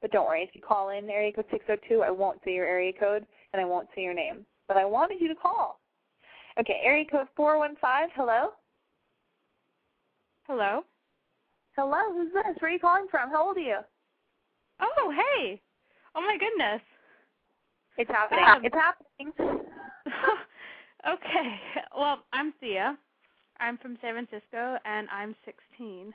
but 0.00 0.10
don't 0.12 0.26
worry, 0.26 0.42
if 0.42 0.50
you 0.54 0.62
call 0.62 0.90
in 0.90 1.10
area 1.10 1.32
code 1.32 1.46
602, 1.50 2.02
I 2.02 2.10
won't 2.10 2.40
say 2.44 2.52
your 2.52 2.66
area 2.66 2.92
code 2.98 3.26
and 3.52 3.60
I 3.60 3.64
won't 3.64 3.88
say 3.94 4.02
your 4.02 4.14
name. 4.14 4.46
But 4.68 4.76
I 4.76 4.84
wanted 4.84 5.20
you 5.20 5.28
to 5.28 5.34
call. 5.34 5.80
Okay, 6.58 6.80
area 6.84 7.04
code 7.10 7.28
415, 7.36 8.10
hello? 8.14 8.50
Hello. 10.46 10.82
Hello, 11.76 12.12
who's 12.12 12.32
this? 12.32 12.56
Where 12.58 12.70
are 12.70 12.74
you 12.74 12.80
calling 12.80 13.06
from? 13.10 13.30
How 13.30 13.48
old 13.48 13.56
are 13.56 13.60
you? 13.60 13.78
Oh, 14.80 15.12
hey. 15.14 15.60
Oh 16.14 16.20
my 16.20 16.36
goodness. 16.38 16.82
It's 17.96 18.10
happening. 18.10 18.44
Um, 18.46 18.64
it's 18.64 18.74
happening. 18.74 19.32
okay. 21.08 21.60
Well, 21.96 22.24
I'm 22.32 22.52
Thea. 22.60 22.98
I'm 23.60 23.78
from 23.78 23.98
San 24.00 24.14
Francisco 24.14 24.78
and 24.84 25.08
I'm 25.10 25.36
16. 25.44 26.12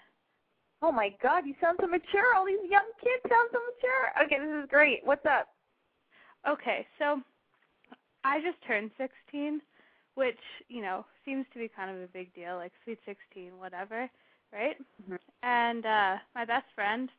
Oh 0.82 0.92
my 0.92 1.10
god, 1.24 1.46
you 1.46 1.56
sound 1.62 1.78
so 1.80 1.88
mature. 1.88 2.36
All 2.36 2.46
these 2.46 2.70
young 2.70 2.86
kids 3.00 3.24
sound 3.30 3.50
so 3.54 3.60
mature. 3.60 4.26
Okay, 4.26 4.38
this 4.40 4.64
is 4.64 4.70
great. 4.70 5.00
What's 5.04 5.26
up? 5.26 5.48
Okay, 6.48 6.86
so 7.00 7.22
I 8.24 8.40
just 8.42 8.58
turned 8.66 8.92
16, 8.98 9.62
which, 10.16 10.38
you 10.68 10.82
know, 10.82 11.06
seems 11.26 11.46
to 11.54 11.60
be 11.60 11.68
kind 11.68 11.90
of 11.90 12.02
a 12.02 12.08
big 12.08 12.34
deal, 12.34 12.56
like 12.56 12.72
sweet 12.84 13.00
16, 13.06 13.58
whatever, 13.58 14.10
right? 14.54 14.78
Mhm. 15.04 15.20
And 15.44 15.86
uh 15.86 16.18
my 16.34 16.46
best 16.46 16.66
friend 16.74 17.10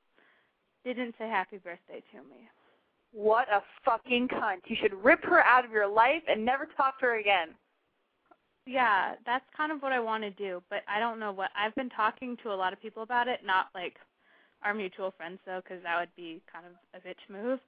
didn't 0.84 1.14
say 1.18 1.28
happy 1.28 1.58
birthday 1.58 2.02
to 2.12 2.22
me. 2.24 2.48
What 3.12 3.48
a 3.48 3.62
fucking 3.84 4.28
cunt. 4.28 4.60
You 4.66 4.76
should 4.76 4.94
rip 4.94 5.24
her 5.24 5.42
out 5.42 5.64
of 5.64 5.70
your 5.70 5.86
life 5.86 6.22
and 6.28 6.44
never 6.44 6.66
talk 6.66 6.98
to 7.00 7.06
her 7.06 7.14
again. 7.16 7.56
Yeah, 8.66 9.14
that's 9.24 9.44
kind 9.56 9.70
of 9.70 9.80
what 9.80 9.92
I 9.92 10.00
want 10.00 10.24
to 10.24 10.30
do, 10.30 10.62
but 10.68 10.82
I 10.88 10.98
don't 10.98 11.20
know 11.20 11.32
what. 11.32 11.50
I've 11.56 11.74
been 11.76 11.88
talking 11.90 12.36
to 12.38 12.52
a 12.52 12.54
lot 12.54 12.72
of 12.72 12.80
people 12.82 13.02
about 13.04 13.28
it, 13.28 13.44
not 13.44 13.68
like 13.74 13.96
our 14.62 14.74
mutual 14.74 15.12
friends 15.12 15.38
though, 15.46 15.60
because 15.62 15.82
that 15.84 15.98
would 16.00 16.14
be 16.16 16.42
kind 16.52 16.66
of 16.66 16.72
a 16.94 17.06
bitch 17.06 17.22
move. 17.30 17.60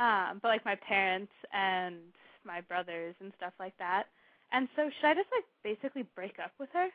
Um, 0.00 0.40
but 0.40 0.48
like 0.48 0.64
my 0.64 0.76
parents 0.76 1.32
and 1.52 1.96
my 2.44 2.62
brothers 2.62 3.14
and 3.20 3.32
stuff 3.36 3.52
like 3.60 3.76
that. 3.78 4.04
And 4.52 4.66
so 4.74 4.88
should 4.88 5.08
I 5.08 5.14
just 5.14 5.28
like 5.30 5.44
basically 5.62 6.04
break 6.14 6.38
up 6.42 6.52
with 6.58 6.70
her? 6.72 6.88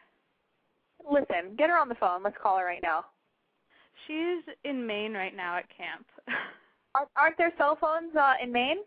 Listen, 1.09 1.55
get 1.55 1.69
her 1.69 1.77
on 1.77 1.87
the 1.87 1.95
phone. 1.95 2.23
Let's 2.23 2.37
call 2.41 2.57
her 2.57 2.65
right 2.65 2.81
now. 2.81 3.05
She's 4.07 4.43
in 4.63 4.85
Maine 4.85 5.13
right 5.13 5.35
now 5.35 5.57
at 5.57 5.65
camp. 5.69 6.05
Aren't, 6.95 7.09
aren't 7.17 7.37
there 7.37 7.51
cell 7.57 7.77
phones 7.79 8.15
uh, 8.15 8.33
in 8.41 8.53
Maine? 8.53 8.77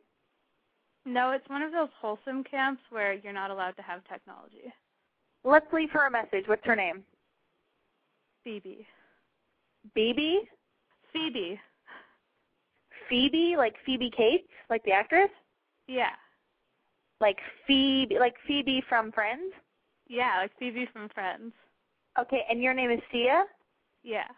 no, 1.08 1.30
it's 1.30 1.48
one 1.48 1.62
of 1.62 1.72
those 1.72 1.88
wholesome 2.00 2.44
camps 2.44 2.82
where 2.90 3.14
you're 3.14 3.32
not 3.32 3.50
allowed 3.50 3.76
to 3.76 3.82
have 3.82 4.00
technology. 4.08 4.72
Let's 5.44 5.66
leave 5.72 5.90
her 5.92 6.06
a 6.06 6.10
message. 6.10 6.44
What's 6.46 6.64
her 6.64 6.76
name? 6.76 7.02
Phoebe. 8.44 8.86
Phoebe? 9.94 10.40
Phoebe. 11.12 11.60
Phoebe, 13.08 13.54
like 13.56 13.74
Phoebe 13.84 14.10
Cates, 14.10 14.48
like 14.70 14.84
the 14.84 14.92
actress? 14.92 15.30
Yeah. 15.86 16.14
Like 17.20 17.38
Phoebe, 17.66 18.18
like 18.18 18.34
Phoebe 18.46 18.82
from 18.88 19.12
Friends? 19.12 19.52
Yeah, 20.08 20.38
like 20.42 20.52
Phoebe 20.58 20.86
from 20.92 21.08
Friends. 21.10 21.52
Okay, 22.18 22.42
and 22.48 22.62
your 22.62 22.74
name 22.74 22.90
is 22.90 23.00
Sia? 23.12 23.44
Yeah. 24.02 24.28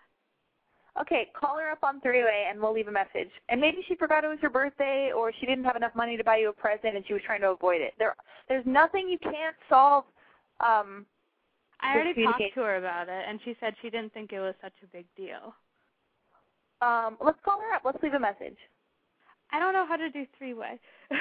Okay, 1.01 1.29
call 1.39 1.57
her 1.57 1.71
up 1.71 1.83
on 1.83 2.01
three-way 2.01 2.47
and 2.51 2.61
we'll 2.61 2.73
leave 2.73 2.89
a 2.89 2.93
message. 2.93 3.31
And 3.49 3.61
maybe 3.61 3.79
she 3.87 3.95
forgot 3.95 4.25
it 4.25 4.29
was 4.29 4.39
her 4.43 4.51
birthday 4.51 5.13
or 5.17 5.33
she 5.39 5.47
didn't 5.47 5.65
have 5.65 5.77
enough 5.77 5.95
money 5.95 6.17
to 6.17 6.25
buy 6.25 6.39
you 6.39 6.49
a 6.49 6.53
present 6.53 6.97
and 6.97 7.05
she 7.07 7.13
was 7.13 7.23
trying 7.25 7.41
to 7.43 7.51
avoid 7.51 7.81
it. 7.81 7.95
There 7.99 8.17
there's 8.49 8.67
nothing 8.67 9.09
you 9.09 9.19
can't 9.19 9.57
solve 9.69 10.05
um 10.59 11.07
I 11.83 11.95
already 11.95 12.25
talked 12.25 12.43
to 12.55 12.61
her 12.61 12.77
about 12.77 13.09
it, 13.09 13.25
and 13.27 13.41
she 13.45 13.57
said 13.59 13.75
she 13.81 13.91
didn't 13.91 14.13
think 14.13 14.33
it 14.33 14.41
was 14.41 14.55
such 14.61 14.75
a 14.83 14.87
big 14.89 15.07
deal. 15.17 15.55
Um 16.83 17.17
let's 17.25 17.39
call 17.45 17.61
her 17.61 17.75
up. 17.75 17.83
Let's 17.85 18.03
leave 18.03 18.15
a 18.15 18.21
message. 18.21 18.57
I 19.53 19.59
don't 19.59 19.73
know 19.73 19.87
how 19.87 19.97
to 19.97 20.11
do 20.11 20.27
three 20.39 20.55
way. 20.55 20.79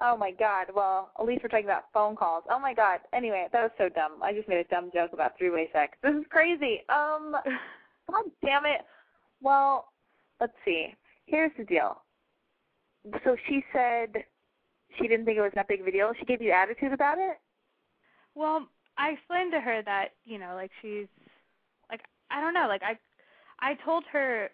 Oh 0.00 0.16
my 0.16 0.30
god. 0.30 0.68
Well, 0.72 1.10
at 1.18 1.26
least 1.26 1.42
we're 1.42 1.48
talking 1.48 1.64
about 1.64 1.86
phone 1.92 2.14
calls. 2.14 2.44
Oh 2.48 2.60
my 2.60 2.72
god. 2.72 3.00
Anyway, 3.12 3.48
that 3.52 3.62
was 3.62 3.72
so 3.76 3.88
dumb. 3.88 4.22
I 4.22 4.32
just 4.32 4.48
made 4.48 4.58
a 4.58 4.64
dumb 4.64 4.90
joke 4.94 5.12
about 5.12 5.36
three-way 5.36 5.70
sex. 5.72 5.98
This 6.04 6.14
is 6.14 6.24
crazy. 6.30 6.84
Um 6.88 7.34
God 8.10 8.24
damn 8.44 8.64
it. 8.64 8.82
Well, 9.40 9.86
let's 10.40 10.52
see. 10.64 10.94
Here's 11.26 11.50
the 11.58 11.64
deal. 11.64 12.00
So 13.24 13.36
she 13.48 13.64
said 13.72 14.22
she 14.96 15.08
didn't 15.08 15.24
think 15.24 15.38
it 15.38 15.42
was 15.42 15.50
that 15.56 15.66
big 15.66 15.80
of 15.80 15.86
a 15.86 15.90
deal. 15.90 16.12
She 16.18 16.24
gave 16.26 16.40
you 16.40 16.52
attitude 16.52 16.92
about 16.92 17.18
it? 17.18 17.38
well, 18.34 18.68
I 18.96 19.10
explained 19.10 19.52
to 19.52 19.60
her 19.60 19.82
that 19.82 20.10
you 20.24 20.38
know, 20.38 20.54
like 20.54 20.70
she's 20.80 21.06
like 21.90 22.02
I 22.30 22.40
don't 22.40 22.54
know, 22.54 22.66
like 22.68 22.82
I 22.82 22.96
I 23.60 23.74
told 23.84 24.04
her 24.12 24.50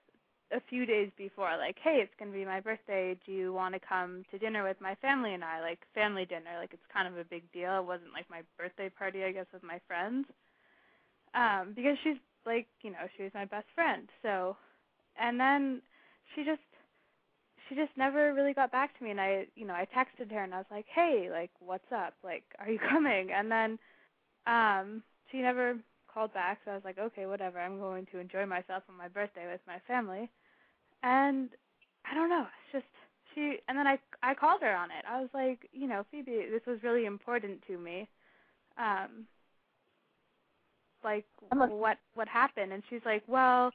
a 0.54 0.60
few 0.70 0.86
days 0.86 1.10
before, 1.18 1.50
like, 1.58 1.76
hey, 1.82 2.00
it's 2.02 2.14
gonna 2.18 2.32
be 2.32 2.44
my 2.46 2.60
birthday. 2.60 3.16
Do 3.26 3.32
you 3.32 3.52
want 3.52 3.74
to 3.74 3.80
come 3.80 4.24
to 4.30 4.38
dinner 4.38 4.64
with 4.64 4.80
my 4.80 4.94
family 4.96 5.34
and 5.34 5.44
I? 5.44 5.60
Like 5.60 5.80
family 5.94 6.24
dinner, 6.26 6.58
like 6.60 6.72
it's 6.74 6.86
kind 6.92 7.08
of 7.08 7.18
a 7.18 7.24
big 7.24 7.50
deal. 7.52 7.78
It 7.78 7.86
wasn't 7.86 8.12
like 8.14 8.30
my 8.30 8.42
birthday 8.58 8.90
party, 8.90 9.24
I 9.24 9.32
guess, 9.32 9.46
with 9.52 9.62
my 9.64 9.80
friends. 9.88 10.26
Um, 11.34 11.72
because 11.74 11.96
she's 12.04 12.18
like, 12.46 12.66
you 12.82 12.90
know, 12.90 13.06
she 13.16 13.24
was 13.24 13.32
my 13.34 13.44
best 13.44 13.66
friend. 13.74 14.08
So, 14.22 14.56
and 15.20 15.40
then 15.40 15.82
she 16.34 16.44
just 16.44 16.62
she 17.68 17.74
just 17.74 17.92
never 17.96 18.34
really 18.34 18.52
got 18.52 18.70
back 18.72 18.96
to 18.98 19.04
me 19.04 19.10
and 19.10 19.20
I 19.20 19.46
you 19.56 19.66
know, 19.66 19.74
I 19.74 19.86
texted 19.96 20.30
her 20.32 20.42
and 20.42 20.54
I 20.54 20.58
was 20.58 20.66
like, 20.70 20.86
"Hey, 20.94 21.28
like 21.30 21.50
what's 21.60 21.90
up? 21.92 22.14
Like 22.22 22.44
are 22.58 22.68
you 22.70 22.78
coming?" 22.90 23.30
And 23.32 23.50
then 23.50 23.78
um 24.46 25.02
she 25.32 25.42
never 25.42 25.76
called 26.12 26.34
back, 26.34 26.60
so 26.64 26.72
I 26.72 26.74
was 26.76 26.84
like, 26.84 26.98
"Okay, 26.98 27.26
whatever. 27.26 27.60
I'm 27.60 27.78
going 27.80 28.06
to 28.12 28.18
enjoy 28.18 28.46
myself 28.46 28.84
on 28.90 28.96
my 28.96 29.08
birthday 29.08 29.46
with 29.50 29.60
my 29.66 29.78
family." 29.88 30.30
And 31.04 31.50
I 32.10 32.14
don't 32.14 32.30
know, 32.30 32.46
it's 32.72 32.72
just 32.84 32.86
she 33.34 33.58
and 33.68 33.78
then 33.78 33.86
I 33.86 33.98
I 34.24 34.34
called 34.34 34.62
her 34.62 34.74
on 34.74 34.90
it. 34.90 35.04
I 35.08 35.20
was 35.20 35.30
like, 35.34 35.68
"You 35.72 35.88
know, 35.88 36.04
Phoebe, 36.10 36.48
this 36.50 36.66
was 36.66 36.82
really 36.84 37.06
important 37.06 37.62
to 37.68 37.78
me." 37.78 38.08
Um 38.78 39.26
like 41.04 41.26
what 41.50 41.98
what 42.14 42.28
happened 42.28 42.72
and 42.72 42.82
she's 42.90 43.02
like, 43.06 43.22
"Well, 43.28 43.72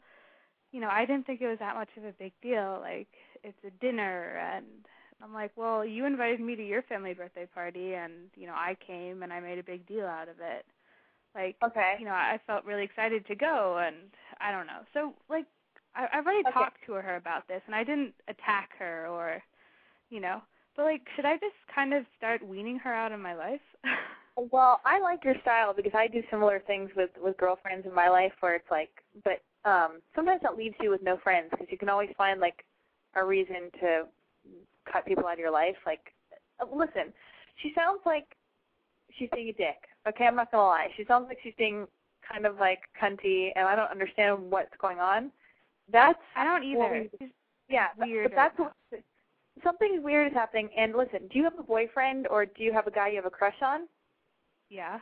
you 0.72 0.82
know, 0.82 0.90
I 0.90 1.06
didn't 1.06 1.26
think 1.28 1.42
it 1.42 1.48
was 1.48 1.60
that 1.60 1.76
much 1.76 1.90
of 1.98 2.06
a 2.06 2.14
big 2.14 2.34
deal. 2.42 2.80
Like, 2.82 3.10
it's 3.44 3.58
a 3.66 3.72
dinner 3.82 4.38
and 4.38 4.66
I'm 5.24 5.34
like, 5.34 5.52
well, 5.58 5.86
you 5.86 6.06
invited 6.06 6.42
me 6.42 6.56
to 6.56 6.66
your 6.66 6.84
family 6.84 7.14
birthday 7.14 7.48
party 7.54 7.96
and, 7.96 8.30
you 8.36 8.48
know, 8.48 8.54
I 8.56 8.78
came 8.86 9.24
and 9.24 9.34
I 9.34 9.40
made 9.42 9.60
a 9.60 9.64
big 9.64 9.88
deal 9.88 10.06
out 10.06 10.30
of 10.30 10.38
it. 10.42 10.66
Like, 11.36 11.58
okay. 11.64 11.96
you 12.00 12.06
know, 12.06 12.12
I 12.14 12.40
felt 12.48 12.66
really 12.66 12.84
excited 12.84 13.28
to 13.28 13.36
go 13.36 13.80
and 13.86 13.98
I 14.42 14.52
don't 14.52 14.68
know. 14.68 14.82
So, 14.94 15.14
like, 15.30 15.46
I, 16.00 16.08
I've 16.18 16.26
already 16.26 16.46
Okay. 16.48 16.54
talked 16.54 16.80
to 16.88 16.94
her 16.94 17.18
about 17.18 17.48
this 17.48 17.62
and 17.68 17.76
I 17.76 17.84
didn't 17.84 18.14
attack 18.28 18.72
her 18.80 19.08
or, 19.08 19.44
you 20.10 20.22
know, 20.22 20.42
but 20.76 20.86
like, 20.86 21.02
should 21.16 21.26
I 21.26 21.36
just 21.36 21.56
kind 21.74 21.94
of 21.94 22.06
start 22.18 22.46
weaning 22.48 22.80
her 22.80 22.94
out 22.94 23.12
of 23.12 23.20
my 23.20 23.36
life? 23.36 23.62
Well, 24.38 24.80
I 24.86 25.00
like 25.02 25.26
your 25.26 25.36
style 25.42 25.74
because 25.76 25.92
I 25.96 26.08
do 26.08 26.24
similar 26.32 26.62
things 26.66 26.90
with 26.96 27.10
with 27.22 27.38
girlfriends 27.38 27.86
in 27.86 27.94
my 27.94 28.08
life 28.10 28.32
where 28.40 28.56
it's 28.56 28.72
like, 28.72 28.90
but 29.24 29.42
um 29.70 30.02
sometimes 30.16 30.42
that 30.44 30.56
leaves 30.58 30.76
you 30.82 30.90
with 30.92 31.02
no 31.04 31.18
friends 31.18 31.50
because 31.52 31.68
you 31.70 31.78
can 31.78 31.90
always 31.90 32.10
find 32.18 32.40
like 32.40 32.66
a 33.16 33.24
reason 33.26 33.70
to 33.82 34.06
cut 34.92 35.06
people 35.06 35.28
out 35.28 35.34
of 35.34 35.40
your 35.40 35.52
life. 35.52 35.76
Like, 35.86 36.14
uh, 36.62 36.66
listen, 36.74 37.14
she 37.62 37.74
sounds 37.76 38.00
like 38.06 38.38
she's 39.18 39.30
being 39.34 39.50
a 39.50 39.54
dick. 39.54 39.78
Okay, 40.08 40.26
I'm 40.26 40.36
not 40.36 40.52
gonna 40.52 40.64
lie. 40.64 40.88
She 40.96 41.06
sounds 41.06 41.26
like 41.28 41.40
she's 41.44 41.56
being 41.58 41.88
kind 42.32 42.46
of 42.46 42.58
like 42.60 42.80
cunty, 43.02 43.52
and 43.56 43.68
I 43.68 43.76
don't 43.76 43.92
understand 43.92 44.52
what's 44.52 44.76
going 44.80 45.00
on. 45.00 45.32
That's 45.92 46.20
I 46.36 46.44
don't 46.44 46.64
either. 46.64 47.10
we- 47.20 47.32
yeah, 47.70 47.88
weird 47.98 48.32
but 48.32 48.36
that's 48.36 48.58
something 49.64 50.02
weird 50.04 50.28
is 50.32 50.34
happening. 50.34 50.70
And 50.78 50.96
listen, 50.96 51.28
do 51.32 51.38
you 51.38 51.44
have 51.44 51.60
a 51.60 51.64
boyfriend 51.64 52.28
or 52.28 52.46
do 52.46 52.64
you 52.64 52.74
have 52.74 52.88
a 52.88 52.92
guy 52.92 53.10
you 53.10 53.16
have 53.18 53.26
a 53.26 53.30
crush 53.30 53.62
on? 53.62 53.88
yeah. 54.70 55.00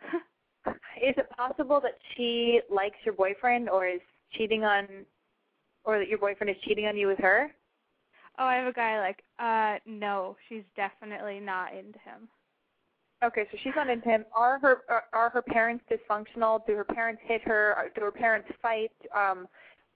Is 1.02 1.14
it 1.18 1.28
possible 1.36 1.80
that 1.82 1.98
she 2.16 2.60
likes 2.70 2.96
your 3.04 3.14
boyfriend 3.14 3.68
or 3.68 3.86
is 3.86 4.00
cheating 4.32 4.64
on, 4.64 5.04
or 5.84 5.98
that 5.98 6.08
your 6.08 6.18
boyfriend 6.18 6.50
is 6.50 6.62
cheating 6.64 6.86
on 6.86 6.96
you 6.96 7.06
with 7.06 7.18
her? 7.18 7.50
Oh, 8.38 8.44
I 8.44 8.56
have 8.56 8.66
a 8.66 8.72
guy 8.72 9.00
like, 9.00 9.22
uh, 9.38 9.78
no, 9.86 10.36
she's 10.48 10.64
definitely 10.76 11.40
not 11.40 11.72
into 11.72 11.98
him. 12.00 12.28
Okay, 13.24 13.46
so 13.50 13.56
she's 13.62 13.72
not 13.74 13.88
into 13.88 14.08
him. 14.08 14.24
Are 14.34 14.58
her 14.58 14.82
are, 14.88 15.04
are 15.12 15.30
her 15.30 15.42
parents 15.42 15.84
dysfunctional? 15.90 16.66
Do 16.66 16.74
her 16.74 16.84
parents 16.84 17.22
hit 17.24 17.42
her? 17.44 17.90
Do 17.94 18.02
her 18.02 18.12
parents 18.12 18.48
fight? 18.60 18.92
Um, 19.16 19.46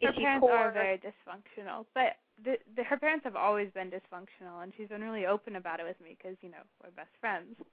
her 0.02 0.12
parents 0.12 0.46
poor? 0.46 0.56
are 0.56 0.72
very 0.72 0.98
dysfunctional, 0.98 1.86
but 1.94 2.16
the, 2.44 2.56
the, 2.76 2.84
her 2.84 2.96
parents 2.96 3.24
have 3.24 3.36
always 3.36 3.68
been 3.72 3.90
dysfunctional, 3.90 4.62
and 4.62 4.72
she's 4.76 4.88
been 4.88 5.02
really 5.02 5.26
open 5.26 5.56
about 5.56 5.80
it 5.80 5.86
with 5.86 6.00
me 6.00 6.16
because 6.16 6.36
you 6.40 6.50
know 6.50 6.62
we're 6.82 6.90
best 6.90 7.10
friends. 7.20 7.56
So 7.58 7.64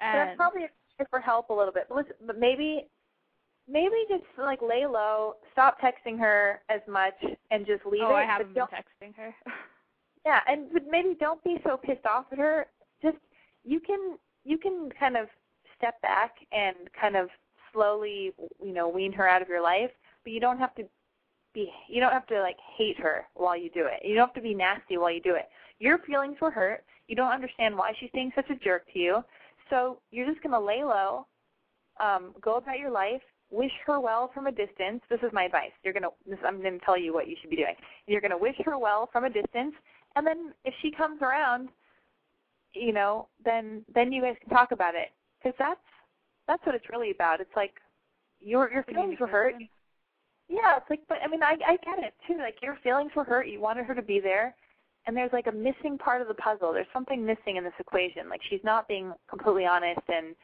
And 0.00 0.28
that's 0.28 0.36
probably 0.36 0.66
for 1.10 1.20
help 1.20 1.50
a 1.50 1.54
little 1.54 1.72
bit. 1.72 1.86
But 1.88 1.96
listen, 1.96 2.14
but 2.26 2.38
maybe 2.38 2.86
maybe 3.68 3.96
just 4.08 4.24
like 4.38 4.60
lay 4.62 4.86
low, 4.86 5.34
stop 5.52 5.78
texting 5.80 6.18
her 6.18 6.60
as 6.68 6.80
much, 6.88 7.14
and 7.50 7.66
just 7.66 7.84
leave 7.86 8.02
oh, 8.04 8.10
it. 8.10 8.20
I 8.20 8.24
haven't 8.24 8.54
been 8.54 8.64
texting 8.64 9.14
her. 9.16 9.34
Yeah, 10.24 10.40
and 10.48 10.72
but 10.72 10.82
maybe 10.90 11.16
don't 11.20 11.42
be 11.44 11.58
so 11.62 11.76
pissed 11.76 12.04
off 12.04 12.24
at 12.32 12.38
her. 12.38 12.66
Just 13.00 13.18
you 13.62 13.78
can 13.78 14.18
you 14.44 14.58
can 14.58 14.90
kind 14.98 15.16
of 15.16 15.28
step 15.76 16.02
back 16.02 16.34
and 16.50 16.74
kind 17.00 17.14
of 17.14 17.28
slowly, 17.72 18.32
you 18.60 18.72
know, 18.72 18.88
wean 18.88 19.12
her 19.12 19.28
out 19.28 19.40
of 19.40 19.48
your 19.48 19.62
life, 19.62 19.92
but 20.24 20.32
you 20.32 20.40
don't 20.40 20.58
have 20.58 20.74
to 20.74 20.82
be 21.56 21.72
you 21.88 22.00
don't 22.00 22.12
have 22.12 22.26
to 22.28 22.40
like 22.40 22.56
hate 22.76 22.98
her 22.98 23.26
while 23.34 23.56
you 23.56 23.70
do 23.70 23.86
it. 23.86 24.06
You 24.06 24.14
don't 24.14 24.28
have 24.28 24.34
to 24.34 24.40
be 24.40 24.54
nasty 24.54 24.96
while 24.98 25.10
you 25.10 25.20
do 25.20 25.34
it. 25.34 25.48
Your 25.78 25.98
feelings 25.98 26.36
were 26.40 26.50
hurt. 26.50 26.84
You 27.08 27.16
don't 27.16 27.32
understand 27.32 27.76
why 27.76 27.92
she's 27.98 28.10
being 28.12 28.30
such 28.34 28.48
a 28.50 28.56
jerk 28.56 28.84
to 28.92 28.98
you. 28.98 29.24
So 29.70 29.98
you're 30.10 30.26
just 30.26 30.42
gonna 30.42 30.60
lay 30.60 30.84
low, 30.84 31.26
um, 31.98 32.34
go 32.40 32.56
about 32.56 32.78
your 32.78 32.90
life, 32.90 33.22
wish 33.50 33.72
her 33.86 33.98
well 33.98 34.30
from 34.32 34.46
a 34.46 34.52
distance. 34.52 35.02
This 35.10 35.20
is 35.22 35.32
my 35.32 35.44
advice. 35.44 35.72
You're 35.82 35.94
gonna 35.94 36.14
this, 36.26 36.38
I'm 36.46 36.62
gonna 36.62 36.78
tell 36.84 36.98
you 36.98 37.12
what 37.12 37.26
you 37.26 37.36
should 37.40 37.50
be 37.50 37.56
doing. 37.56 37.74
You're 38.06 38.20
gonna 38.20 38.38
wish 38.38 38.56
her 38.64 38.78
well 38.78 39.08
from 39.12 39.24
a 39.24 39.30
distance 39.30 39.74
and 40.16 40.26
then 40.26 40.52
if 40.64 40.74
she 40.80 40.90
comes 40.90 41.20
around, 41.22 41.68
you 42.72 42.92
know, 42.92 43.28
then 43.44 43.84
then 43.94 44.10
you 44.10 44.22
guys 44.22 44.36
can 44.40 44.50
talk 44.50 44.72
about 44.72 44.94
it 44.94 45.10
because 45.38 45.54
that's 45.58 45.80
that's 46.48 46.64
what 46.64 46.74
it's 46.74 46.88
really 46.90 47.10
about. 47.10 47.40
It's 47.40 47.54
like 47.54 47.74
your 48.40 48.72
your 48.72 48.82
feelings 48.84 49.20
were 49.20 49.26
hurt. 49.26 49.54
Yeah, 50.48 50.76
it's 50.76 50.88
like, 50.88 51.00
but 51.08 51.18
I 51.24 51.28
mean, 51.28 51.42
I 51.42 51.56
I 51.66 51.76
get 51.84 51.98
it 51.98 52.14
too. 52.26 52.38
Like 52.38 52.56
your 52.62 52.78
feelings 52.82 53.10
were 53.16 53.24
hurt. 53.24 53.48
You 53.48 53.60
wanted 53.60 53.86
her 53.86 53.94
to 53.94 54.02
be 54.02 54.20
there, 54.20 54.54
and 55.06 55.16
there's 55.16 55.32
like 55.32 55.48
a 55.48 55.52
missing 55.52 55.98
part 55.98 56.22
of 56.22 56.28
the 56.28 56.34
puzzle. 56.34 56.72
There's 56.72 56.86
something 56.92 57.24
missing 57.24 57.56
in 57.56 57.64
this 57.64 57.72
equation. 57.80 58.28
Like 58.28 58.40
she's 58.48 58.62
not 58.62 58.86
being 58.86 59.12
completely 59.28 59.66
honest, 59.66 60.00
and 60.08 60.36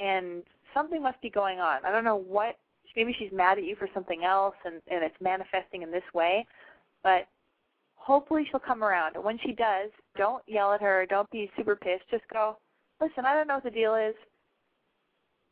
and 0.00 0.42
something 0.72 1.02
must 1.02 1.20
be 1.22 1.30
going 1.30 1.60
on. 1.60 1.84
I 1.84 1.90
don't 1.90 2.04
know 2.04 2.16
what. 2.16 2.56
Maybe 2.96 3.14
she's 3.18 3.32
mad 3.32 3.58
at 3.58 3.64
you 3.64 3.74
for 3.76 3.88
something 3.94 4.24
else, 4.24 4.54
and 4.64 4.76
and 4.88 5.04
it's 5.04 5.20
manifesting 5.20 5.82
in 5.82 5.90
this 5.90 6.02
way. 6.12 6.46
But 7.02 7.28
hopefully 8.04 8.46
she'll 8.50 8.60
come 8.60 8.84
around. 8.84 9.16
And 9.16 9.24
when 9.24 9.38
she 9.38 9.52
does, 9.52 9.90
don't 10.16 10.42
yell 10.46 10.72
at 10.72 10.82
her. 10.82 11.06
Don't 11.08 11.30
be 11.30 11.50
super 11.56 11.76
pissed. 11.76 12.04
Just 12.10 12.24
go, 12.32 12.58
listen, 13.00 13.24
I 13.24 13.34
don't 13.34 13.48
know 13.48 13.54
what 13.54 13.64
the 13.64 13.70
deal 13.70 13.94
is. 13.94 14.14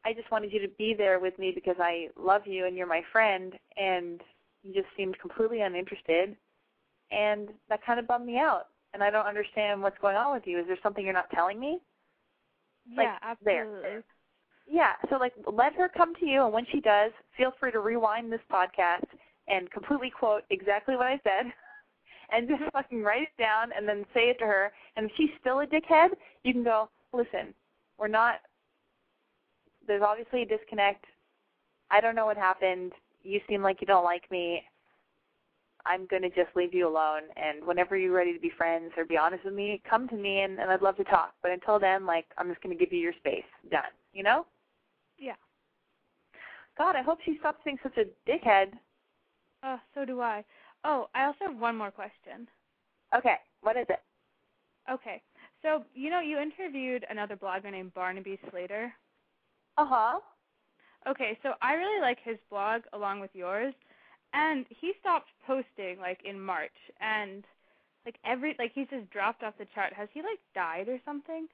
I 0.05 0.13
just 0.13 0.31
wanted 0.31 0.53
you 0.53 0.61
to 0.61 0.69
be 0.79 0.95
there 0.97 1.19
with 1.21 1.39
me 1.39 1.53
because 1.55 1.77
I 1.79 2.09
love 2.19 2.43
you 2.47 2.67
and 2.67 2.77
you're 2.77 2.87
my 2.87 3.03
friend, 3.13 3.55
and 3.77 4.21
you 4.63 4.73
just 4.73 4.89
seemed 4.97 5.19
completely 5.19 5.61
uninterested, 5.61 6.37
and 7.11 7.49
that 7.69 7.85
kind 7.85 8.01
of 8.01 8.07
bummed 8.07 8.27
me 8.27 8.39
out. 8.39 8.69
And 8.95 9.03
I 9.03 9.11
don't 9.11 9.27
understand 9.27 9.81
what's 9.81 9.99
going 10.01 10.17
on 10.17 10.35
with 10.35 10.47
you. 10.47 10.59
Is 10.59 10.67
there 10.67 10.79
something 10.83 11.05
you're 11.05 11.15
not 11.15 11.31
telling 11.31 11.59
me? 11.59 11.81
Like, 12.97 13.07
yeah, 13.07 13.35
there. 13.45 13.63
absolutely. 13.63 14.03
Yeah, 14.67 14.93
so 15.11 15.17
like 15.17 15.33
let 15.53 15.75
her 15.75 15.89
come 15.89 16.15
to 16.17 16.27
you, 16.27 16.45
and 16.45 16.53
when 16.53 16.67
she 16.71 16.81
does, 16.81 17.13
feel 17.37 17.53
free 17.59 17.73
to 17.73 17.81
rewind 17.81 18.33
this 18.33 18.41
podcast 18.51 19.07
and 19.49 19.71
completely 19.71 20.11
quote 20.11 20.45
exactly 20.51 20.97
what 20.97 21.07
I 21.07 21.21
said, 21.25 21.53
and 22.33 22.49
just 22.49 22.63
fucking 22.73 23.03
write 23.03 23.23
it 23.23 23.43
down, 23.43 23.71
and 23.77 23.89
then 23.89 24.05
say 24.15 24.31
it 24.31 24.39
to 24.39 24.47
her. 24.47 24.73
And 24.97 25.07
if 25.07 25.13
she's 25.17 25.31
still 25.41 25.61
a 25.61 25.67
dickhead, 25.67 26.11
you 26.45 26.53
can 26.53 26.65
go, 26.65 26.89
listen, 27.13 27.55
we're 27.99 28.09
not. 28.09 28.37
There's 29.87 30.03
obviously 30.03 30.43
a 30.43 30.47
disconnect. 30.47 31.05
I 31.91 32.01
don't 32.01 32.15
know 32.15 32.27
what 32.27 32.37
happened. 32.37 32.93
You 33.23 33.41
seem 33.49 33.63
like 33.63 33.81
you 33.81 33.87
don't 33.87 34.05
like 34.05 34.31
me. 34.31 34.63
I'm 35.85 36.07
going 36.07 36.23
to 36.23 36.29
just 36.29 36.55
leave 36.55 36.73
you 36.73 36.89
alone. 36.89 37.23
And 37.37 37.67
whenever 37.67 37.97
you're 37.97 38.13
ready 38.13 38.33
to 38.33 38.41
be 38.41 38.53
friends 38.57 38.93
or 38.97 39.05
be 39.05 39.17
honest 39.17 39.45
with 39.45 39.55
me, 39.55 39.83
come 39.89 40.09
to 40.09 40.17
me 40.17 40.41
and, 40.41 40.59
and 40.59 40.71
I'd 40.71 40.83
love 40.83 40.97
to 40.97 41.05
talk. 41.05 41.35
But 41.43 41.51
until 41.51 41.79
then, 41.79 42.07
like, 42.07 42.27
I'm 42.39 42.49
just 42.49 42.63
going 42.63 42.77
to 42.77 42.83
give 42.83 42.93
you 42.93 43.01
your 43.01 43.13
space. 43.15 43.45
Done. 43.71 43.83
You 44.13 44.23
know? 44.23 44.47
Yeah. 45.19 45.35
God, 46.79 46.97
I 46.97 47.03
hope 47.03 47.19
she 47.25 47.37
stops 47.39 47.61
being 47.65 47.79
such 47.83 47.97
a 47.99 48.31
dickhead. 48.31 48.69
Oh, 49.65 49.79
so 49.95 50.05
do 50.05 50.21
I. 50.21 50.45
Oh, 50.85 51.09
I 51.15 51.25
also 51.25 51.39
have 51.49 51.59
one 51.59 51.77
more 51.77 51.91
question. 51.91 52.49
Okay, 53.17 53.37
what 53.61 53.77
is 53.77 53.87
it? 53.89 54.01
Okay. 54.91 55.23
So, 55.63 55.85
you 55.95 56.11
know, 56.11 56.21
you 56.21 56.39
interviewed 56.39 57.05
another 57.09 57.37
blogger 57.37 57.71
named 57.71 57.95
Barnaby 57.95 58.41
Slater. 58.51 58.93
Uh 59.77 59.87
huh. 59.87 60.21
Okay, 61.09 61.39
so 61.43 61.55
I 61.61 61.75
really 61.75 62.01
like 62.01 62.19
his 62.23 62.39
blog 62.51 62.83
along 62.93 63.21
with 63.21 63.31
yours, 63.35 63.75
and 64.33 64.65
he 64.69 64.93
stopped 65.01 65.31
posting 65.47 65.99
like 66.01 66.21
in 66.25 66.41
March, 66.41 66.71
and 67.01 67.45
like 68.07 68.17
every 68.25 68.55
like 68.59 68.73
he's 68.75 68.89
just 68.89 69.11
dropped 69.11 69.43
off 69.43 69.55
the 69.59 69.67
chart. 69.75 69.93
Has 69.93 70.09
he 70.13 70.21
like 70.21 70.39
died 70.55 70.89
or 70.89 70.99
something? 71.05 71.49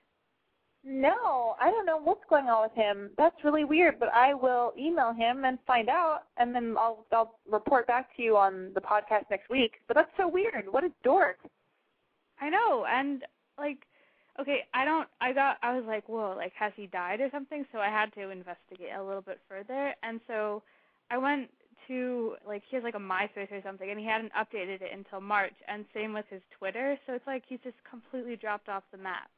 No, 0.85 1.57
I 1.61 1.71
don't 1.71 1.87
know 1.87 1.99
what's 1.99 2.25
going 2.31 2.47
on 2.47 2.63
with 2.63 2.73
him. 2.73 3.11
That's 3.19 3.43
really 3.43 3.65
weird, 3.65 3.99
but 3.99 4.11
I 4.15 4.33
will 4.35 4.73
email 4.79 5.13
him 5.13 5.45
and 5.45 5.59
find 5.67 5.89
out, 5.89 6.21
and 6.37 6.55
then 6.55 6.77
I'll 6.79 7.05
I'll 7.13 7.39
report 7.51 7.87
back 7.87 8.15
to 8.17 8.23
you 8.23 8.37
on 8.37 8.73
the 8.75 8.81
podcast 8.81 9.25
next 9.31 9.51
week. 9.51 9.81
But 9.89 9.97
that's 9.97 10.13
so 10.17 10.29
weird. 10.29 10.67
What 10.71 10.85
a 10.85 10.93
dork. 11.03 11.39
I 12.41 12.49
know, 12.49 12.87
and 12.89 13.25
like, 13.59 13.79
okay, 14.41 14.61
I 14.75 14.85
don't. 14.85 15.09
I 15.21 15.33
got. 15.33 15.57
I 15.63 15.75
was 15.75 15.85
like, 15.87 16.09
whoa, 16.09 16.35
like 16.37 16.53
has 16.59 16.73
he 16.77 16.87
died 16.87 17.21
or 17.21 17.29
something? 17.33 17.65
So 17.73 17.79
I 17.79 17.89
had 17.89 18.13
to 18.15 18.31
investigate 18.31 18.91
a 18.97 19.03
little 19.03 19.23
bit 19.23 19.41
further, 19.49 19.95
and 20.03 20.21
so 20.27 20.63
I 21.11 21.19
went 21.19 21.49
to 21.89 22.35
like 22.47 22.63
he 22.69 22.77
has 22.77 22.85
like 22.85 22.95
a 22.95 22.99
MySpace 22.99 23.51
or 23.51 23.63
something, 23.65 23.91
and 23.91 23.99
he 23.99 24.07
hadn't 24.07 24.33
updated 24.33 24.83
it 24.83 24.91
until 24.93 25.21
March, 25.21 25.55
and 25.67 25.85
same 25.95 26.13
with 26.13 26.27
his 26.31 26.43
Twitter. 26.59 26.99
So 27.07 27.15
it's 27.15 27.27
like 27.27 27.43
he's 27.49 27.61
just 27.65 27.77
completely 27.89 28.37
dropped 28.37 28.69
off 28.69 28.83
the 28.93 28.99
map. 28.99 29.31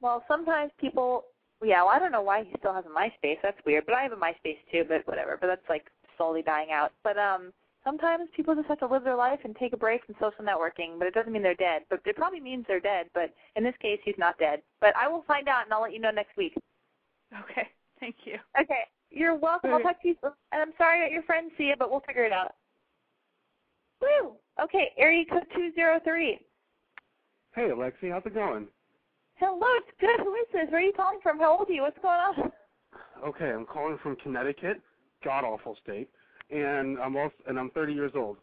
Well, 0.00 0.24
sometimes 0.28 0.70
people, 0.80 1.24
yeah, 1.62 1.82
well, 1.82 1.92
I 1.94 1.98
don't 1.98 2.12
know 2.12 2.22
why 2.22 2.44
he 2.44 2.54
still 2.58 2.74
has 2.74 2.84
a 2.84 2.88
MySpace. 2.88 3.38
That's 3.42 3.58
weird. 3.64 3.86
But 3.86 3.94
I 3.94 4.02
have 4.02 4.12
a 4.12 4.16
MySpace 4.16 4.58
too, 4.70 4.84
but 4.88 5.06
whatever. 5.06 5.38
But 5.40 5.48
that's 5.48 5.68
like 5.68 5.86
slowly 6.16 6.42
dying 6.42 6.70
out. 6.72 6.92
But 7.02 7.18
um, 7.18 7.52
sometimes 7.84 8.28
people 8.34 8.54
just 8.54 8.68
have 8.68 8.80
to 8.80 8.86
live 8.86 9.04
their 9.04 9.16
life 9.16 9.40
and 9.44 9.54
take 9.56 9.72
a 9.72 9.76
break 9.76 10.04
from 10.04 10.16
social 10.18 10.44
networking. 10.44 10.98
But 10.98 11.08
it 11.08 11.14
doesn't 11.14 11.32
mean 11.32 11.42
they're 11.42 11.54
dead. 11.54 11.82
But 11.90 12.00
it 12.04 12.16
probably 12.16 12.40
means 12.40 12.64
they're 12.66 12.80
dead. 12.80 13.06
But 13.14 13.32
in 13.56 13.62
this 13.62 13.74
case, 13.80 14.00
he's 14.04 14.18
not 14.18 14.38
dead. 14.38 14.62
But 14.80 14.96
I 14.96 15.08
will 15.08 15.24
find 15.26 15.48
out, 15.48 15.64
and 15.64 15.72
I'll 15.72 15.82
let 15.82 15.92
you 15.92 16.00
know 16.00 16.10
next 16.10 16.36
week. 16.36 16.54
Okay, 17.50 17.68
thank 18.00 18.16
you. 18.24 18.38
Okay, 18.60 18.80
you're 19.10 19.36
welcome. 19.36 19.72
I'll 19.72 19.80
talk 19.80 20.00
to 20.02 20.08
you. 20.08 20.16
And 20.22 20.62
I'm 20.62 20.72
sorry 20.78 21.00
that 21.00 21.12
your 21.12 21.22
friends 21.22 21.52
see 21.56 21.64
it, 21.64 21.78
but 21.78 21.90
we'll 21.90 22.02
figure 22.06 22.24
it 22.24 22.32
out. 22.32 22.54
Woo! 24.00 24.32
Okay, 24.62 24.90
area 24.98 25.24
code 25.30 25.46
two 25.54 25.72
zero 25.74 26.00
three. 26.04 26.38
Hey, 27.54 27.70
Alexi, 27.70 28.10
how's 28.10 28.26
it 28.26 28.34
going? 28.34 28.66
Hello, 29.36 29.66
it's 29.78 29.90
good. 30.00 30.24
Who 30.24 30.34
is 30.34 30.46
this? 30.52 30.70
Where 30.70 30.80
are 30.80 30.84
you 30.84 30.92
calling 30.92 31.18
from? 31.22 31.38
How 31.38 31.58
old 31.58 31.68
are 31.68 31.72
you? 31.72 31.82
What's 31.82 31.98
going 32.02 32.18
on? 32.18 32.52
Okay, 33.26 33.50
I'm 33.50 33.64
calling 33.64 33.98
from 34.02 34.16
Connecticut, 34.16 34.80
god 35.24 35.44
awful 35.44 35.76
state, 35.82 36.08
and 36.50 36.98
I'm 36.98 37.16
also 37.16 37.34
and 37.48 37.58
I'm 37.58 37.70
30 37.70 37.92
years 37.92 38.12
old. 38.14 38.36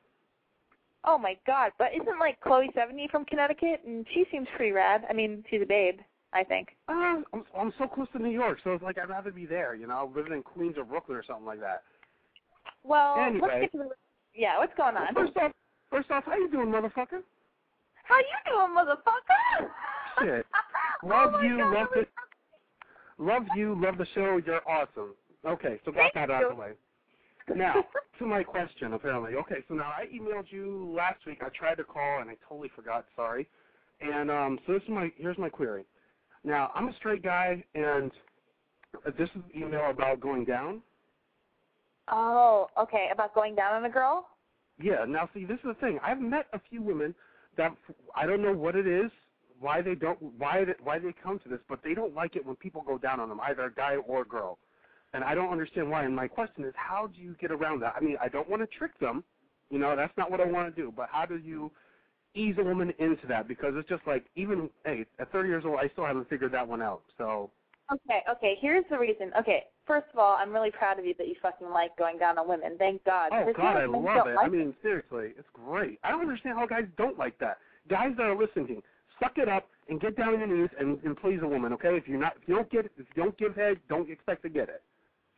Oh 1.04 1.18
my 1.18 1.36
God! 1.48 1.72
But 1.80 1.90
isn't 2.00 2.20
like 2.20 2.40
Chloe 2.42 2.70
Sevigny 2.76 3.10
from 3.10 3.26
Connecticut, 3.26 3.82
and 3.86 4.06
she 4.14 4.26
seems 4.32 4.48
pretty 4.56 4.72
rad. 4.72 5.04
I 5.10 5.14
mean, 5.14 5.44
she's 5.50 5.62
a 5.64 5.66
babe, 5.66 6.00
I 6.32 6.44
think. 6.44 6.70
Uh, 6.88 6.94
I'm 7.34 7.44
I'm 7.58 7.74
so 7.80 7.88
close 7.88 8.08
to 8.14 8.20
New 8.20 8.30
York, 8.30 8.60
so 8.64 8.74
it's 8.74 8.84
like 8.84 9.00
I'd 9.00 9.10
rather 9.10 9.32
be 9.32 9.46
there, 9.48 9.74
you 9.74 9.88
know, 9.88 10.12
living 10.16 10.34
in 10.34 10.44
Queens 10.44 10.76
or 10.78 10.84
Brooklyn 10.86 11.18
or 11.18 11.24
something 11.26 11.46
like 11.46 11.60
that. 11.60 11.82
Well, 12.84 13.18
Anyway. 13.20 13.48
let's 13.48 13.62
get 13.62 13.72
to 13.72 13.78
the. 13.80 13.90
Yeah, 14.36 14.60
what's 14.60 14.74
going 14.78 14.96
on? 14.96 15.14
First 15.16 15.36
off, 15.38 15.52
first 15.90 16.12
off, 16.12 16.24
how 16.26 16.36
you 16.36 16.50
doing, 16.52 16.68
motherfucker? 16.68 17.22
How 18.04 18.18
you 18.18 18.38
doing, 18.46 18.76
motherfucker? 18.78 19.68
Shit. 20.20 20.46
Oh 21.04 21.08
Love 21.08 21.32
my 21.32 21.42
you, 21.44 21.58
God, 21.58 21.74
love 21.74 21.88
the, 21.96 22.06
love 23.18 23.44
you, 23.56 23.82
love 23.82 23.98
the 23.98 24.06
show. 24.14 24.40
You're 24.46 24.62
awesome. 24.70 25.16
Okay, 25.48 25.80
so 25.84 25.92
got 25.92 26.14
Thank 26.14 26.14
that 26.14 26.30
out 26.30 26.44
of 26.44 26.50
the 26.50 26.56
way. 26.62 26.74
Now, 27.56 27.86
to 28.20 28.26
my 28.26 28.44
question, 28.44 28.94
apparently. 28.94 29.36
Okay, 29.36 29.64
so 29.68 29.74
now 29.74 29.92
I 29.96 30.06
emailed 30.14 30.46
you 30.50 30.94
last 30.96 31.26
week. 31.26 31.40
I 31.42 31.50
tried 31.50 31.76
to 31.76 31.84
call 31.84 32.22
and 32.22 32.30
I 32.30 32.36
totally 32.48 32.70
forgot. 32.76 33.06
Sorry. 33.16 33.48
And 34.02 34.32
um, 34.32 34.60
so 34.66 34.74
this 34.74 34.82
is 34.84 34.90
my 34.90 35.12
here's 35.18 35.38
my 35.38 35.50
query. 35.50 35.86
Now 36.44 36.72
I'm 36.74 36.88
a 36.88 36.96
straight 36.96 37.24
guy, 37.24 37.64
and 37.76 38.12
this 39.18 39.30
is 39.30 39.42
an 39.54 39.64
email 39.64 39.90
about 39.92 40.20
going 40.20 40.46
down. 40.46 40.82
Oh, 42.12 42.68
okay. 42.80 43.10
About 43.12 43.34
going 43.34 43.56
down 43.56 43.76
on 43.76 43.86
a 43.86 43.90
girl? 43.90 44.28
Yeah. 44.82 45.06
Now, 45.08 45.30
see, 45.34 45.46
this 45.46 45.58
is 45.58 45.66
the 45.66 45.74
thing. 45.76 46.00
I've 46.04 46.20
met 46.20 46.48
a 46.54 46.60
few 46.70 46.82
women 46.82 47.14
that 47.58 47.76
I 48.16 48.26
don't 48.26 48.42
know 48.42 48.54
what 48.54 48.76
it 48.76 48.88
is, 48.88 49.12
why 49.60 49.82
they 49.82 49.96
don't, 49.96 50.20
why 50.38 50.66
they, 50.66 50.74
why 50.84 51.00
they 51.00 51.14
come 51.24 51.40
to 51.40 51.50
this, 51.50 51.60
but 51.70 51.80
they 51.84 51.94
don't 51.94 52.16
like 52.16 52.36
it 52.36 52.46
when 52.46 52.56
people 52.56 52.84
go 52.86 52.98
down 52.98 53.20
on 53.20 53.30
them, 53.30 53.40
either 53.42 53.64
a 53.64 53.74
guy 53.74 53.96
or 54.08 54.22
a 54.22 54.26
girl. 54.26 54.58
And 55.14 55.24
I 55.24 55.36
don't 55.36 55.52
understand 55.52 55.90
why. 55.90 56.04
And 56.04 56.16
my 56.16 56.28
question 56.28 56.64
is, 56.64 56.74
how 56.76 57.08
do 57.08 57.22
you 57.22 57.36
get 57.40 57.52
around 57.52 57.82
that? 57.82 57.94
I 57.98 58.00
mean, 58.00 58.18
I 58.22 58.30
don't 58.30 58.50
want 58.50 58.62
to 58.62 58.78
trick 58.78 58.98
them. 59.00 59.24
You 59.70 59.80
know, 59.80 59.96
that's 59.96 60.16
not 60.18 60.32
what 60.32 60.42
I 60.42 60.46
want 60.46 60.74
to 60.74 60.82
do. 60.82 60.94
But 60.96 61.10
how 61.12 61.26
do 61.26 61.38
you 61.38 61.72
ease 62.34 62.56
a 62.60 62.64
woman 62.64 62.94
into 63.00 63.28
that? 63.28 63.48
Because 63.48 63.74
it's 63.76 63.90
just 63.90 64.06
like, 64.08 64.26
even 64.36 64.70
hey, 64.86 65.06
at 65.20 65.32
30 65.32 65.50
years 65.50 65.64
old, 65.66 65.80
I 65.82 65.90
still 65.90 66.06
haven't 66.06 66.30
figured 66.30 66.54
that 66.54 66.68
one 66.68 66.82
out. 66.82 67.02
So 67.18 67.52
Okay, 67.92 68.22
okay. 68.30 68.56
Here's 68.62 68.86
the 68.90 68.98
reason. 68.98 69.32
Okay, 69.38 69.64
first 69.86 70.08
of 70.14 70.20
all, 70.20 70.38
I'm 70.40 70.54
really 70.54 70.72
proud 70.72 70.98
of 70.98 71.06
you 71.06 71.14
that 71.18 71.28
you 71.28 71.36
fucking 71.42 71.70
like 71.70 71.96
going 71.98 72.18
down 72.18 72.38
on 72.38 72.48
women. 72.48 72.76
Thank 72.78 73.04
God. 73.04 73.32
Oh 73.34 73.52
God, 73.56 73.78
I 73.78 73.86
love 73.86 74.28
it. 74.28 74.36
Like 74.36 74.46
I 74.46 74.50
mean, 74.50 74.74
seriously, 74.82 75.34
it's 75.38 75.48
great. 75.54 76.00
I 76.04 76.12
don't 76.12 76.22
understand 76.22 76.58
how 76.58 76.66
guys 76.68 76.86
don't 76.98 77.18
like 77.18 77.38
that. 77.40 77.58
Guys 77.90 78.12
that 78.18 78.24
are 78.24 78.38
listening, 78.38 78.82
suck 79.20 79.34
it 79.38 79.50
up 79.50 79.68
and 79.90 80.00
get 80.00 80.16
down 80.16 80.34
on 80.34 80.40
your 80.40 80.48
knees 80.48 80.70
and, 80.80 81.00
and 81.04 81.18
please 81.18 81.40
a 81.44 81.48
woman. 81.48 81.74
Okay, 81.74 81.98
if 81.98 82.08
you're 82.08 82.20
not, 82.20 82.34
if 82.42 82.48
you 82.48 82.56
don't 82.56 82.70
get, 82.70 82.86
if 82.86 82.92
you 82.98 83.24
don't 83.24 83.38
give 83.38 83.56
head, 83.56 83.78
don't 83.90 84.10
expect 84.10 84.44
to 84.44 84.50
get 84.50 84.70
it. 84.70 84.82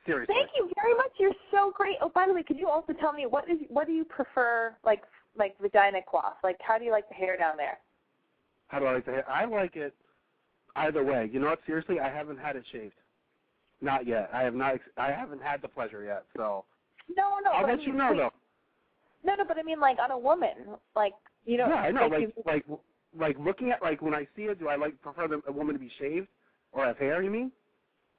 Seriously. 0.05 0.35
Thank 0.37 0.49
you 0.57 0.69
very 0.81 0.93
much. 0.95 1.11
You're 1.19 1.31
so 1.51 1.71
great. 1.75 1.95
Oh, 2.01 2.09
by 2.13 2.25
the 2.27 2.33
way, 2.33 2.43
could 2.43 2.57
you 2.59 2.67
also 2.67 2.93
tell 2.93 3.13
me 3.13 3.25
what 3.25 3.49
is 3.49 3.57
what 3.69 3.87
do 3.87 3.93
you 3.93 4.03
prefer, 4.03 4.75
like 4.83 5.03
like 5.37 5.55
vagina 5.61 5.99
cloth? 6.07 6.35
Like, 6.43 6.57
how 6.61 6.77
do 6.77 6.83
you 6.85 6.91
like 6.91 7.07
the 7.07 7.15
hair 7.15 7.37
down 7.37 7.55
there? 7.57 7.79
How 8.67 8.79
do 8.79 8.85
I 8.85 8.93
like 8.95 9.05
the 9.05 9.11
hair? 9.11 9.29
I 9.29 9.45
like 9.45 9.75
it 9.75 9.93
either 10.75 11.03
way. 11.03 11.29
You 11.31 11.39
know 11.39 11.47
what? 11.47 11.59
Seriously, 11.65 11.99
I 11.99 12.09
haven't 12.09 12.37
had 12.37 12.55
it 12.55 12.65
shaved. 12.71 12.95
Not 13.81 14.05
yet. 14.07 14.29
I 14.33 14.41
have 14.43 14.55
not. 14.55 14.75
ex- 14.75 14.83
I 14.97 15.11
haven't 15.11 15.41
had 15.41 15.61
the 15.61 15.67
pleasure 15.67 16.03
yet. 16.03 16.25
So 16.35 16.65
No, 17.15 17.37
no. 17.43 17.51
I'll 17.51 17.61
but 17.61 17.69
I 17.69 17.73
let 17.75 17.83
you 17.83 17.93
know 17.93 18.09
like- 18.09 18.17
though. 18.17 18.31
No, 19.25 19.35
no, 19.35 19.45
but 19.45 19.57
I 19.57 19.63
mean 19.63 19.79
like 19.79 19.99
on 19.99 20.11
a 20.11 20.17
woman, 20.17 20.51
like 20.97 21.13
you 21.45 21.57
know. 21.57 21.67
yeah, 21.67 21.75
I 21.75 21.91
know. 21.91 22.07
Like, 22.07 22.33
Like, 22.45 22.65
like, 22.67 22.79
like 23.17 23.39
looking 23.39 23.71
at 23.71 23.81
like 23.81 24.01
when 24.01 24.13
I 24.13 24.27
see 24.35 24.43
it, 24.43 24.59
do 24.59 24.67
I 24.67 24.75
like 24.75 24.99
prefer 25.01 25.29
the, 25.29 25.41
a 25.47 25.51
woman 25.51 25.73
to 25.75 25.79
be 25.79 25.89
shaved 25.97 26.27
or 26.73 26.85
have 26.85 26.97
hair? 26.97 27.21
You 27.23 27.29
mean? 27.31 27.51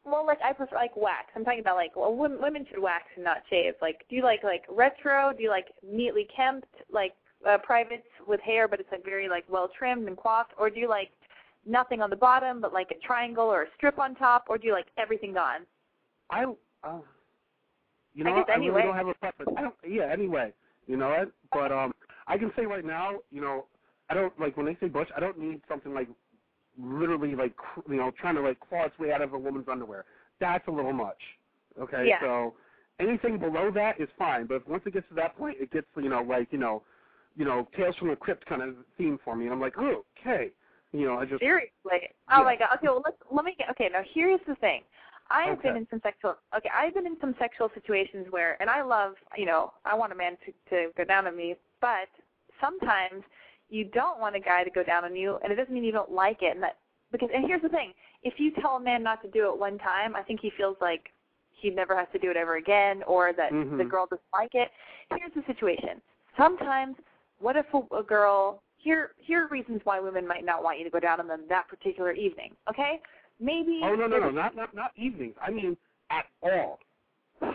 Well, 0.04 0.26
like 0.26 0.38
I 0.44 0.52
prefer 0.52 0.76
like 0.76 0.96
wax. 0.96 1.26
I'm 1.34 1.44
talking 1.44 1.60
about 1.60 1.76
like 1.76 1.96
well, 1.96 2.14
women, 2.14 2.40
women 2.40 2.66
should 2.70 2.80
wax 2.80 3.04
and 3.16 3.24
not 3.24 3.38
shave. 3.48 3.74
Like, 3.80 4.04
do 4.08 4.16
you 4.16 4.22
like 4.22 4.44
like 4.44 4.64
retro? 4.68 5.32
Do 5.36 5.42
you 5.42 5.48
like 5.48 5.66
neatly 5.82 6.28
kempt, 6.34 6.68
like 6.90 7.14
uh, 7.48 7.58
privates 7.58 8.06
with 8.26 8.40
hair, 8.40 8.68
but 8.68 8.80
it's 8.80 8.90
like 8.92 9.04
very 9.04 9.28
like 9.28 9.44
well 9.48 9.70
trimmed 9.76 10.06
and 10.08 10.16
coiffed, 10.16 10.52
or 10.58 10.70
do 10.70 10.80
you 10.80 10.88
like 10.88 11.10
nothing 11.66 12.02
on 12.02 12.10
the 12.10 12.16
bottom 12.16 12.60
but 12.60 12.72
like 12.72 12.90
a 12.90 13.06
triangle 13.06 13.46
or 13.46 13.62
a 13.62 13.66
strip 13.76 13.98
on 13.98 14.14
top, 14.14 14.44
or 14.48 14.58
do 14.58 14.66
you 14.66 14.72
like 14.72 14.86
everything 14.98 15.32
gone? 15.32 15.60
I. 16.30 16.44
Uh, 16.82 16.98
you 18.14 18.24
I 18.24 18.30
know, 18.30 18.36
guess 18.36 18.44
what? 18.46 18.50
I 18.50 18.54
anyway. 18.54 18.74
really 18.74 18.86
don't 18.86 18.96
have 18.96 19.08
a 19.08 19.14
preference. 19.14 19.50
I 19.56 19.62
don't. 19.62 19.74
Yeah. 19.88 20.12
Anyway, 20.12 20.52
you 20.86 20.96
know 20.96 21.08
what? 21.08 21.32
But 21.52 21.72
um, 21.72 21.92
I 22.26 22.38
can 22.38 22.52
say 22.56 22.66
right 22.66 22.84
now, 22.84 23.14
you 23.30 23.40
know, 23.40 23.66
I 24.10 24.14
don't 24.14 24.38
like 24.38 24.56
when 24.56 24.66
they 24.66 24.76
say 24.80 24.88
bush. 24.88 25.08
I 25.16 25.20
don't 25.20 25.38
need 25.38 25.60
something 25.68 25.94
like 25.94 26.08
literally 26.80 27.34
like 27.34 27.56
cr- 27.56 27.80
you 27.90 27.96
know 27.96 28.10
trying 28.20 28.34
to 28.36 28.40
like 28.40 28.58
claw 28.60 28.84
its 28.84 28.98
way 28.98 29.12
out 29.12 29.22
of 29.22 29.32
a 29.32 29.38
woman's 29.38 29.68
underwear. 29.68 30.04
That's 30.40 30.66
a 30.68 30.70
little 30.70 30.92
much. 30.92 31.20
Okay. 31.80 32.06
Yeah. 32.08 32.20
So 32.20 32.54
anything 33.00 33.38
below 33.38 33.70
that 33.74 34.00
is 34.00 34.08
fine, 34.18 34.46
but 34.46 34.66
once 34.68 34.82
it 34.86 34.94
gets 34.94 35.08
to 35.08 35.14
that 35.16 35.36
point, 35.36 35.56
it 35.60 35.70
gets 35.72 35.86
you 35.96 36.08
know 36.08 36.22
like 36.22 36.48
you 36.50 36.58
know, 36.58 36.82
you 37.36 37.44
know, 37.44 37.68
Tales 37.76 37.96
from 37.96 38.08
the 38.08 38.16
Crypt 38.16 38.46
kind 38.46 38.62
of 38.62 38.74
theme 38.98 39.18
for 39.24 39.36
me, 39.36 39.44
and 39.44 39.52
I'm 39.52 39.60
like, 39.60 39.74
oh, 39.78 40.04
okay. 40.20 40.50
You 40.92 41.06
know, 41.06 41.18
I 41.18 41.24
just 41.24 41.40
Seriously. 41.40 41.70
Oh 42.30 42.38
Yeah. 42.38 42.44
my 42.44 42.56
god. 42.56 42.68
Okay, 42.76 42.86
well 42.88 43.02
let's 43.04 43.16
let 43.30 43.44
me 43.44 43.54
get 43.58 43.68
okay, 43.70 43.88
now 43.92 44.02
here's 44.14 44.40
the 44.46 44.54
thing. 44.56 44.82
I've 45.30 45.58
Okay. 45.58 45.68
been 45.68 45.78
in 45.78 45.86
some 45.90 46.00
sexual 46.02 46.36
okay, 46.56 46.70
I've 46.72 46.94
been 46.94 47.06
in 47.06 47.16
some 47.20 47.34
sexual 47.38 47.70
situations 47.74 48.26
where 48.30 48.60
and 48.60 48.70
I 48.70 48.82
love, 48.82 49.14
you 49.36 49.46
know, 49.46 49.72
I 49.84 49.94
want 49.94 50.12
a 50.12 50.14
man 50.14 50.36
to 50.46 50.52
to 50.70 50.92
go 50.96 51.04
down 51.04 51.26
on 51.26 51.36
me, 51.36 51.56
but 51.80 52.08
sometimes 52.60 53.24
you 53.74 53.84
don't 53.86 54.20
want 54.20 54.36
a 54.36 54.40
guy 54.40 54.62
to 54.62 54.70
go 54.70 54.84
down 54.84 55.04
on 55.04 55.16
you 55.16 55.38
and 55.42 55.52
it 55.52 55.56
doesn't 55.56 55.74
mean 55.74 55.82
you 55.82 55.92
don't 55.92 56.12
like 56.12 56.38
it 56.42 56.54
and 56.54 56.62
that 56.62 56.78
because 57.10 57.28
and 57.34 57.44
here's 57.46 57.62
the 57.62 57.68
thing, 57.68 57.92
if 58.22 58.34
you 58.38 58.50
tell 58.60 58.76
a 58.76 58.80
man 58.80 59.02
not 59.02 59.22
to 59.22 59.30
do 59.30 59.52
it 59.52 59.58
one 59.58 59.78
time, 59.78 60.16
I 60.16 60.22
think 60.22 60.40
he 60.40 60.50
feels 60.56 60.76
like 60.80 61.10
he 61.50 61.70
never 61.70 61.96
has 61.96 62.08
to 62.12 62.18
do 62.18 62.30
it 62.30 62.36
ever 62.36 62.56
again 62.56 63.02
or 63.06 63.32
that 63.32 63.50
the 63.50 63.56
Mhm. 63.56 63.88
girl 63.90 64.06
doesn't 64.06 64.22
like 64.32 64.54
it. 64.54 64.70
Here's 65.16 65.32
the 65.34 65.42
situation. 65.46 66.00
Sometimes 66.36 66.96
what 67.38 67.56
if 67.56 67.66
a, 67.74 67.82
a 67.96 68.02
girl 68.02 68.62
here 68.76 69.12
here 69.18 69.44
are 69.44 69.48
reasons 69.48 69.80
why 69.84 69.98
women 70.00 70.26
might 70.26 70.44
not 70.44 70.62
want 70.62 70.78
you 70.78 70.84
to 70.84 70.90
go 70.90 71.00
down 71.00 71.20
on 71.20 71.26
them 71.26 71.42
that 71.48 71.68
particular 71.68 72.12
evening. 72.12 72.54
Okay? 72.68 73.00
Maybe 73.40 73.80
Oh 73.82 73.94
no 73.94 74.06
no 74.06 74.18
no 74.18 74.30
not 74.30 74.54
not 74.54 74.74
not 74.74 74.90
evenings. 74.96 75.34
I 75.42 75.50
mean 75.50 75.76
at 76.10 76.26
all. 76.42 76.78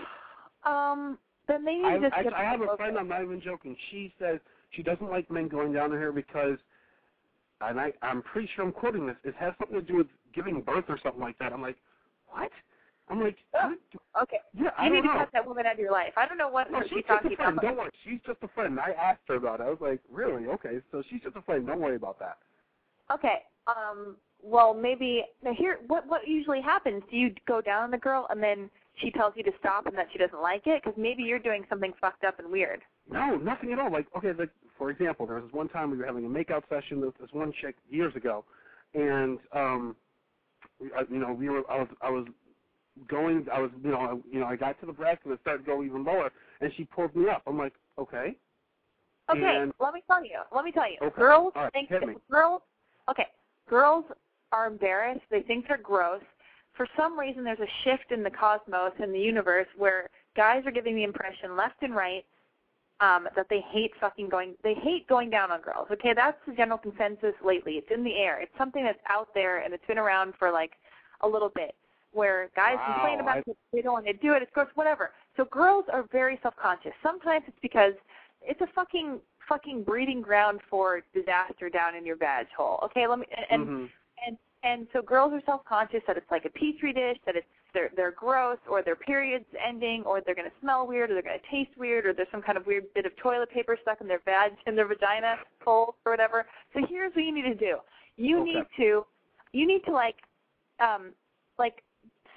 Um 0.65 1.17
then 1.47 1.63
maybe 1.63 1.85
I, 1.85 1.97
just 1.97 2.13
I, 2.13 2.41
I 2.41 2.43
have 2.43 2.61
a 2.61 2.75
friend. 2.75 2.95
it. 2.95 2.99
I'm 2.99 3.07
not 3.07 3.23
even 3.23 3.41
joking. 3.41 3.75
She 3.89 4.13
says 4.19 4.39
she 4.71 4.83
doesn't 4.83 5.09
like 5.09 5.29
men 5.31 5.47
going 5.47 5.73
down 5.73 5.91
her 5.91 6.11
because, 6.11 6.57
and 7.61 7.79
I 7.79 7.91
I'm 8.01 8.21
pretty 8.21 8.49
sure 8.55 8.65
I'm 8.65 8.71
quoting 8.71 9.07
this. 9.07 9.15
It 9.23 9.35
has 9.39 9.53
something 9.59 9.79
to 9.79 9.85
do 9.85 9.97
with 9.97 10.07
giving 10.33 10.61
birth 10.61 10.85
or 10.89 10.97
something 11.01 11.21
like 11.21 11.37
that. 11.39 11.51
I'm 11.53 11.61
like, 11.61 11.77
what? 12.27 12.51
I'm 13.09 13.21
like, 13.21 13.37
Oh. 13.55 13.73
Okay. 14.21 14.37
yeah, 14.53 14.69
I 14.77 14.85
You 14.85 14.91
need 14.91 14.95
don't 14.97 15.07
to 15.07 15.13
know. 15.13 15.19
cut 15.19 15.29
that 15.33 15.47
woman 15.47 15.65
out 15.65 15.73
of 15.73 15.79
your 15.79 15.91
life. 15.91 16.13
I 16.15 16.27
don't 16.27 16.37
know 16.37 16.49
what 16.49 16.71
No, 16.71 16.81
she's 16.87 17.03
talking 17.07 17.33
about. 17.33 17.61
Don't 17.61 17.77
worry. 17.77 17.89
She's 18.03 18.19
just 18.25 18.37
a 18.43 18.47
friend. 18.49 18.79
I 18.79 18.91
asked 18.91 19.21
her 19.27 19.35
about 19.35 19.59
it. 19.61 19.63
I 19.63 19.69
was 19.69 19.79
like, 19.81 19.99
really? 20.11 20.45
Okay. 20.47 20.79
So 20.91 21.01
she's 21.09 21.21
just 21.21 21.35
a 21.35 21.41
friend. 21.41 21.65
Don't 21.65 21.79
worry 21.79 21.95
about 21.95 22.19
that. 22.19 22.37
Okay. 23.11 23.39
Um 23.67 24.15
well 24.41 24.73
maybe 24.73 25.25
now 25.43 25.53
here 25.53 25.79
what 25.87 26.07
what 26.07 26.27
usually 26.27 26.61
happens? 26.61 27.01
Do 27.09 27.17
you 27.17 27.33
go 27.47 27.61
down 27.61 27.83
on 27.85 27.91
the 27.91 27.97
girl 27.97 28.27
and 28.29 28.41
then 28.41 28.69
she 28.99 29.11
tells 29.11 29.33
you 29.35 29.43
to 29.43 29.51
stop 29.59 29.85
and 29.85 29.97
that 29.97 30.07
she 30.11 30.17
doesn't 30.17 30.41
like 30.41 30.67
it? 30.67 30.81
Because 30.83 30.97
maybe 30.97 31.23
you're 31.23 31.39
doing 31.39 31.63
something 31.69 31.93
fucked 31.99 32.23
up 32.23 32.39
and 32.39 32.49
weird. 32.51 32.81
No, 33.09 33.35
nothing 33.37 33.71
at 33.73 33.79
all. 33.79 33.91
Like, 33.91 34.07
okay, 34.17 34.31
like 34.37 34.49
for 34.77 34.89
example, 34.91 35.25
there 35.25 35.35
was 35.35 35.45
this 35.45 35.53
one 35.53 35.69
time 35.69 35.91
we 35.91 35.97
were 35.97 36.05
having 36.05 36.25
a 36.25 36.29
makeout 36.29 36.63
session 36.69 37.01
with 37.01 37.17
this 37.17 37.29
one 37.31 37.51
chick 37.61 37.75
years 37.89 38.15
ago, 38.15 38.45
and 38.93 39.39
um, 39.53 39.95
we- 40.79 40.91
I, 40.93 41.01
you 41.09 41.19
know, 41.19 41.33
we 41.33 41.49
were, 41.49 41.63
I 41.69 41.79
was, 41.79 41.87
I 42.01 42.09
was 42.09 42.27
going, 43.07 43.45
I 43.51 43.59
was, 43.61 43.71
you 43.83 43.91
know, 43.91 43.97
I, 43.99 44.13
you 44.31 44.39
know, 44.39 44.45
I 44.47 44.55
got 44.55 44.79
to 44.81 44.85
the 44.85 44.93
breast 44.93 45.19
and 45.23 45.33
it 45.33 45.39
started 45.41 45.65
to 45.65 45.71
go 45.71 45.83
even 45.83 46.03
lower, 46.03 46.31
and 46.61 46.71
she 46.75 46.85
pulled 46.85 47.15
me 47.15 47.29
up. 47.29 47.43
I'm 47.47 47.57
like, 47.57 47.73
okay, 47.97 48.35
Okay, 49.31 49.57
And- 49.61 49.71
let 49.79 49.93
me 49.93 50.01
tell 50.07 50.23
you. 50.23 50.39
Let 50.51 50.65
me 50.65 50.71
tell 50.71 50.89
you. 50.89 50.97
Okay. 51.03 51.15
Girls 51.21 51.53
right, 51.55 51.71
think 51.71 51.89
hit 51.89 51.99
that 52.01 52.07
me. 52.07 52.15
girls. 52.31 52.63
Okay, 53.09 53.27
girls 53.69 54.05
are 54.51 54.65
embarrassed. 54.65 55.21
They 55.29 55.41
think 55.41 55.67
they're 55.67 55.77
gross. 55.77 56.23
For 56.79 56.87
some 56.95 57.19
reason, 57.19 57.43
there's 57.43 57.59
a 57.59 57.67
shift 57.83 58.09
in 58.09 58.23
the 58.23 58.29
cosmos 58.29 58.93
in 59.03 59.11
the 59.11 59.19
universe 59.19 59.67
where 59.77 60.09
guys 60.37 60.63
are 60.65 60.71
giving 60.71 60.95
the 60.95 61.03
impression 61.03 61.57
left 61.57 61.75
and 61.81 61.93
right 61.93 62.23
um, 63.01 63.27
that 63.35 63.47
they 63.49 63.59
hate 63.69 63.91
fucking 63.99 64.29
going. 64.29 64.53
They 64.63 64.75
hate 64.75 65.05
going 65.09 65.29
down 65.29 65.51
on 65.51 65.59
girls. 65.59 65.89
Okay, 65.91 66.13
that's 66.15 66.37
the 66.47 66.53
general 66.53 66.77
consensus 66.77 67.33
lately. 67.45 67.73
It's 67.73 67.91
in 67.93 68.05
the 68.05 68.15
air. 68.15 68.41
It's 68.41 68.57
something 68.57 68.81
that's 68.81 68.99
out 69.09 69.27
there 69.33 69.57
and 69.59 69.73
it's 69.73 69.85
been 69.87 69.97
around 69.97 70.35
for 70.39 70.53
like 70.53 70.71
a 71.19 71.27
little 71.27 71.51
bit. 71.53 71.75
Where 72.13 72.49
guys 72.55 72.77
Wow, 72.77 72.93
complain 72.93 73.19
about 73.19 73.37
I- 73.39 73.51
it, 73.51 73.57
they 73.73 73.81
don't 73.81 73.91
want 73.91 74.05
to 74.05 74.13
do 74.13 74.31
it. 74.35 74.41
It's 74.41 74.51
gross, 74.53 74.69
whatever. 74.75 75.11
So 75.35 75.43
girls 75.43 75.83
are 75.91 76.05
very 76.13 76.39
self-conscious. 76.41 76.93
Sometimes 77.03 77.43
it's 77.45 77.59
because 77.61 77.93
it's 78.41 78.61
a 78.61 78.67
fucking 78.73 79.19
fucking 79.49 79.83
breeding 79.83 80.21
ground 80.21 80.61
for 80.69 81.01
disaster 81.13 81.69
down 81.69 81.93
in 81.93 82.05
your 82.05 82.15
badge 82.15 82.47
hole. 82.55 82.79
Okay, 82.85 83.05
let 83.05 83.19
me 83.19 83.25
and 83.49 83.67
Mhm. 83.67 83.89
and 84.25 84.37
and 84.63 84.87
so 84.91 85.01
girls 85.01 85.31
are 85.33 85.41
self-conscious 85.45 86.01
that 86.07 86.17
it's 86.17 86.29
like 86.29 86.45
a 86.45 86.49
petri 86.49 86.93
dish, 86.93 87.17
that 87.25 87.35
it's 87.35 87.47
they're 87.73 87.91
they're 87.95 88.11
gross, 88.11 88.57
or 88.69 88.81
their 88.81 88.95
periods 88.95 89.45
ending, 89.65 90.03
or 90.03 90.21
they're 90.21 90.35
going 90.35 90.49
to 90.49 90.55
smell 90.59 90.87
weird, 90.87 91.11
or 91.11 91.13
they're 91.13 91.23
going 91.23 91.39
to 91.39 91.51
taste 91.51 91.77
weird, 91.77 92.05
or 92.05 92.13
there's 92.13 92.27
some 92.31 92.41
kind 92.41 92.57
of 92.57 92.65
weird 92.65 92.85
bit 92.95 93.05
of 93.05 93.15
toilet 93.17 93.49
paper 93.51 93.77
stuck 93.81 94.01
in 94.01 94.07
their 94.07 94.21
vag 94.25 94.51
in 94.67 94.75
their 94.75 94.87
vagina 94.87 95.35
hole 95.63 95.95
or 96.05 96.11
whatever. 96.11 96.45
So 96.73 96.81
here's 96.89 97.13
what 97.13 97.23
you 97.23 97.33
need 97.33 97.43
to 97.43 97.55
do. 97.55 97.77
You 98.17 98.41
Okay. 98.41 98.51
need 98.51 98.63
to 98.77 99.05
you 99.53 99.67
need 99.67 99.81
to 99.85 99.91
like 99.91 100.15
um 100.79 101.13
like 101.57 101.83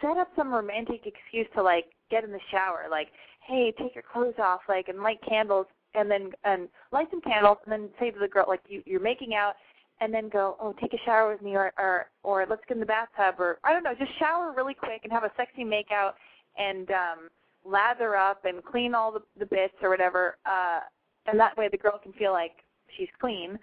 set 0.01 0.16
up 0.16 0.29
some 0.37 0.53
romantic 0.53 1.07
excuse 1.07 1.47
to 1.55 1.62
like 1.62 1.87
get 2.11 2.25
in 2.25 2.31
the 2.31 2.41
shower, 2.51 2.87
like 2.91 3.09
hey, 3.47 3.73
take 3.79 3.95
your 3.95 4.05
clothes 4.12 4.39
off, 4.39 4.61
like 4.68 4.89
and 4.89 5.03
light 5.03 5.18
candles, 5.29 5.66
and 5.95 6.11
then 6.11 6.31
and 6.45 6.68
light 6.93 7.09
some 7.11 7.20
candles, 7.23 7.59
and 7.64 7.73
then 7.73 7.89
say 7.99 8.11
to 8.11 8.18
the 8.18 8.29
girl 8.29 8.45
like 8.47 8.61
you 8.68 8.83
you're 8.85 9.01
making 9.01 9.35
out 9.35 9.55
and 10.01 10.12
then 10.12 10.28
go, 10.28 10.57
oh, 10.61 10.74
take 10.80 10.95
a 10.95 11.05
shower 11.05 11.30
with 11.30 11.43
me, 11.43 11.55
or 11.55 11.72
or 11.78 12.07
or 12.22 12.47
let's 12.49 12.62
get 12.66 12.76
in 12.76 12.80
the 12.80 12.86
bathtub, 12.86 13.36
or 13.38 13.59
I 13.64 13.72
don't 13.72 13.82
know, 13.82 13.95
just 13.99 14.18
shower 14.18 14.53
really 14.57 14.74
quick 14.74 15.03
and 15.05 15.12
have 15.12 15.24
a 15.24 15.32
sexy 15.36 15.64
makeout, 15.64 16.12
and 16.57 16.90
um, 16.90 17.28
lather 17.64 18.16
up 18.16 18.45
and 18.45 18.64
clean 18.64 18.95
all 18.95 19.12
the 19.12 19.22
the 19.38 19.47
bits 19.47 19.74
or 19.82 19.90
whatever, 19.90 20.36
uh, 20.47 20.80
and 21.26 21.38
that 21.38 21.57
way 21.57 21.68
the 21.70 21.78
girl 21.78 21.99
can 22.03 22.12
feel 22.14 22.32
like 22.32 22.64
she's 22.97 23.09
clean, 23.20 23.59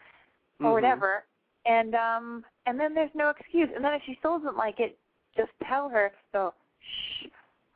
or 0.62 0.70
Mhm. 0.70 0.74
whatever, 0.74 1.26
and 1.66 1.96
um, 1.96 2.46
and 2.66 2.80
then 2.80 2.94
there's 2.94 3.14
no 3.14 3.30
excuse, 3.30 3.70
and 3.76 3.84
then 3.84 3.94
if 3.94 4.02
she 4.06 4.16
still 4.20 4.38
doesn't 4.38 4.58
like 4.58 4.80
it, 4.80 4.98
just 5.36 5.52
tell 5.68 5.90
her, 5.90 6.12
so, 6.32 6.54
shh, 6.80 7.28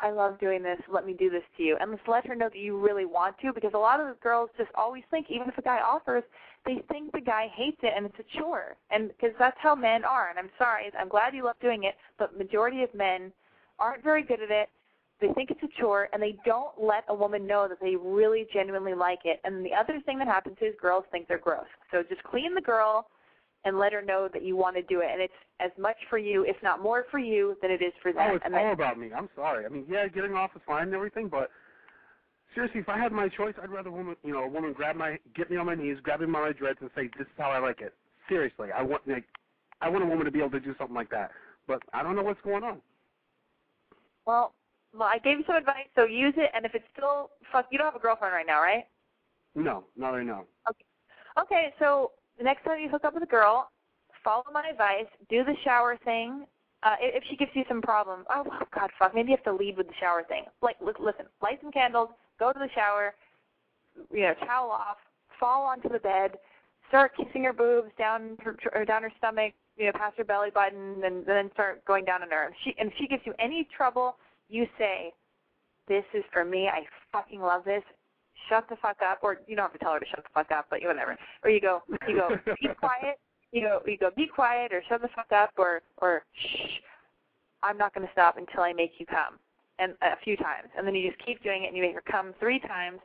I 0.03 0.11
love 0.11 0.39
doing 0.39 0.61
this. 0.61 0.79
Let 0.91 1.05
me 1.05 1.13
do 1.13 1.29
this 1.29 1.43
to 1.57 1.63
you, 1.63 1.77
and 1.79 1.95
just 1.95 2.07
let 2.07 2.27
her 2.27 2.35
know 2.35 2.49
that 2.49 2.57
you 2.57 2.77
really 2.77 3.05
want 3.05 3.37
to, 3.39 3.53
because 3.53 3.71
a 3.73 3.77
lot 3.77 4.01
of 4.01 4.07
the 4.07 4.15
girls 4.21 4.49
just 4.57 4.69
always 4.75 5.03
think, 5.09 5.27
even 5.29 5.47
if 5.47 5.57
a 5.57 5.61
guy 5.61 5.79
offers, 5.79 6.23
they 6.65 6.83
think 6.91 7.13
the 7.13 7.21
guy 7.21 7.47
hates 7.55 7.77
it 7.81 7.93
and 7.95 8.05
it's 8.05 8.19
a 8.19 8.37
chore, 8.37 8.75
and 8.91 9.07
because 9.07 9.35
that's 9.39 9.57
how 9.59 9.73
men 9.73 10.03
are. 10.03 10.29
And 10.29 10.37
I'm 10.37 10.49
sorry, 10.57 10.91
I'm 10.99 11.07
glad 11.07 11.33
you 11.33 11.45
love 11.45 11.55
doing 11.61 11.85
it, 11.85 11.95
but 12.19 12.37
majority 12.37 12.83
of 12.83 12.93
men 12.93 13.31
aren't 13.79 14.03
very 14.03 14.23
good 14.23 14.41
at 14.41 14.51
it. 14.51 14.69
They 15.21 15.31
think 15.33 15.51
it's 15.51 15.63
a 15.63 15.81
chore, 15.81 16.09
and 16.11 16.21
they 16.21 16.37
don't 16.45 16.73
let 16.77 17.05
a 17.07 17.15
woman 17.15 17.47
know 17.47 17.67
that 17.69 17.79
they 17.79 17.95
really 17.95 18.45
genuinely 18.53 18.93
like 18.93 19.19
it. 19.23 19.39
And 19.45 19.65
the 19.65 19.73
other 19.73 20.01
thing 20.05 20.19
that 20.19 20.27
happens 20.27 20.57
is 20.59 20.75
girls 20.81 21.05
think 21.11 21.29
they're 21.29 21.37
gross. 21.37 21.67
So 21.91 22.03
just 22.03 22.23
clean 22.23 22.53
the 22.53 22.61
girl 22.61 23.07
and 23.65 23.79
let 23.79 23.93
her 23.93 24.01
know 24.01 24.27
that 24.33 24.43
you 24.43 24.55
want 24.55 24.75
to 24.75 24.81
do 24.83 24.99
it, 25.01 25.07
and 25.11 25.21
it's 25.21 25.33
as 25.59 25.71
much 25.77 25.95
for 26.09 26.17
you, 26.17 26.43
if 26.45 26.57
not 26.61 26.81
more 26.81 27.05
for 27.09 27.19
you, 27.19 27.55
than 27.61 27.71
it 27.71 27.81
is 27.81 27.93
for 28.01 28.09
oh, 28.09 28.13
them. 28.13 28.29
Oh, 28.31 28.35
it's 28.35 28.45
and 28.45 28.55
all 28.55 28.73
about 28.73 28.99
me. 28.99 29.11
I'm 29.15 29.29
sorry. 29.35 29.65
I 29.65 29.69
mean, 29.69 29.85
yeah, 29.89 30.07
getting 30.07 30.33
off 30.33 30.51
is 30.55 30.61
fine 30.65 30.83
and 30.83 30.93
everything, 30.93 31.29
but 31.29 31.49
seriously, 32.53 32.81
if 32.81 32.89
I 32.89 32.97
had 32.97 33.11
my 33.11 33.29
choice, 33.29 33.53
I'd 33.61 33.69
rather 33.69 33.89
a 33.89 33.93
woman, 33.93 34.15
you 34.23 34.33
know, 34.33 34.43
a 34.43 34.49
woman 34.49 34.73
grab 34.73 34.95
my, 34.95 35.17
get 35.35 35.49
me 35.49 35.57
on 35.57 35.65
my 35.65 35.75
knees, 35.75 35.97
grab 36.03 36.19
me 36.19 36.25
by 36.25 36.41
my 36.41 36.51
dreads, 36.51 36.79
and 36.81 36.89
say, 36.95 37.09
"This 37.17 37.27
is 37.27 37.33
how 37.37 37.51
I 37.51 37.59
like 37.59 37.81
it." 37.81 37.93
Seriously, 38.27 38.69
I 38.71 38.81
want, 38.81 39.07
like, 39.07 39.25
I 39.81 39.89
want 39.89 40.03
a 40.03 40.07
woman 40.07 40.25
to 40.25 40.31
be 40.31 40.39
able 40.39 40.51
to 40.51 40.59
do 40.59 40.75
something 40.77 40.95
like 40.95 41.09
that. 41.09 41.31
But 41.67 41.81
I 41.93 42.03
don't 42.03 42.15
know 42.15 42.23
what's 42.23 42.41
going 42.41 42.63
on. 42.63 42.81
well, 44.25 44.53
well, 44.93 45.09
I 45.11 45.17
gave 45.17 45.39
you 45.39 45.43
some 45.47 45.55
advice, 45.55 45.87
so 45.95 46.05
use 46.05 46.33
it. 46.37 46.51
And 46.53 46.65
if 46.65 46.75
it's 46.75 46.85
still 46.95 47.31
fuck, 47.51 47.67
you 47.71 47.77
don't 47.77 47.87
have 47.87 47.95
a 47.95 47.99
girlfriend 47.99 48.33
right 48.33 48.45
now, 48.45 48.61
right? 48.61 48.85
No, 49.55 49.85
not 49.97 50.11
right 50.11 50.25
now. 50.25 50.45
Okay. 50.69 50.85
Okay, 51.39 51.73
so 51.79 52.11
the 52.37 52.43
next 52.43 52.63
time 52.63 52.79
you 52.79 52.89
hook 52.89 53.03
up 53.03 53.13
with 53.13 53.23
a 53.23 53.27
girl, 53.27 53.69
follow 54.23 54.43
my 54.53 54.69
advice, 54.69 55.07
do 55.29 55.43
the 55.43 55.55
shower 55.63 55.97
thing. 56.03 56.45
Uh, 56.83 56.95
if 56.99 57.23
she 57.29 57.37
gives 57.37 57.51
you 57.53 57.63
some 57.69 57.81
problems, 57.81 58.25
oh 58.29 58.43
God, 58.75 58.89
fuck, 58.99 59.15
maybe 59.15 59.31
you 59.31 59.37
have 59.37 59.43
to 59.45 59.53
lead 59.53 59.77
with 59.77 59.87
the 59.87 59.93
shower 59.99 60.23
thing. 60.23 60.43
Like, 60.61 60.75
li- 60.81 60.93
listen, 60.99 61.25
light 61.41 61.59
some 61.61 61.71
candles, 61.71 62.09
go 62.39 62.51
to 62.51 62.59
the 62.59 62.69
shower, 62.75 63.15
you 64.11 64.21
know, 64.21 64.33
towel 64.45 64.69
off, 64.69 64.97
fall 65.39 65.63
onto 65.63 65.87
the 65.87 65.99
bed, 65.99 66.31
start 66.89 67.11
kissing 67.15 67.43
her 67.43 67.53
boobs 67.53 67.91
down 67.97 68.37
her 68.41 68.57
or 68.73 68.85
down 68.85 69.03
her 69.03 69.11
stomach, 69.17 69.53
you 69.77 69.85
know, 69.85 69.91
past 69.93 70.17
her 70.17 70.23
belly 70.23 70.49
button, 70.53 71.01
and 71.03 71.25
then 71.25 71.49
start 71.53 71.83
going 71.85 72.05
down 72.05 72.21
on 72.21 72.29
her. 72.29 72.53
She 72.63 72.75
and 72.77 72.91
if 72.91 72.97
she 72.97 73.07
gives 73.07 73.23
you 73.25 73.33
any 73.39 73.67
trouble, 73.75 74.17
you 74.49 74.67
say, 74.77 75.13
"This 75.87 76.03
is 76.13 76.23
for 76.31 76.45
me. 76.45 76.67
I 76.67 76.85
fucking 77.11 77.41
love 77.41 77.63
this." 77.63 77.83
Shut 78.49 78.67
the 78.69 78.75
fuck 78.77 78.97
up, 79.01 79.19
or 79.21 79.37
you 79.47 79.55
don't 79.55 79.63
have 79.63 79.73
to 79.73 79.79
tell 79.79 79.93
her 79.93 79.99
to 79.99 80.05
shut 80.05 80.23
the 80.23 80.29
fuck 80.33 80.51
up, 80.51 80.67
but 80.69 80.79
whatever. 80.83 81.17
Or 81.43 81.49
you 81.49 81.61
go, 81.61 81.81
you 82.07 82.15
go, 82.15 82.29
be 82.61 82.67
quiet. 82.79 83.19
You 83.51 83.61
go, 83.61 83.81
you 83.85 83.97
go, 83.97 84.09
be 84.15 84.27
quiet, 84.27 84.73
or 84.73 84.81
shut 84.89 85.01
the 85.01 85.09
fuck 85.15 85.31
up, 85.31 85.51
or 85.57 85.81
or 85.97 86.23
shh. 86.33 86.81
I'm 87.61 87.77
not 87.77 87.93
going 87.93 88.05
to 88.05 88.11
stop 88.11 88.37
until 88.37 88.61
I 88.61 88.73
make 88.73 88.93
you 88.97 89.05
come, 89.05 89.39
and 89.79 89.93
a 90.01 90.17
few 90.23 90.35
times, 90.35 90.69
and 90.77 90.85
then 90.85 90.95
you 90.95 91.09
just 91.09 91.23
keep 91.25 91.41
doing 91.43 91.63
it, 91.63 91.67
and 91.67 91.77
you 91.77 91.83
make 91.83 91.93
her 91.93 92.03
come 92.09 92.33
three 92.39 92.59
times, 92.59 92.99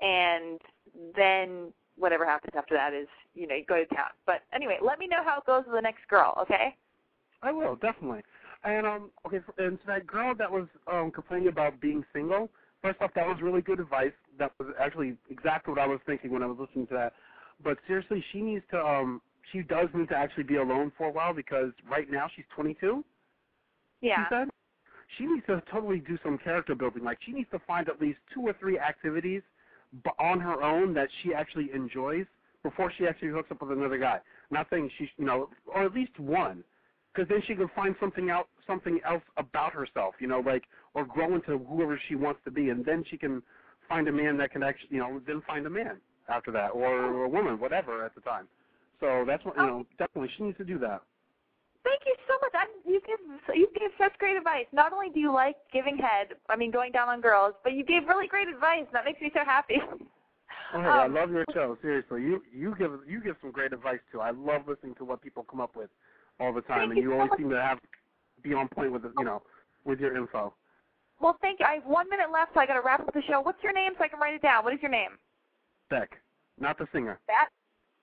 and 0.00 0.60
then 1.16 1.72
whatever 1.96 2.24
happens 2.24 2.54
after 2.56 2.74
that 2.74 2.92
is, 2.92 3.08
you 3.34 3.46
know, 3.46 3.54
you 3.54 3.64
go 3.64 3.76
to 3.76 3.94
town. 3.94 4.10
But 4.26 4.42
anyway, 4.52 4.78
let 4.82 4.98
me 4.98 5.06
know 5.06 5.22
how 5.24 5.38
it 5.38 5.46
goes 5.46 5.64
with 5.66 5.74
the 5.74 5.82
next 5.82 6.06
girl, 6.08 6.36
okay? 6.42 6.76
I 7.42 7.52
will 7.52 7.76
definitely. 7.76 8.22
And 8.64 8.86
um, 8.86 9.10
okay, 9.26 9.40
and 9.58 9.78
so 9.84 9.92
that 9.92 10.06
girl 10.06 10.34
that 10.34 10.50
was 10.50 10.66
um 10.90 11.10
complaining 11.10 11.48
about 11.48 11.80
being 11.80 12.02
single, 12.14 12.48
first 12.84 13.00
off, 13.00 13.10
that 13.14 13.26
was 13.26 13.38
really 13.40 13.62
good 13.62 13.80
advice. 13.80 14.12
That 14.38 14.52
was 14.58 14.68
actually 14.78 15.16
exactly 15.30 15.72
what 15.72 15.80
I 15.80 15.86
was 15.86 16.00
thinking 16.04 16.30
when 16.30 16.42
I 16.42 16.46
was 16.46 16.58
listening 16.60 16.86
to 16.88 16.94
that. 16.94 17.14
But 17.62 17.78
seriously, 17.86 18.22
she 18.30 18.42
needs 18.42 18.64
to 18.72 18.78
um, 18.78 19.22
she 19.52 19.62
does 19.62 19.88
need 19.94 20.10
to 20.10 20.16
actually 20.16 20.44
be 20.44 20.56
alone 20.56 20.92
for 20.96 21.08
a 21.08 21.10
while 21.10 21.32
because 21.32 21.72
right 21.90 22.10
now 22.10 22.26
she's 22.36 22.44
22. 22.54 23.02
Yeah. 24.02 24.16
She 24.16 24.34
said 24.34 24.48
she 25.16 25.26
needs 25.26 25.46
to 25.46 25.62
totally 25.72 26.00
do 26.00 26.18
some 26.22 26.36
character 26.36 26.74
building. 26.74 27.04
Like 27.04 27.18
she 27.24 27.32
needs 27.32 27.48
to 27.52 27.58
find 27.66 27.88
at 27.88 28.00
least 28.00 28.18
two 28.34 28.42
or 28.42 28.54
three 28.60 28.78
activities 28.78 29.42
on 30.18 30.40
her 30.40 30.62
own 30.62 30.92
that 30.94 31.08
she 31.22 31.32
actually 31.32 31.70
enjoys 31.74 32.26
before 32.62 32.92
she 32.98 33.06
actually 33.06 33.28
hooks 33.28 33.50
up 33.50 33.62
with 33.62 33.76
another 33.76 33.98
guy. 33.98 34.18
Not 34.50 34.66
saying 34.70 34.90
she, 34.98 35.08
you 35.16 35.24
know, 35.24 35.48
or 35.66 35.84
at 35.84 35.94
least 35.94 36.18
one, 36.18 36.64
because 37.14 37.28
then 37.28 37.42
she 37.46 37.54
can 37.54 37.68
find 37.74 37.94
something 38.00 38.30
out, 38.30 38.48
something 38.66 39.00
else 39.06 39.22
about 39.36 39.72
herself, 39.72 40.14
you 40.18 40.26
know, 40.26 40.40
like 40.40 40.64
or 40.94 41.04
grow 41.04 41.34
into 41.34 41.58
whoever 41.58 42.00
she 42.08 42.14
wants 42.14 42.40
to 42.44 42.50
be, 42.50 42.70
and 42.70 42.84
then 42.84 43.04
she 43.08 43.16
can 43.16 43.42
find 43.88 44.08
a 44.08 44.12
man 44.12 44.36
that 44.38 44.50
can 44.50 44.62
actually, 44.62 44.88
you 44.90 44.98
know, 44.98 45.20
then 45.26 45.42
find 45.46 45.66
a 45.66 45.70
man 45.70 45.98
after 46.28 46.50
that, 46.50 46.68
or 46.68 47.24
a 47.24 47.28
woman, 47.28 47.58
whatever 47.60 48.04
at 48.04 48.14
the 48.14 48.20
time. 48.22 48.46
So 49.00 49.24
that's 49.26 49.44
what 49.44 49.56
you 49.56 49.62
know. 49.62 49.86
Definitely, 49.98 50.30
she 50.36 50.44
needs 50.44 50.58
to 50.58 50.64
do 50.64 50.78
that. 50.78 51.02
Thank 51.84 52.00
you 52.06 52.14
so 52.26 52.34
much. 52.40 52.52
I'm, 52.54 52.68
you 52.90 53.00
give 53.06 53.20
you 53.54 53.68
give 53.78 53.90
such 53.98 54.16
great 54.18 54.36
advice. 54.36 54.66
Not 54.72 54.92
only 54.92 55.10
do 55.10 55.20
you 55.20 55.32
like 55.32 55.56
giving 55.72 55.98
head, 55.98 56.28
I 56.48 56.56
mean 56.56 56.70
going 56.70 56.92
down 56.92 57.08
on 57.08 57.20
girls, 57.20 57.54
but 57.62 57.74
you 57.74 57.84
gave 57.84 58.08
really 58.08 58.26
great 58.26 58.48
advice. 58.48 58.84
and 58.86 58.92
That 58.92 59.04
makes 59.04 59.20
me 59.20 59.30
so 59.34 59.44
happy. 59.44 59.76
Oh, 60.72 60.80
hey, 60.80 60.88
I 60.88 61.04
Um, 61.04 61.14
love 61.14 61.30
your 61.30 61.44
show. 61.52 61.76
Seriously, 61.82 62.22
you 62.22 62.42
you 62.52 62.74
give 62.78 62.90
you 63.06 63.20
give 63.20 63.36
some 63.40 63.50
great 63.52 63.72
advice 63.72 64.00
too. 64.10 64.20
I 64.20 64.30
love 64.30 64.62
listening 64.66 64.94
to 64.96 65.04
what 65.04 65.20
people 65.20 65.44
come 65.44 65.60
up 65.60 65.76
with 65.76 65.90
all 66.40 66.52
the 66.52 66.62
time, 66.62 66.88
Thank 66.88 66.90
and 66.92 67.02
you 67.02 67.10
you 67.10 67.20
always 67.20 67.30
seem 67.36 67.50
to 67.50 67.60
have 67.60 67.78
be 68.42 68.52
on 68.52 68.68
point 68.68 68.92
with 68.92 69.02
the, 69.02 69.12
you 69.18 69.24
know 69.24 69.42
with 69.84 70.00
your 70.00 70.16
info. 70.16 70.54
Well, 71.20 71.38
thank 71.40 71.60
you. 71.60 71.66
I 71.66 71.74
have 71.74 71.86
one 71.86 72.08
minute 72.10 72.30
left, 72.32 72.54
so 72.54 72.60
I 72.60 72.66
got 72.66 72.74
to 72.74 72.82
wrap 72.84 73.00
up 73.00 73.14
the 73.14 73.22
show. 73.28 73.40
What's 73.40 73.62
your 73.62 73.72
name, 73.72 73.92
so 73.96 74.04
I 74.04 74.08
can 74.08 74.18
write 74.18 74.34
it 74.34 74.42
down? 74.42 74.64
What 74.64 74.74
is 74.74 74.80
your 74.82 74.90
name? 74.90 75.10
Beck, 75.90 76.10
not 76.58 76.78
the 76.78 76.86
singer. 76.92 77.20
Beck. 77.26 77.50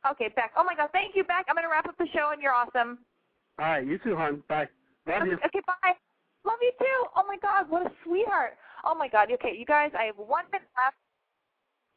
Okay, 0.09 0.29
Beck. 0.35 0.51
Oh 0.57 0.63
my 0.63 0.75
God, 0.75 0.89
thank 0.93 1.15
you, 1.15 1.23
Beck. 1.23 1.45
I'm 1.49 1.55
gonna 1.55 1.69
wrap 1.69 1.87
up 1.87 1.97
the 1.97 2.07
show, 2.13 2.31
and 2.31 2.41
you're 2.41 2.53
awesome. 2.53 2.99
All 3.59 3.65
right, 3.65 3.85
you 3.85 3.97
too, 3.99 4.15
hon. 4.15 4.43
Bye. 4.47 4.67
Love 5.07 5.27
you. 5.27 5.33
Okay, 5.33 5.61
bye. 5.67 5.93
Love 6.45 6.57
you 6.61 6.71
too. 6.79 7.05
Oh 7.15 7.23
my 7.27 7.37
God, 7.41 7.69
what 7.69 7.85
a 7.85 7.91
sweetheart. 8.03 8.53
Oh 8.83 8.95
my 8.95 9.07
God. 9.07 9.31
Okay, 9.31 9.55
you 9.57 9.65
guys, 9.65 9.91
I 9.97 10.05
have 10.05 10.17
one 10.17 10.45
minute 10.51 10.67
left. 10.77 10.97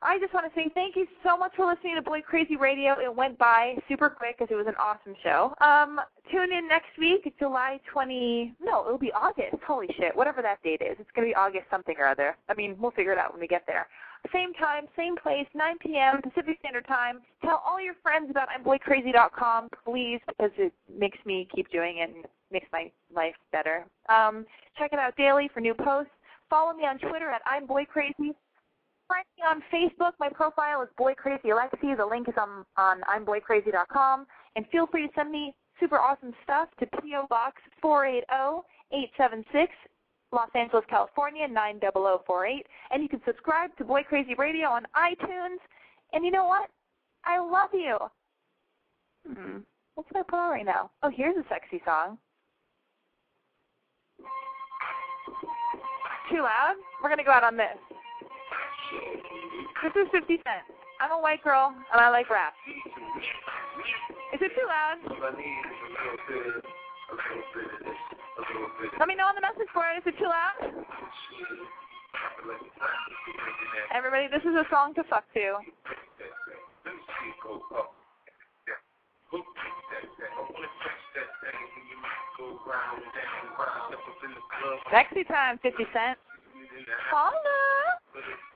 I 0.03 0.19
just 0.19 0.35
want 0.35 0.47
to 0.47 0.61
say 0.61 0.71
thank 0.75 0.97
you 0.97 1.07
so 1.25 1.37
much 1.37 1.53
for 1.57 1.67
listening 1.67 1.95
to 1.97 2.03
Boy 2.03 2.21
Crazy 2.21 2.57
Radio. 2.57 3.01
It 3.01 3.15
went 3.15 3.39
by 3.39 3.77
super 3.89 4.11
quick 4.11 4.37
because 4.39 4.53
it 4.53 4.57
was 4.57 4.67
an 4.67 4.75
awesome 4.79 5.15
show. 5.23 5.55
Um, 5.61 5.99
tune 6.31 6.53
in 6.53 6.69
next 6.69 6.99
week, 6.99 7.33
July 7.39 7.81
20. 7.91 8.55
No, 8.61 8.85
it'll 8.85 8.99
be 8.99 9.13
August. 9.13 9.63
Holy 9.67 9.89
shit, 9.97 10.15
whatever 10.15 10.43
that 10.43 10.63
date 10.63 10.83
is. 10.83 10.97
It's 11.01 11.11
going 11.15 11.27
to 11.27 11.33
be 11.33 11.35
August 11.35 11.65
something 11.71 11.95
or 11.99 12.07
other. 12.07 12.37
I 12.49 12.55
mean, 12.55 12.77
we'll 12.79 12.91
figure 12.91 13.13
it 13.13 13.19
out 13.19 13.33
when 13.33 13.41
we 13.41 13.47
get 13.47 13.65
there. 13.67 13.87
Same 14.33 14.55
time, 14.55 14.87
same 14.97 15.17
place, 15.17 15.47
9 15.55 15.79
p.m. 15.81 16.23
Pacific 16.23 16.57
Standard 16.61 16.87
Time. 16.87 17.21
Tell 17.43 17.63
all 17.67 17.81
your 17.81 17.95
friends 18.03 18.31
about 18.31 18.49
imboycrazy.com, 18.49 19.69
please, 19.85 20.21
because 20.27 20.51
it 20.57 20.73
makes 20.99 21.19
me 21.27 21.47
keep 21.55 21.71
doing 21.71 21.99
it 21.99 22.11
and 22.15 22.25
makes 22.51 22.67
my 22.73 22.91
life 23.15 23.35
better. 23.53 23.85
Um, 24.09 24.47
check 24.79 24.93
it 24.93 24.99
out 24.99 25.17
daily 25.17 25.51
for 25.53 25.61
new 25.61 25.75
posts. 25.75 26.13
Follow 26.49 26.73
me 26.73 26.85
on 26.85 26.99
Twitter 26.99 27.31
at 27.31 27.43
I'm 27.47 27.67
Boy 27.67 27.85
Crazy. 27.85 28.35
Find 29.09 29.25
me 29.37 29.45
on 29.45 29.63
Facebook. 29.73 30.13
My 30.19 30.29
profile 30.29 30.83
is 30.83 30.89
Boy 30.97 31.15
Crazy 31.15 31.49
Alexi. 31.49 31.97
The 31.97 32.07
link 32.07 32.29
is 32.29 32.35
on 32.39 32.65
on 32.77 33.03
imboycrazy.com. 33.03 34.27
And 34.57 34.67
feel 34.69 34.87
free 34.87 35.09
to 35.09 35.13
send 35.15 35.31
me 35.31 35.55
super 35.81 35.99
awesome 35.99 36.33
stuff 36.43 36.69
to 36.81 36.87
PO 36.87 37.27
Box 37.29 37.61
480-876, 37.85 39.69
Los 40.33 40.49
Angeles, 40.55 40.85
California 40.89 41.47
90048. 41.49 42.67
And 42.91 43.03
you 43.03 43.09
can 43.09 43.21
subscribe 43.27 43.77
to 43.77 43.85
Boy 43.85 44.03
Crazy 44.03 44.35
Radio 44.35 44.69
on 44.69 44.85
iTunes. 44.97 45.59
And 46.13 46.25
you 46.25 46.31
know 46.31 46.47
what? 46.47 46.71
I 47.25 47.39
love 47.39 47.71
you. 47.73 47.99
Hmm. 49.27 49.59
What 49.95 50.09
can 50.09 50.17
I 50.19 50.23
put 50.23 50.37
on 50.37 50.51
right 50.51 50.67
now? 50.67 50.91
Oh, 51.03 51.11
here's 51.15 51.37
a 51.37 51.45
sexy 51.49 51.81
song. 51.85 52.19
Too 56.31 56.43
loud? 56.43 56.75
We're 57.03 57.09
going 57.09 57.19
to 57.19 57.25
go 57.25 57.31
out 57.31 57.45
on 57.45 57.57
this. 57.57 57.77
This 59.83 59.93
is 59.97 60.09
50 60.13 60.37
Cent. 60.43 60.65
I'm 61.01 61.13
a 61.13 61.21
white 61.21 61.43
girl, 61.45 61.75
and 61.93 62.01
I 62.01 62.09
like 62.09 62.31
rap. 62.31 62.55
Is 64.33 64.41
it 64.41 64.51
too 64.57 64.67
loud? 64.67 64.97
Let 68.99 69.09
me 69.09 69.15
know 69.15 69.27
on 69.27 69.35
the 69.35 69.43
message 69.43 69.69
board. 69.75 69.99
Is 69.99 70.07
it 70.07 70.19
too 70.19 70.25
loud? 70.25 70.73
Everybody, 73.95 74.29
this 74.29 74.43
is 74.43 74.57
a 74.57 74.65
song 74.71 74.95
to 74.95 75.05
fuck 75.05 75.25
to. 75.35 75.59
Sexy 84.91 85.25
time, 85.25 85.59
50 85.63 85.85
Cent. 85.93 86.19
Holla! 87.11 87.35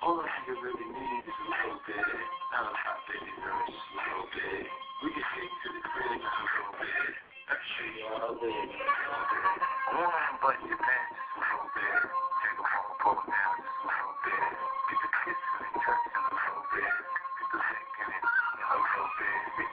All 0.00 0.20
I 0.22 0.30
think 0.46 0.62
really 0.62 0.86
need 0.94 1.24
is 1.26 1.34
a 1.34 1.46
little 1.50 1.80
bit. 1.82 1.98
Not 2.54 2.64
a 2.64 2.70
lot, 2.70 3.02
baby 3.10 3.34
girl, 3.42 3.58
just 3.66 3.82
a 3.82 3.98
little 3.98 4.30
bit. 4.30 4.66
We 5.02 5.08
can 5.10 5.26
take 5.34 5.50
to 5.50 5.68
the 5.74 5.82
crib 5.90 6.22
a 6.22 6.42
little 6.46 6.74
bit. 6.78 7.14
I 7.50 7.54
can 7.58 7.66
show 7.66 7.88
you 7.98 8.06
all 8.06 8.30
a. 8.38 8.68
I 8.68 9.98
want 9.98 10.14
to 10.14 10.34
button 10.38 10.70
your 10.70 10.78
pants 10.78 11.18
just 11.18 11.34
a 11.34 11.40
little 11.42 11.70
bit. 11.74 11.98
Take 11.98 12.58
a 12.58 12.66
phone, 12.68 12.94
them 13.18 13.26
down 13.26 13.54
just 13.58 13.74
a 13.74 13.86
little 13.90 14.16
bit. 14.22 14.54
Get 14.86 14.98
the 15.02 15.10
kissing 15.18 15.66
and 15.66 15.76
touching 15.82 16.14
a 16.14 16.22
little 16.30 16.64
bit. 16.72 16.94
Get 16.94 17.48
the 17.52 17.58
licking 17.58 18.10
it 18.14 18.22
a 18.22 18.76
little 18.78 19.10
bit. 19.18 19.67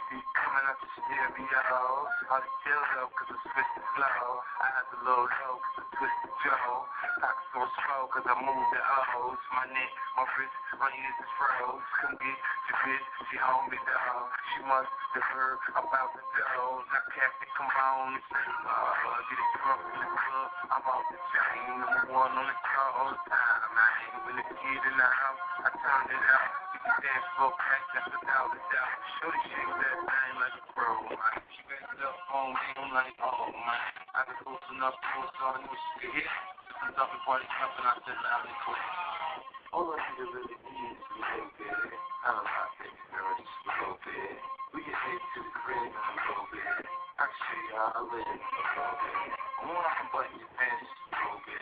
Coming 0.56 0.72
up 0.72 0.80
the 0.80 0.88
stereos. 0.88 2.16
All 2.32 2.39
the 2.39 2.47
chill 2.64 2.80
up 3.03 3.12
cause 3.12 3.28
I 3.28 3.36
switched 3.43 3.76
the 3.76 3.84
flow. 3.91 4.39
I 4.64 4.68
had 4.72 4.88
the 4.88 5.03
low 5.03 5.28
low 5.28 5.60
cause 5.60 5.84
I 5.84 5.86
twisted 5.99 6.32
Joe. 6.47 6.88
Pockets 7.20 7.56
on 7.60 7.68
slow 7.76 8.08
cause 8.08 8.24
I 8.24 8.36
moved 8.39 8.72
the 8.72 8.80
O's. 9.20 9.36
My 9.51 9.68
neck, 9.68 9.91
my 10.16 10.24
wrist, 10.24 10.56
my 10.80 10.91
ears 10.91 11.17
is 11.23 11.32
froze. 11.39 11.88
Couldn't 12.01 12.19
get 12.19 12.38
your 12.67 12.80
bitch, 12.84 13.07
she 13.32 13.38
on 13.39 13.63
me 13.71 13.80
dog. 13.88 14.28
She 14.51 14.59
must 14.67 14.91
have 15.15 15.28
heard 15.32 15.59
about 15.71 16.11
the 16.11 16.23
dough. 16.36 16.84
Now 16.91 17.03
Captain, 17.15 17.49
come 17.55 17.71
on 17.71 18.19
uh, 18.19 19.19
get 19.30 19.39
it 19.39 19.49
drunk 19.55 19.82
in 19.88 19.99
the 20.03 20.09
club. 20.11 20.49
I'm 20.76 20.84
off 20.84 21.05
the 21.07 21.19
chain, 21.32 21.69
number 21.80 22.03
one 22.11 22.34
on 22.36 22.45
the 22.49 22.57
car 22.59 22.89
all 22.91 23.09
the 23.13 23.21
time. 23.30 23.71
I 23.71 23.88
ain't 24.03 24.19
when 24.28 24.36
the 24.36 24.45
kid 24.51 24.82
in 24.84 24.95
the 24.99 25.09
house, 25.09 25.43
I 25.63 25.69
turned 25.80 26.11
it 26.11 26.23
out. 26.28 26.49
Dance 26.86 27.28
for 27.39 27.49
crack, 27.55 27.84
that's 27.95 28.09
without 28.11 28.51
a 28.51 28.59
doubt. 28.59 28.93
Shorty 29.21 29.41
shake 29.47 29.73
that 29.80 29.97
thing 30.05 30.34
like 30.38 30.55
a 30.59 30.63
pro, 30.76 30.91
man. 31.07 31.39
She 31.55 31.61
backed 31.71 32.03
up 32.03 32.17
on 32.36 32.51
me, 32.51 32.67
I'm 32.78 32.89
like, 32.91 33.15
oh 33.23 33.47
man. 33.53 33.82
I 34.11 34.21
can 34.28 34.38
loosen 34.43 34.84
up, 34.84 34.95
close 34.99 35.32
so 35.39 35.43
I 35.49 35.55
knew 35.63 35.71
she 35.71 35.93
could 36.03 36.13
hit. 36.19 36.28
This 36.28 36.91
is 36.91 36.97
up 36.99 37.09
and 37.09 37.21
party 37.23 37.47
jumping, 37.47 37.88
I 37.88 37.93
said 38.03 38.19
loud 38.19 38.43
and 38.43 38.59
clear. 38.67 39.05
All 39.76 39.91
I 39.91 39.99
need 40.15 40.32
really 40.32 40.55
is 40.55 40.99
a. 41.19 41.91
Not 42.23 42.32
a 42.32 42.47
lot, 42.47 42.71
baby 42.80 42.95
girl, 43.11 43.28
a 43.59 43.76
little 43.76 43.99
bit. 44.07 44.39
We 44.71 44.80
can 44.88 44.95
head 44.95 45.19
to 45.19 45.39
the 45.43 45.51
a 45.91 46.11
little 46.15 46.47
bit. 46.47 46.80
I 47.19 47.28
you 47.28 47.76
I 47.76 47.99
live 48.07 48.23
a 48.23 48.55
little 48.71 48.95
bit. 49.03 49.36
I 49.36 49.63
want 49.67 49.84
to 49.99 50.05
button 50.15 50.39
your 50.39 50.47
pants 50.55 50.88
a 50.88 51.07
little 51.11 51.43
bit. 51.43 51.59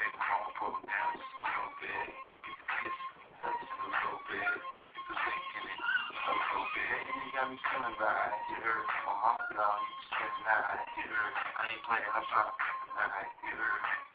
Take 0.00 0.08
them 0.08 0.24
pull 0.56 0.72
them 0.72 0.88
down 0.88 1.08
just 1.20 1.36
a 1.36 1.40
little 1.44 1.72
bit. 1.84 2.08
Get 2.48 2.56
kiss, 2.80 2.98
touch 3.44 3.60
a 3.60 3.88
little 3.92 4.20
bit. 4.24 4.52
Get 4.96 5.04
the 5.04 5.16
it 5.20 5.80
a 5.84 6.32
little 6.32 6.64
bit. 6.64 6.96
And 6.96 7.16
you 7.20 7.30
got 7.36 7.44
me 7.52 7.56
feeling 7.60 7.96
right. 8.00 8.40
You 8.40 8.56
heard 8.56 8.88
my 9.04 9.12
mama 9.20 9.46
dog, 9.52 9.84
you 9.84 10.32
night. 10.48 10.80
You 10.96 11.12
heard 11.12 11.34
I 11.36 11.62
ain't 11.68 11.84
playing, 11.84 12.08
I'm 12.08 12.24
trying 12.24 12.48
to 12.48 12.70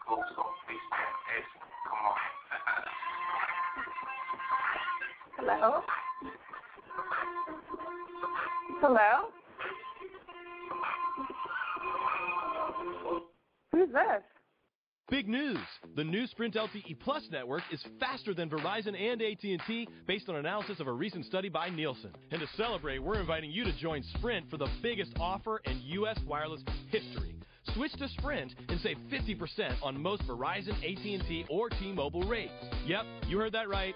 clothes 0.02 0.34
on, 0.34 0.50
face 0.66 0.95
Hello? 5.48 5.84
Hello? 8.82 9.30
Who's 13.72 13.90
this? 13.90 14.24
Big 15.12 15.28
news! 15.28 15.60
The 15.96 16.04
new 16.04 16.26
Sprint 16.26 16.56
LTE 16.56 17.00
Plus 17.00 17.28
network 17.32 17.62
is 17.72 17.80
faster 18.00 18.34
than 18.34 18.50
Verizon 18.50 19.00
and 19.00 19.22
AT&T 19.22 19.88
based 20.08 20.30
on 20.30 20.38
analysis 20.38 20.80
of 20.80 20.88
a 20.88 20.92
recent 20.92 21.26
study 21.26 21.50
by 21.50 21.70
Nielsen. 21.70 22.10
And 22.32 22.42
to 22.42 22.48
celebrate, 22.58 22.98
we're 22.98 23.20
inviting 23.20 23.52
you 23.52 23.66
to 23.66 23.78
join 23.78 24.02
Sprint 24.18 24.50
for 24.50 24.58
the 24.58 24.68
biggest 24.82 25.12
offer 25.20 25.62
in 25.66 25.80
U.S. 25.84 26.18
wireless 26.28 26.64
history. 26.90 27.36
Switch 27.76 27.94
to 27.94 28.08
Sprint 28.10 28.56
and 28.70 28.80
save 28.80 28.98
50% 29.12 29.76
on 29.84 30.02
most 30.02 30.24
Verizon, 30.24 30.74
AT&T, 30.78 31.46
or 31.50 31.70
T-Mobile 31.70 32.24
rates. 32.24 32.54
Yep, 32.88 33.06
you 33.28 33.38
heard 33.38 33.54
that 33.54 33.70
right. 33.70 33.96